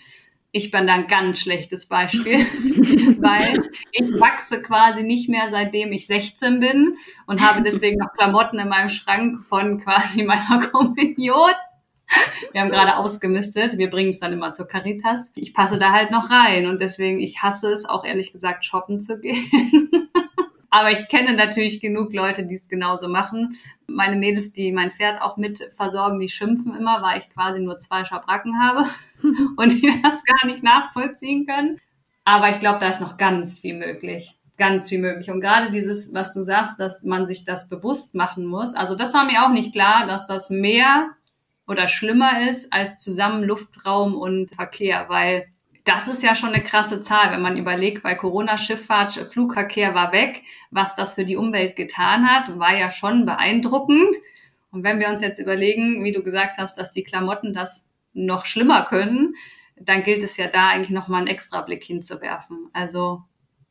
Ich 0.52 0.70
bin 0.70 0.86
da 0.86 0.96
ein 0.96 1.08
ganz 1.08 1.40
schlechtes 1.40 1.86
Beispiel, 1.86 2.40
weil 3.22 3.70
ich 3.94 4.20
wachse 4.20 4.62
quasi 4.62 5.04
nicht 5.04 5.30
mehr 5.30 5.50
seitdem 5.50 5.94
ich 5.94 6.08
16 6.08 6.60
bin 6.60 6.98
und 7.26 7.40
habe 7.40 7.64
deswegen 7.64 7.98
noch 7.98 8.12
Klamotten 8.14 8.60
in 8.60 8.68
meinem 8.68 8.90
Schrank 8.90 9.46
von 9.46 9.80
quasi 9.80 10.24
meiner 10.24 10.68
Kommunion 10.72 11.54
wir 12.52 12.62
haben 12.62 12.70
gerade 12.70 12.98
ausgemistet. 12.98 13.78
Wir 13.78 13.90
bringen 13.90 14.10
es 14.10 14.20
dann 14.20 14.34
immer 14.34 14.54
zur 14.54 14.68
Caritas. 14.68 15.32
Ich 15.36 15.54
passe 15.54 15.80
da 15.80 15.92
halt 15.92 16.12
noch 16.12 16.30
rein 16.30 16.68
und 16.68 16.82
deswegen, 16.82 17.20
ich 17.20 17.42
hasse 17.42 17.72
es 17.72 17.86
auch 17.86 18.04
ehrlich 18.06 18.32
gesagt, 18.32 18.66
shoppen 18.66 19.02
zu 19.02 19.20
gehen. 19.20 19.90
Aber 20.74 20.92
ich 20.92 21.10
kenne 21.10 21.34
natürlich 21.36 21.82
genug 21.82 22.14
Leute, 22.14 22.46
die 22.46 22.56
es 22.56 22.70
genauso 22.70 23.10
machen. 23.10 23.58
Meine 23.88 24.16
Mädels, 24.16 24.54
die 24.54 24.72
mein 24.72 24.90
Pferd 24.90 25.22
auch 25.22 25.36
mit 25.36 25.60
versorgen, 25.76 26.20
die 26.20 26.30
schimpfen 26.30 26.74
immer, 26.78 27.02
weil 27.02 27.20
ich 27.20 27.30
quasi 27.30 27.60
nur 27.60 27.80
zwei 27.80 28.06
Schabracken 28.06 28.58
habe 28.58 28.88
und 29.58 29.70
die 29.70 30.02
das 30.02 30.24
gar 30.24 30.48
nicht 30.48 30.64
nachvollziehen 30.64 31.46
können. 31.46 31.80
Aber 32.24 32.50
ich 32.52 32.60
glaube, 32.62 32.80
da 32.80 32.88
ist 32.88 33.02
noch 33.02 33.18
ganz 33.18 33.60
viel 33.60 33.78
möglich. 33.78 34.38
Ganz 34.58 34.88
viel 34.88 35.00
möglich. 35.00 35.30
Und 35.30 35.42
gerade 35.42 35.72
dieses, 35.72 36.14
was 36.14 36.34
du 36.34 36.42
sagst, 36.42 36.80
dass 36.80 37.04
man 37.04 37.28
sich 37.28 37.44
das 37.44 37.68
bewusst 37.68 38.16
machen 38.16 38.46
muss. 38.46 38.74
Also 38.74 38.96
das 38.96 39.14
war 39.14 39.26
mir 39.26 39.44
auch 39.44 39.52
nicht 39.52 39.74
klar, 39.74 40.08
dass 40.08 40.26
das 40.26 40.50
mehr 40.50 41.10
oder 41.72 41.88
schlimmer 41.88 42.50
ist 42.50 42.74
als 42.74 42.98
zusammen 42.98 43.46
Luftraum 43.46 44.16
und 44.16 44.52
Verkehr, 44.52 45.06
weil 45.08 45.48
das 45.86 46.10
ist 46.10 46.22
ja 46.22 46.36
schon 46.36 46.50
eine 46.50 46.64
krasse 46.64 47.02
Zahl, 47.02 47.32
wenn 47.32 47.42
man 47.42 47.56
überlegt, 47.56 48.04
bei 48.04 48.14
Corona-Schifffahrt, 48.14 49.14
Flugverkehr 49.32 49.96
war 49.96 50.12
weg, 50.12 50.44
was 50.70 50.98
das 50.98 51.14
für 51.14 51.24
die 51.24 51.38
Umwelt 51.38 51.78
getan 51.78 52.30
hat, 52.30 52.60
war 52.60 52.78
ja 52.78 52.92
schon 52.92 53.26
beeindruckend. 53.26 54.16
Und 54.72 54.84
wenn 54.84 55.00
wir 55.00 55.08
uns 55.08 55.22
jetzt 55.22 55.40
überlegen, 55.40 56.04
wie 56.04 56.12
du 56.12 56.24
gesagt 56.24 56.58
hast, 56.58 56.78
dass 56.78 56.92
die 56.92 57.04
Klamotten 57.04 57.54
das 57.54 57.88
noch 58.14 58.46
schlimmer 58.46 58.86
können, 58.86 59.36
dann 59.80 60.04
gilt 60.04 60.24
es 60.24 60.36
ja 60.36 60.48
da 60.48 60.70
eigentlich 60.70 60.90
nochmal 60.90 61.20
einen 61.20 61.28
extra 61.28 61.62
Blick 61.62 61.84
hinzuwerfen. 61.86 62.70
Also 62.74 63.24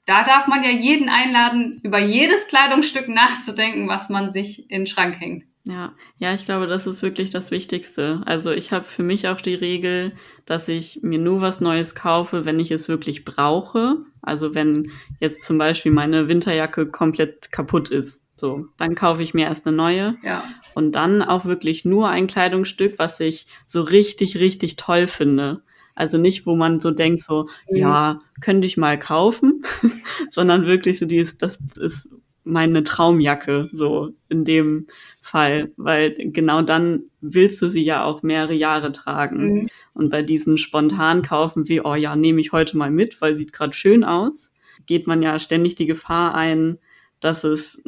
da 0.06 0.24
darf 0.24 0.46
man 0.46 0.64
ja 0.64 0.70
jeden 0.70 1.10
einladen, 1.10 1.80
über 1.84 1.98
jedes 1.98 2.48
Kleidungsstück 2.48 3.08
nachzudenken, 3.08 3.88
was 3.88 4.08
man 4.08 4.32
sich 4.32 4.70
in 4.70 4.80
den 4.80 4.86
Schrank 4.86 5.20
hängt. 5.20 5.44
Ja, 5.64 5.92
ja, 6.18 6.34
ich 6.34 6.46
glaube, 6.46 6.66
das 6.66 6.86
ist 6.86 7.02
wirklich 7.02 7.30
das 7.30 7.50
Wichtigste. 7.50 8.22
Also 8.24 8.50
ich 8.50 8.72
habe 8.72 8.86
für 8.86 9.02
mich 9.02 9.28
auch 9.28 9.40
die 9.40 9.54
Regel, 9.54 10.12
dass 10.46 10.68
ich 10.68 11.00
mir 11.02 11.18
nur 11.18 11.42
was 11.42 11.60
Neues 11.60 11.94
kaufe, 11.94 12.46
wenn 12.46 12.58
ich 12.58 12.70
es 12.70 12.88
wirklich 12.88 13.26
brauche. 13.26 13.98
Also 14.22 14.54
wenn 14.54 14.90
jetzt 15.20 15.42
zum 15.42 15.58
Beispiel 15.58 15.92
meine 15.92 16.28
Winterjacke 16.28 16.86
komplett 16.86 17.52
kaputt 17.52 17.90
ist. 17.90 18.20
So, 18.36 18.68
dann 18.78 18.94
kaufe 18.94 19.22
ich 19.22 19.34
mir 19.34 19.44
erst 19.44 19.66
eine 19.66 19.76
neue. 19.76 20.16
Ja. 20.22 20.44
Und 20.74 20.92
dann 20.92 21.20
auch 21.20 21.44
wirklich 21.44 21.84
nur 21.84 22.08
ein 22.08 22.26
Kleidungsstück, 22.26 22.98
was 22.98 23.20
ich 23.20 23.46
so 23.66 23.82
richtig, 23.82 24.38
richtig 24.38 24.76
toll 24.76 25.08
finde. 25.08 25.62
Also 25.94 26.16
nicht, 26.16 26.46
wo 26.46 26.56
man 26.56 26.80
so 26.80 26.90
denkt, 26.90 27.22
so, 27.22 27.48
mhm. 27.68 27.76
ja, 27.76 28.20
könnte 28.40 28.66
ich 28.66 28.78
mal 28.78 28.98
kaufen, 28.98 29.62
sondern 30.30 30.64
wirklich 30.64 30.98
so 30.98 31.04
dieses, 31.04 31.36
das 31.36 31.58
ist 31.78 32.08
meine 32.44 32.82
Traumjacke, 32.82 33.68
so 33.72 34.14
in 34.28 34.44
dem 34.46 34.86
Fall, 35.20 35.72
weil 35.76 36.14
genau 36.16 36.62
dann 36.62 37.04
willst 37.20 37.60
du 37.60 37.68
sie 37.68 37.84
ja 37.84 38.04
auch 38.04 38.22
mehrere 38.22 38.54
Jahre 38.54 38.92
tragen. 38.92 39.52
Mhm. 39.52 39.68
Und 39.94 40.10
bei 40.10 40.22
diesen 40.22 40.58
spontan 40.58 41.22
kaufen 41.22 41.68
wie, 41.68 41.82
oh 41.82 41.94
ja, 41.94 42.16
nehme 42.16 42.40
ich 42.40 42.52
heute 42.52 42.76
mal 42.76 42.90
mit, 42.90 43.20
weil 43.20 43.36
sieht 43.36 43.52
gerade 43.52 43.74
schön 43.74 44.02
aus, 44.02 44.52
geht 44.86 45.06
man 45.06 45.22
ja 45.22 45.38
ständig 45.38 45.74
die 45.74 45.86
Gefahr 45.86 46.34
ein, 46.34 46.78
dass 47.20 47.44
es 47.44 47.82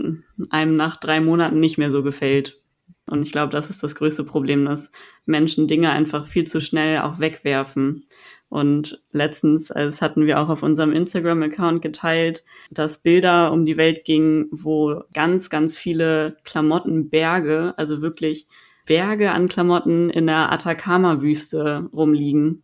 einem 0.51 0.77
nach 0.77 0.99
drei 0.99 1.21
Monaten 1.21 1.59
nicht 1.59 1.79
mehr 1.79 1.91
so 1.91 2.03
gefällt. 2.03 2.62
Und 3.07 3.23
ich 3.23 3.33
glaube, 3.33 3.53
das 3.53 3.71
ist 3.71 3.83
das 3.83 3.95
größte 3.95 4.25
Problem, 4.25 4.65
dass 4.65 4.91
Menschen 5.27 5.69
Dinge 5.69 5.91
einfach 5.91 6.27
viel 6.27 6.47
zu 6.47 6.61
schnell 6.61 7.01
auch 7.01 7.19
wegwerfen. 7.19 8.07
Und 8.49 9.03
letztens, 9.13 9.69
das 9.69 10.03
hatten 10.03 10.27
wir 10.27 10.39
auch 10.39 10.51
auf 10.51 10.63
unserem 10.63 10.93
Instagram-Account 10.93 11.81
geteilt, 11.81 12.45
dass 12.71 12.99
Bilder 12.99 13.51
um 13.51 13.65
die 13.65 13.79
Welt 13.79 14.05
gingen, 14.05 14.49
wo 14.51 15.03
ganz, 15.15 15.49
ganz 15.49 15.79
viele 15.79 16.37
Klamottenberge, 16.45 17.75
also 17.79 18.03
wirklich 18.03 18.47
Berge 18.85 19.31
an 19.31 19.49
Klamotten 19.49 20.11
in 20.11 20.27
der 20.27 20.53
Atacama-Wüste 20.53 21.89
rumliegen. 21.93 22.63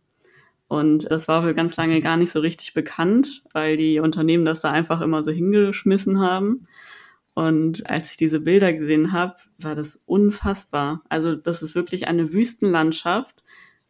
Und 0.67 1.09
das 1.09 1.27
war 1.27 1.43
wohl 1.43 1.55
ganz 1.55 1.75
lange 1.77 2.01
gar 2.01 2.17
nicht 2.17 2.31
so 2.31 2.39
richtig 2.39 2.75
bekannt, 2.75 3.41
weil 3.53 3.75
die 3.75 3.99
Unternehmen 3.99 4.45
das 4.45 4.61
da 4.61 4.69
einfach 4.69 5.01
immer 5.01 5.23
so 5.23 5.31
hingeschmissen 5.31 6.19
haben. 6.19 6.67
Und 7.39 7.89
als 7.89 8.11
ich 8.11 8.17
diese 8.17 8.39
Bilder 8.39 8.73
gesehen 8.73 9.13
habe, 9.13 9.35
war 9.59 9.75
das 9.75 9.99
unfassbar. 10.05 11.03
Also 11.09 11.35
das 11.35 11.61
ist 11.61 11.75
wirklich 11.75 12.07
eine 12.07 12.33
Wüstenlandschaft 12.33 13.43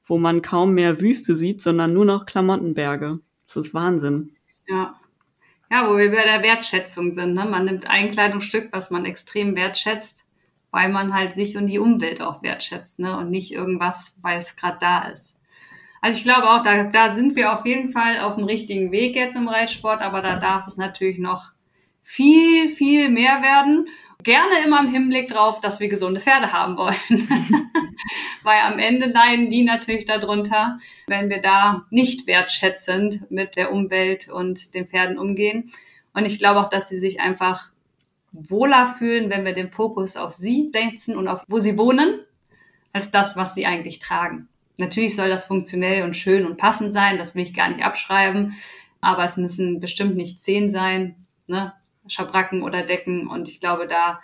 wo 0.09 0.17
man 0.17 0.41
kaum 0.41 0.73
mehr 0.73 0.99
Wüste 0.99 1.35
sieht, 1.35 1.61
sondern 1.61 1.93
nur 1.93 2.05
noch 2.05 2.25
Klamottenberge. 2.25 3.19
Das 3.45 3.55
ist 3.55 3.73
Wahnsinn. 3.73 4.31
Ja. 4.67 4.95
Ja, 5.71 5.87
wo 5.87 5.97
wir 5.97 6.09
bei 6.11 6.23
der 6.23 6.41
Wertschätzung 6.41 7.13
sind. 7.13 7.35
Ne? 7.35 7.45
Man 7.45 7.65
nimmt 7.65 7.87
ein 7.87 8.09
Kleidungsstück, 8.09 8.69
was 8.71 8.89
man 8.89 9.05
extrem 9.05 9.55
wertschätzt, 9.55 10.25
weil 10.71 10.89
man 10.89 11.13
halt 11.13 11.33
sich 11.33 11.57
und 11.57 11.67
die 11.67 11.77
Umwelt 11.77 12.23
auch 12.23 12.41
wertschätzt 12.41 12.97
ne? 12.97 13.15
und 13.17 13.29
nicht 13.29 13.53
irgendwas, 13.53 14.17
weil 14.23 14.39
es 14.39 14.55
gerade 14.55 14.79
da 14.79 15.03
ist. 15.09 15.35
Also 16.01 16.17
ich 16.17 16.23
glaube 16.23 16.49
auch, 16.49 16.63
da, 16.63 16.85
da 16.85 17.11
sind 17.11 17.35
wir 17.35 17.53
auf 17.53 17.67
jeden 17.67 17.91
Fall 17.91 18.19
auf 18.19 18.35
dem 18.35 18.45
richtigen 18.45 18.91
Weg 18.91 19.15
jetzt 19.15 19.35
im 19.35 19.47
Reitsport, 19.47 20.01
aber 20.01 20.23
da 20.23 20.39
darf 20.39 20.65
es 20.65 20.77
natürlich 20.77 21.19
noch 21.19 21.51
viel, 22.09 22.69
viel 22.69 23.09
mehr 23.09 23.43
werden. 23.43 23.87
Gerne 24.23 24.65
immer 24.65 24.79
im 24.79 24.91
Hinblick 24.91 25.29
drauf, 25.29 25.61
dass 25.61 25.79
wir 25.79 25.89
gesunde 25.89 26.19
Pferde 26.19 26.51
haben 26.51 26.75
wollen. 26.75 26.95
Weil 28.43 28.61
am 28.61 28.79
Ende 28.79 29.05
leiden 29.05 29.51
die 29.51 29.61
natürlich 29.61 30.05
darunter, 30.05 30.79
wenn 31.05 31.29
wir 31.29 31.39
da 31.39 31.85
nicht 31.91 32.25
wertschätzend 32.25 33.29
mit 33.29 33.55
der 33.55 33.71
Umwelt 33.71 34.27
und 34.27 34.73
den 34.73 34.87
Pferden 34.87 35.19
umgehen. 35.19 35.71
Und 36.13 36.25
ich 36.25 36.39
glaube 36.39 36.61
auch, 36.61 36.69
dass 36.69 36.89
sie 36.89 36.99
sich 36.99 37.21
einfach 37.21 37.69
wohler 38.31 38.95
fühlen, 38.97 39.29
wenn 39.29 39.45
wir 39.45 39.53
den 39.53 39.71
Fokus 39.71 40.17
auf 40.17 40.33
sie 40.33 40.71
setzen 40.73 41.15
und 41.15 41.27
auf 41.27 41.43
wo 41.47 41.59
sie 41.59 41.77
wohnen, 41.77 42.21
als 42.91 43.11
das, 43.11 43.37
was 43.37 43.53
sie 43.53 43.67
eigentlich 43.67 43.99
tragen. 43.99 44.49
Natürlich 44.77 45.15
soll 45.15 45.29
das 45.29 45.45
funktionell 45.45 46.03
und 46.03 46.17
schön 46.17 46.47
und 46.47 46.57
passend 46.57 46.91
sein, 46.91 47.19
das 47.19 47.35
will 47.35 47.43
ich 47.43 47.53
gar 47.53 47.69
nicht 47.69 47.83
abschreiben, 47.83 48.55
aber 48.99 49.25
es 49.25 49.37
müssen 49.37 49.79
bestimmt 49.79 50.15
nicht 50.15 50.41
zehn 50.41 50.71
sein. 50.71 51.15
Ne? 51.45 51.73
Schabracken 52.09 52.63
oder 52.63 52.83
Decken. 52.83 53.27
Und 53.27 53.47
ich 53.47 53.59
glaube, 53.59 53.87
da 53.87 54.19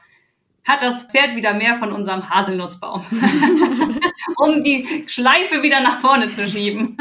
hat 0.66 0.82
das 0.82 1.04
Pferd 1.04 1.36
wieder 1.36 1.54
mehr 1.54 1.76
von 1.76 1.92
unserem 1.92 2.28
Haselnussbaum, 2.28 3.06
um 4.38 4.64
die 4.64 5.04
Schleife 5.08 5.62
wieder 5.62 5.80
nach 5.80 6.00
vorne 6.00 6.28
zu 6.30 6.50
schieben. 6.50 6.98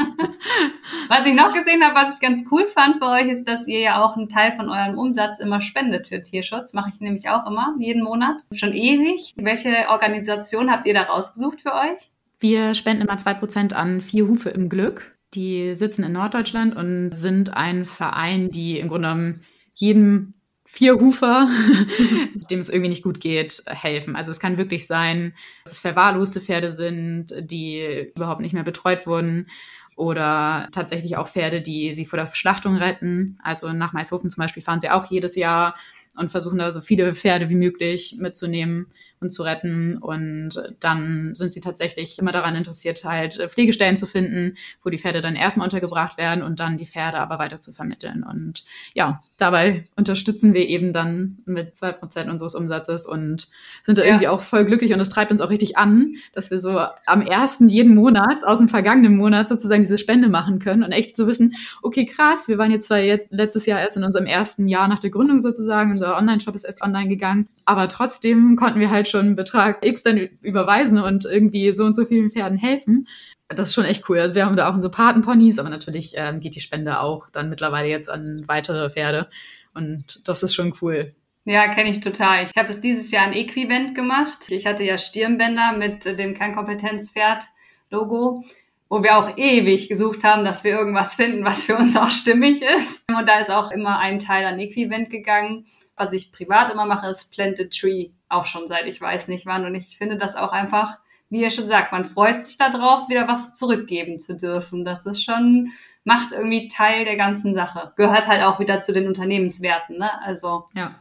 was 1.09 1.25
ich 1.25 1.33
noch 1.33 1.51
gesehen 1.51 1.83
habe, 1.83 1.95
was 1.95 2.15
ich 2.15 2.21
ganz 2.21 2.45
cool 2.51 2.67
fand 2.67 2.99
bei 2.99 3.21
euch, 3.21 3.31
ist, 3.31 3.47
dass 3.47 3.67
ihr 3.67 3.79
ja 3.79 4.03
auch 4.03 4.15
einen 4.15 4.29
Teil 4.29 4.55
von 4.55 4.69
eurem 4.69 4.99
Umsatz 4.99 5.39
immer 5.39 5.61
spendet 5.61 6.07
für 6.07 6.21
Tierschutz. 6.21 6.73
Mache 6.73 6.91
ich 6.93 7.01
nämlich 7.01 7.27
auch 7.27 7.47
immer, 7.47 7.73
jeden 7.79 8.03
Monat. 8.03 8.41
Schon 8.51 8.73
ewig. 8.73 9.33
Welche 9.35 9.89
Organisation 9.89 10.69
habt 10.69 10.85
ihr 10.85 10.93
da 10.93 11.03
rausgesucht 11.03 11.61
für 11.61 11.73
euch? 11.73 12.11
Wir 12.39 12.75
spenden 12.75 13.01
immer 13.01 13.17
zwei 13.17 13.33
Prozent 13.33 13.73
an 13.73 13.99
Vier 13.99 14.27
Hufe 14.27 14.49
im 14.49 14.69
Glück. 14.69 15.15
Die 15.33 15.73
sitzen 15.75 16.03
in 16.03 16.11
Norddeutschland 16.11 16.75
und 16.75 17.09
sind 17.09 17.57
ein 17.57 17.85
Verein, 17.85 18.51
die 18.51 18.79
im 18.79 18.89
Grunde 18.89 19.07
genommen 19.07 19.41
jedem 19.73 20.35
Vierhufer, 20.65 21.47
dem 22.49 22.59
es 22.59 22.69
irgendwie 22.69 22.89
nicht 22.89 23.03
gut 23.03 23.21
geht, 23.21 23.63
helfen. 23.67 24.15
Also 24.15 24.31
es 24.31 24.39
kann 24.39 24.57
wirklich 24.57 24.87
sein, 24.87 25.33
dass 25.63 25.73
es 25.73 25.79
verwahrloste 25.79 26.41
Pferde 26.41 26.71
sind, 26.71 27.33
die 27.39 28.11
überhaupt 28.15 28.41
nicht 28.41 28.53
mehr 28.53 28.63
betreut 28.63 29.05
wurden 29.05 29.47
oder 29.95 30.67
tatsächlich 30.71 31.17
auch 31.17 31.29
Pferde, 31.29 31.61
die 31.61 31.93
sie 31.93 32.05
vor 32.05 32.17
der 32.17 32.27
Schlachtung 32.33 32.75
retten. 32.77 33.37
Also 33.43 33.71
nach 33.71 33.93
Maishofen 33.93 34.29
zum 34.29 34.41
Beispiel 34.41 34.63
fahren 34.63 34.81
sie 34.81 34.89
auch 34.89 35.09
jedes 35.09 35.35
Jahr 35.35 35.75
und 36.17 36.31
versuchen 36.31 36.57
da 36.57 36.71
so 36.71 36.81
viele 36.81 37.13
Pferde 37.15 37.49
wie 37.49 37.55
möglich 37.55 38.15
mitzunehmen 38.19 38.87
und 39.21 39.31
zu 39.31 39.43
retten. 39.43 39.97
Und 39.97 40.61
dann 40.79 41.35
sind 41.35 41.53
sie 41.53 41.61
tatsächlich 41.61 42.19
immer 42.19 42.31
daran 42.31 42.55
interessiert, 42.55 43.03
halt 43.03 43.39
äh, 43.39 43.49
Pflegestellen 43.49 43.97
zu 43.97 44.05
finden, 44.05 44.55
wo 44.83 44.89
die 44.89 44.99
Pferde 44.99 45.21
dann 45.21 45.35
erstmal 45.35 45.65
untergebracht 45.65 46.17
werden 46.17 46.43
und 46.43 46.59
dann 46.59 46.77
die 46.77 46.85
Pferde 46.85 47.19
aber 47.19 47.39
weiter 47.39 47.61
zu 47.61 47.73
vermitteln. 47.73 48.23
Und 48.23 48.65
ja, 48.93 49.21
dabei 49.37 49.85
unterstützen 49.95 50.53
wir 50.53 50.67
eben 50.67 50.93
dann 50.93 51.37
mit 51.45 51.77
zwei 51.77 51.91
Prozent 51.91 52.29
unseres 52.29 52.55
Umsatzes 52.55 53.05
und 53.05 53.47
sind 53.83 53.97
da 53.97 54.03
ja. 54.03 54.09
irgendwie 54.09 54.27
auch 54.27 54.41
voll 54.41 54.65
glücklich. 54.65 54.93
Und 54.93 54.99
es 54.99 55.09
treibt 55.09 55.31
uns 55.31 55.41
auch 55.41 55.49
richtig 55.49 55.77
an, 55.77 56.15
dass 56.33 56.51
wir 56.51 56.59
so 56.59 56.79
am 57.05 57.21
ersten 57.21 57.69
jeden 57.69 57.95
Monat 57.95 58.43
aus 58.45 58.59
dem 58.59 58.69
vergangenen 58.69 59.17
Monat 59.17 59.49
sozusagen 59.49 59.81
diese 59.81 59.97
Spende 59.97 60.29
machen 60.29 60.59
können 60.59 60.83
und 60.83 60.91
echt 60.91 61.15
so 61.17 61.27
wissen, 61.27 61.55
okay, 61.81 62.05
krass, 62.05 62.47
wir 62.47 62.57
waren 62.57 62.71
jetzt 62.71 62.87
zwar 62.87 62.99
jetzt 62.99 63.27
letztes 63.31 63.65
Jahr 63.65 63.79
erst 63.79 63.97
in 63.97 64.03
unserem 64.03 64.25
ersten 64.25 64.67
Jahr 64.67 64.87
nach 64.87 64.99
der 64.99 65.09
Gründung 65.09 65.41
sozusagen, 65.41 65.91
unser 65.91 66.17
Online-Shop 66.17 66.55
ist 66.55 66.63
erst 66.63 66.81
online 66.81 67.07
gegangen, 67.07 67.47
aber 67.65 67.87
trotzdem 67.87 68.55
konnten 68.55 68.79
wir 68.79 68.91
halt 68.91 69.04
schon 69.05 69.25
einen 69.25 69.35
Betrag 69.35 69.85
X 69.85 70.03
dann 70.03 70.17
überweisen 70.17 70.99
und 70.99 71.25
irgendwie 71.25 71.71
so 71.71 71.85
und 71.85 71.95
so 71.95 72.05
vielen 72.05 72.29
Pferden 72.29 72.57
helfen. 72.57 73.07
Das 73.47 73.69
ist 73.69 73.75
schon 73.75 73.85
echt 73.85 74.09
cool. 74.09 74.19
Also 74.19 74.35
wir 74.35 74.45
haben 74.45 74.55
da 74.55 74.69
auch 74.69 74.73
unsere 74.73 74.91
Patenponys, 74.91 75.59
aber 75.59 75.69
natürlich 75.69 76.13
ähm, 76.15 76.39
geht 76.39 76.55
die 76.55 76.61
Spende 76.61 76.99
auch 76.99 77.29
dann 77.29 77.49
mittlerweile 77.49 77.87
jetzt 77.87 78.09
an 78.09 78.43
weitere 78.47 78.89
Pferde. 78.89 79.29
Und 79.73 80.27
das 80.27 80.41
ist 80.41 80.55
schon 80.55 80.73
cool. 80.81 81.13
Ja, 81.47 81.67
kenne 81.67 81.91
ich 81.91 81.99
total. 81.99 82.45
Ich 82.45 82.57
habe 82.57 82.71
es 82.71 82.81
dieses 82.81 83.11
Jahr 83.11 83.25
ein 83.25 83.33
Equivent 83.33 83.93
gemacht. 83.93 84.49
Ich 84.49 84.65
hatte 84.65 84.83
ja 84.83 84.97
Stirnbänder 84.97 85.73
mit 85.77 86.05
dem 86.05 86.33
Kernkompetenzpferd-Logo, 86.33 88.43
wo 88.89 89.03
wir 89.03 89.15
auch 89.15 89.37
ewig 89.37 89.87
gesucht 89.87 90.23
haben, 90.23 90.43
dass 90.43 90.63
wir 90.63 90.71
irgendwas 90.71 91.13
finden, 91.13 91.45
was 91.45 91.65
für 91.65 91.77
uns 91.77 91.95
auch 91.95 92.09
stimmig 92.09 92.63
ist. 92.63 93.07
Und 93.11 93.29
da 93.29 93.37
ist 93.37 93.51
auch 93.51 93.69
immer 93.69 93.99
ein 93.99 94.17
Teil 94.17 94.43
an 94.45 94.59
Equivent 94.59 95.11
gegangen. 95.11 95.67
Was 95.95 96.13
ich 96.13 96.31
privat 96.31 96.71
immer 96.71 96.87
mache, 96.87 97.07
ist 97.07 97.31
Plant 97.31 97.59
a 97.59 97.65
Tree. 97.65 98.09
Auch 98.29 98.45
schon 98.45 98.67
seit 98.67 98.87
ich 98.87 98.99
weiß 98.99 99.27
nicht 99.27 99.45
wann. 99.45 99.65
Und 99.65 99.75
ich 99.75 99.97
finde 99.97 100.17
das 100.17 100.35
auch 100.35 100.51
einfach, 100.51 100.97
wie 101.29 101.41
ihr 101.41 101.51
schon 101.51 101.67
sagt, 101.67 101.91
man 101.91 102.05
freut 102.05 102.45
sich 102.45 102.57
darauf, 102.57 103.09
wieder 103.09 103.27
was 103.27 103.53
zurückgeben 103.53 104.19
zu 104.19 104.35
dürfen. 104.35 104.85
Das 104.85 105.05
ist 105.05 105.23
schon, 105.23 105.71
macht 106.03 106.31
irgendwie 106.31 106.67
Teil 106.67 107.05
der 107.05 107.17
ganzen 107.17 107.53
Sache. 107.53 107.93
Gehört 107.95 108.27
halt 108.27 108.43
auch 108.43 108.59
wieder 108.59 108.81
zu 108.81 108.93
den 108.93 109.07
Unternehmenswerten, 109.07 109.97
ne? 109.97 110.21
Also. 110.21 110.65
Ja. 110.73 110.95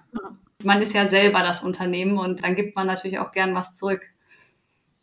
Man 0.63 0.81
ist 0.81 0.95
ja 0.95 1.09
selber 1.09 1.43
das 1.43 1.63
Unternehmen 1.63 2.17
und 2.17 2.43
dann 2.43 2.55
gibt 2.55 2.75
man 2.75 2.87
natürlich 2.87 3.19
auch 3.19 3.33
gern 3.33 3.55
was 3.55 3.75
zurück. 3.75 4.03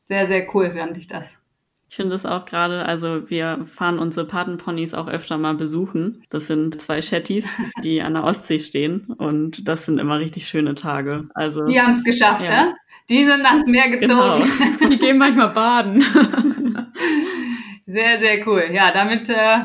Sehr, 0.06 0.26
sehr 0.26 0.48
cool 0.56 0.72
fand 0.72 0.98
ich 0.98 1.08
das. 1.08 1.41
Ich 1.92 1.98
finde 1.98 2.16
es 2.16 2.26
auch 2.26 2.46
gerade, 2.46 2.86
also 2.86 3.30
wir 3.30 3.68
fahren 3.70 4.00
unsere 4.00 4.26
Patenponys 4.26 4.94
auch 4.94 5.10
öfter 5.10 5.38
mal 5.38 5.56
besuchen. 5.56 6.24
Das 6.30 6.48
sind 6.48 6.82
zwei 6.82 7.02
Shetties, 7.02 7.46
die 7.84 8.02
an 8.02 8.14
der 8.14 8.24
Ostsee 8.24 8.60
stehen 8.60 9.08
und 9.18 9.68
das 9.68 9.88
sind 9.88 10.00
immer 10.00 10.18
richtig 10.18 10.48
schöne 10.48 10.76
Tage. 10.76 11.26
Also 11.34 11.66
die 11.66 11.82
haben 11.82 11.92
es 11.92 12.06
geschafft, 12.06 12.48
ja. 12.48 12.54
ja. 12.54 12.74
Die 13.10 13.26
sind 13.26 13.46
ans 13.46 13.68
Meer 13.68 13.89
gezogen. 13.89 14.50
Genau. 14.58 14.86
Die 14.89 15.00
gehen 15.00 15.18
manchmal 15.18 15.50
baden. 15.50 16.02
Sehr, 17.86 18.18
sehr 18.20 18.48
cool. 18.48 18.70
Ja, 18.72 18.94
damit 18.94 19.28
äh, 19.28 19.60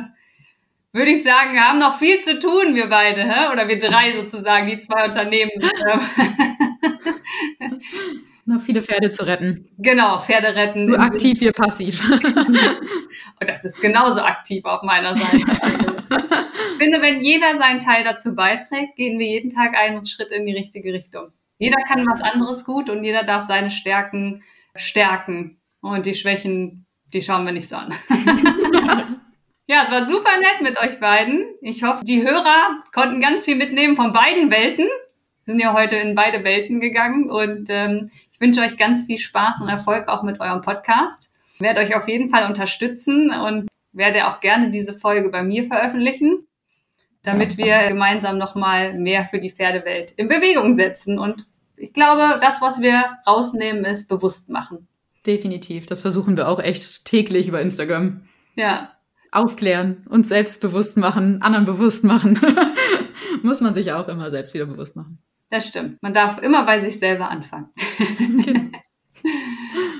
würde 0.92 1.12
ich 1.12 1.22
sagen, 1.22 1.52
wir 1.52 1.60
haben 1.60 1.78
noch 1.78 1.96
viel 1.96 2.20
zu 2.22 2.40
tun, 2.40 2.74
wir 2.74 2.88
beide, 2.88 3.22
hä? 3.22 3.52
oder 3.52 3.68
wir 3.68 3.78
drei 3.78 4.14
sozusagen, 4.14 4.66
die 4.66 4.78
zwei 4.78 5.04
Unternehmen. 5.04 5.52
Noch 8.48 8.62
viele 8.62 8.80
Pferde 8.80 9.10
zu 9.10 9.26
retten. 9.26 9.68
Genau, 9.78 10.20
Pferde 10.20 10.54
retten. 10.54 10.86
Du 10.86 10.96
aktiv, 10.96 11.40
wir 11.40 11.52
passiv. 11.52 12.08
Und 13.40 13.48
das 13.48 13.64
ist 13.64 13.80
genauso 13.80 14.22
aktiv 14.22 14.64
auf 14.64 14.84
meiner 14.84 15.16
Seite. 15.16 15.38
ich 15.38 16.78
finde, 16.78 17.02
wenn 17.02 17.22
jeder 17.22 17.56
seinen 17.58 17.80
Teil 17.80 18.04
dazu 18.04 18.36
beiträgt, 18.36 18.94
gehen 18.94 19.18
wir 19.18 19.26
jeden 19.26 19.52
Tag 19.52 19.76
einen 19.76 20.06
Schritt 20.06 20.30
in 20.30 20.46
die 20.46 20.54
richtige 20.54 20.92
Richtung. 20.92 21.32
Jeder 21.58 21.78
kann 21.88 22.06
was 22.06 22.20
anderes 22.20 22.64
gut 22.64 22.88
und 22.88 23.02
jeder 23.02 23.24
darf 23.24 23.44
seine 23.44 23.72
Stärken 23.72 24.44
stärken. 24.76 25.58
Und 25.80 26.06
die 26.06 26.14
Schwächen, 26.14 26.86
die 27.12 27.22
schauen 27.22 27.44
wir 27.46 27.52
nicht 27.52 27.68
so 27.68 27.76
an. 27.76 27.94
ja, 29.66 29.82
es 29.82 29.90
war 29.90 30.06
super 30.06 30.38
nett 30.38 30.62
mit 30.62 30.78
euch 30.80 31.00
beiden. 31.00 31.46
Ich 31.62 31.82
hoffe, 31.82 32.04
die 32.04 32.22
Hörer 32.22 32.84
konnten 32.92 33.20
ganz 33.20 33.44
viel 33.44 33.56
mitnehmen 33.56 33.96
von 33.96 34.12
beiden 34.12 34.50
Welten. 34.52 34.86
Wir 35.44 35.54
sind 35.54 35.60
ja 35.60 35.74
heute 35.74 35.96
in 35.96 36.14
beide 36.14 36.42
Welten 36.42 36.80
gegangen 36.80 37.30
und 37.30 37.68
ähm, 37.70 38.10
ich 38.36 38.40
wünsche 38.42 38.60
euch 38.60 38.76
ganz 38.76 39.06
viel 39.06 39.16
Spaß 39.16 39.62
und 39.62 39.68
Erfolg 39.70 40.08
auch 40.08 40.22
mit 40.22 40.40
eurem 40.40 40.60
Podcast. 40.60 41.32
Ich 41.54 41.60
werde 41.62 41.80
euch 41.80 41.96
auf 41.96 42.06
jeden 42.06 42.28
Fall 42.28 42.46
unterstützen 42.46 43.30
und 43.30 43.66
werde 43.92 44.28
auch 44.28 44.40
gerne 44.40 44.70
diese 44.70 44.92
Folge 44.92 45.30
bei 45.30 45.42
mir 45.42 45.64
veröffentlichen, 45.64 46.46
damit 47.22 47.56
wir 47.56 47.88
gemeinsam 47.88 48.36
nochmal 48.36 48.92
mehr 48.92 49.24
für 49.24 49.40
die 49.40 49.50
Pferdewelt 49.50 50.10
in 50.18 50.28
Bewegung 50.28 50.74
setzen. 50.74 51.18
Und 51.18 51.46
ich 51.78 51.94
glaube, 51.94 52.38
das, 52.42 52.60
was 52.60 52.82
wir 52.82 53.06
rausnehmen, 53.26 53.86
ist 53.86 54.06
bewusst 54.06 54.50
machen. 54.50 54.86
Definitiv. 55.24 55.86
Das 55.86 56.02
versuchen 56.02 56.36
wir 56.36 56.48
auch 56.48 56.60
echt 56.60 57.06
täglich 57.06 57.48
über 57.48 57.62
Instagram. 57.62 58.28
Ja. 58.54 58.92
Aufklären, 59.32 60.02
uns 60.10 60.28
selbst 60.28 60.60
bewusst 60.60 60.98
machen, 60.98 61.40
anderen 61.40 61.64
bewusst 61.64 62.04
machen. 62.04 62.38
Muss 63.42 63.62
man 63.62 63.74
sich 63.74 63.92
auch 63.92 64.08
immer 64.08 64.28
selbst 64.28 64.52
wieder 64.52 64.66
bewusst 64.66 64.94
machen. 64.94 65.20
Das 65.50 65.68
stimmt. 65.68 66.02
Man 66.02 66.12
darf 66.12 66.38
immer 66.38 66.64
bei 66.64 66.80
sich 66.80 66.98
selber 66.98 67.30
anfangen. 67.30 67.70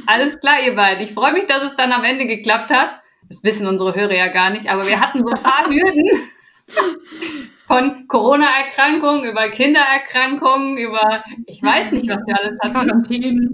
Alles 0.06 0.38
klar, 0.40 0.62
ihr 0.62 0.74
beiden. 0.74 1.02
Ich 1.02 1.12
freue 1.14 1.32
mich, 1.32 1.46
dass 1.46 1.62
es 1.62 1.76
dann 1.76 1.92
am 1.92 2.04
Ende 2.04 2.26
geklappt 2.26 2.70
hat. 2.70 3.00
Das 3.28 3.42
wissen 3.42 3.66
unsere 3.66 3.94
Hörer 3.94 4.14
ja 4.14 4.28
gar 4.28 4.50
nicht, 4.50 4.68
aber 4.68 4.86
wir 4.86 5.00
hatten 5.00 5.18
so 5.18 5.34
ein 5.34 5.42
paar 5.42 5.66
Hürden. 5.66 6.28
Von 7.66 8.06
Corona-Erkrankungen 8.06 9.24
über 9.24 9.48
Kindererkrankungen, 9.48 10.76
über 10.78 11.24
ich 11.46 11.60
weiß 11.62 11.90
nicht, 11.92 12.08
was 12.08 12.22
wir 12.26 12.38
alles 12.38 12.56
hatten. 12.62 12.74
Quarantäne. 12.74 13.50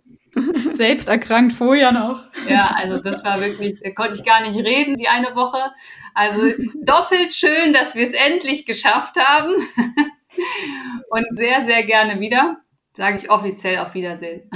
Selbst 0.72 1.08
erkrankt 1.08 1.52
vorher 1.52 1.92
noch. 1.92 2.24
Ja, 2.48 2.74
also 2.74 2.98
das 2.98 3.24
war 3.24 3.40
wirklich, 3.40 3.78
da 3.82 3.90
konnte 3.90 4.16
ich 4.16 4.24
gar 4.24 4.40
nicht 4.42 4.56
reden 4.56 4.96
die 4.96 5.08
eine 5.08 5.34
Woche. 5.34 5.58
Also 6.14 6.40
doppelt 6.82 7.34
schön, 7.34 7.72
dass 7.72 7.94
wir 7.94 8.06
es 8.06 8.14
endlich 8.14 8.64
geschafft 8.64 9.16
haben. 9.16 9.54
Und 11.10 11.26
sehr, 11.36 11.64
sehr 11.64 11.82
gerne 11.84 12.20
wieder. 12.20 12.58
Sage 12.94 13.18
ich 13.18 13.30
offiziell 13.30 13.78
auf 13.78 13.94
Wiedersehen. 13.94 14.50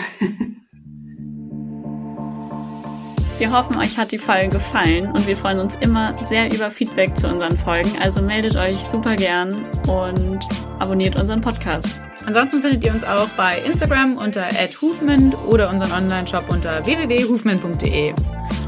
Wir 3.39 3.53
hoffen, 3.53 3.77
euch 3.77 3.99
hat 3.99 4.13
die 4.13 4.19
Folge 4.19 4.49
gefallen 4.49 5.09
und 5.09 5.27
wir 5.27 5.37
freuen 5.37 5.61
uns 5.61 5.75
immer 5.81 6.17
sehr 6.29 6.51
über 6.55 6.71
Feedback 6.71 7.15
zu 7.19 7.29
unseren 7.29 7.59
Folgen. 7.59 7.91
Also 8.01 8.23
meldet 8.23 8.57
euch 8.57 8.81
super 8.87 9.15
gern 9.15 9.53
und 9.87 10.41
abonniert 10.79 11.21
unseren 11.21 11.43
Podcast. 11.43 12.01
Ansonsten 12.25 12.63
findet 12.63 12.83
ihr 12.83 12.93
uns 12.93 13.05
auch 13.05 13.29
bei 13.37 13.59
Instagram 13.67 14.17
unter 14.17 14.49
@hufment 14.81 15.37
oder 15.49 15.69
unseren 15.69 15.93
Online-Shop 15.93 16.47
unter 16.51 16.85
www.hufment.de. 16.87 18.15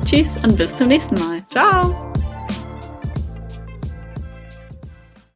Tschüss 0.04 0.36
und 0.44 0.56
bis 0.56 0.74
zum 0.76 0.88
nächsten 0.88 1.14
Mal. 1.14 1.42
Ciao! 1.48 2.07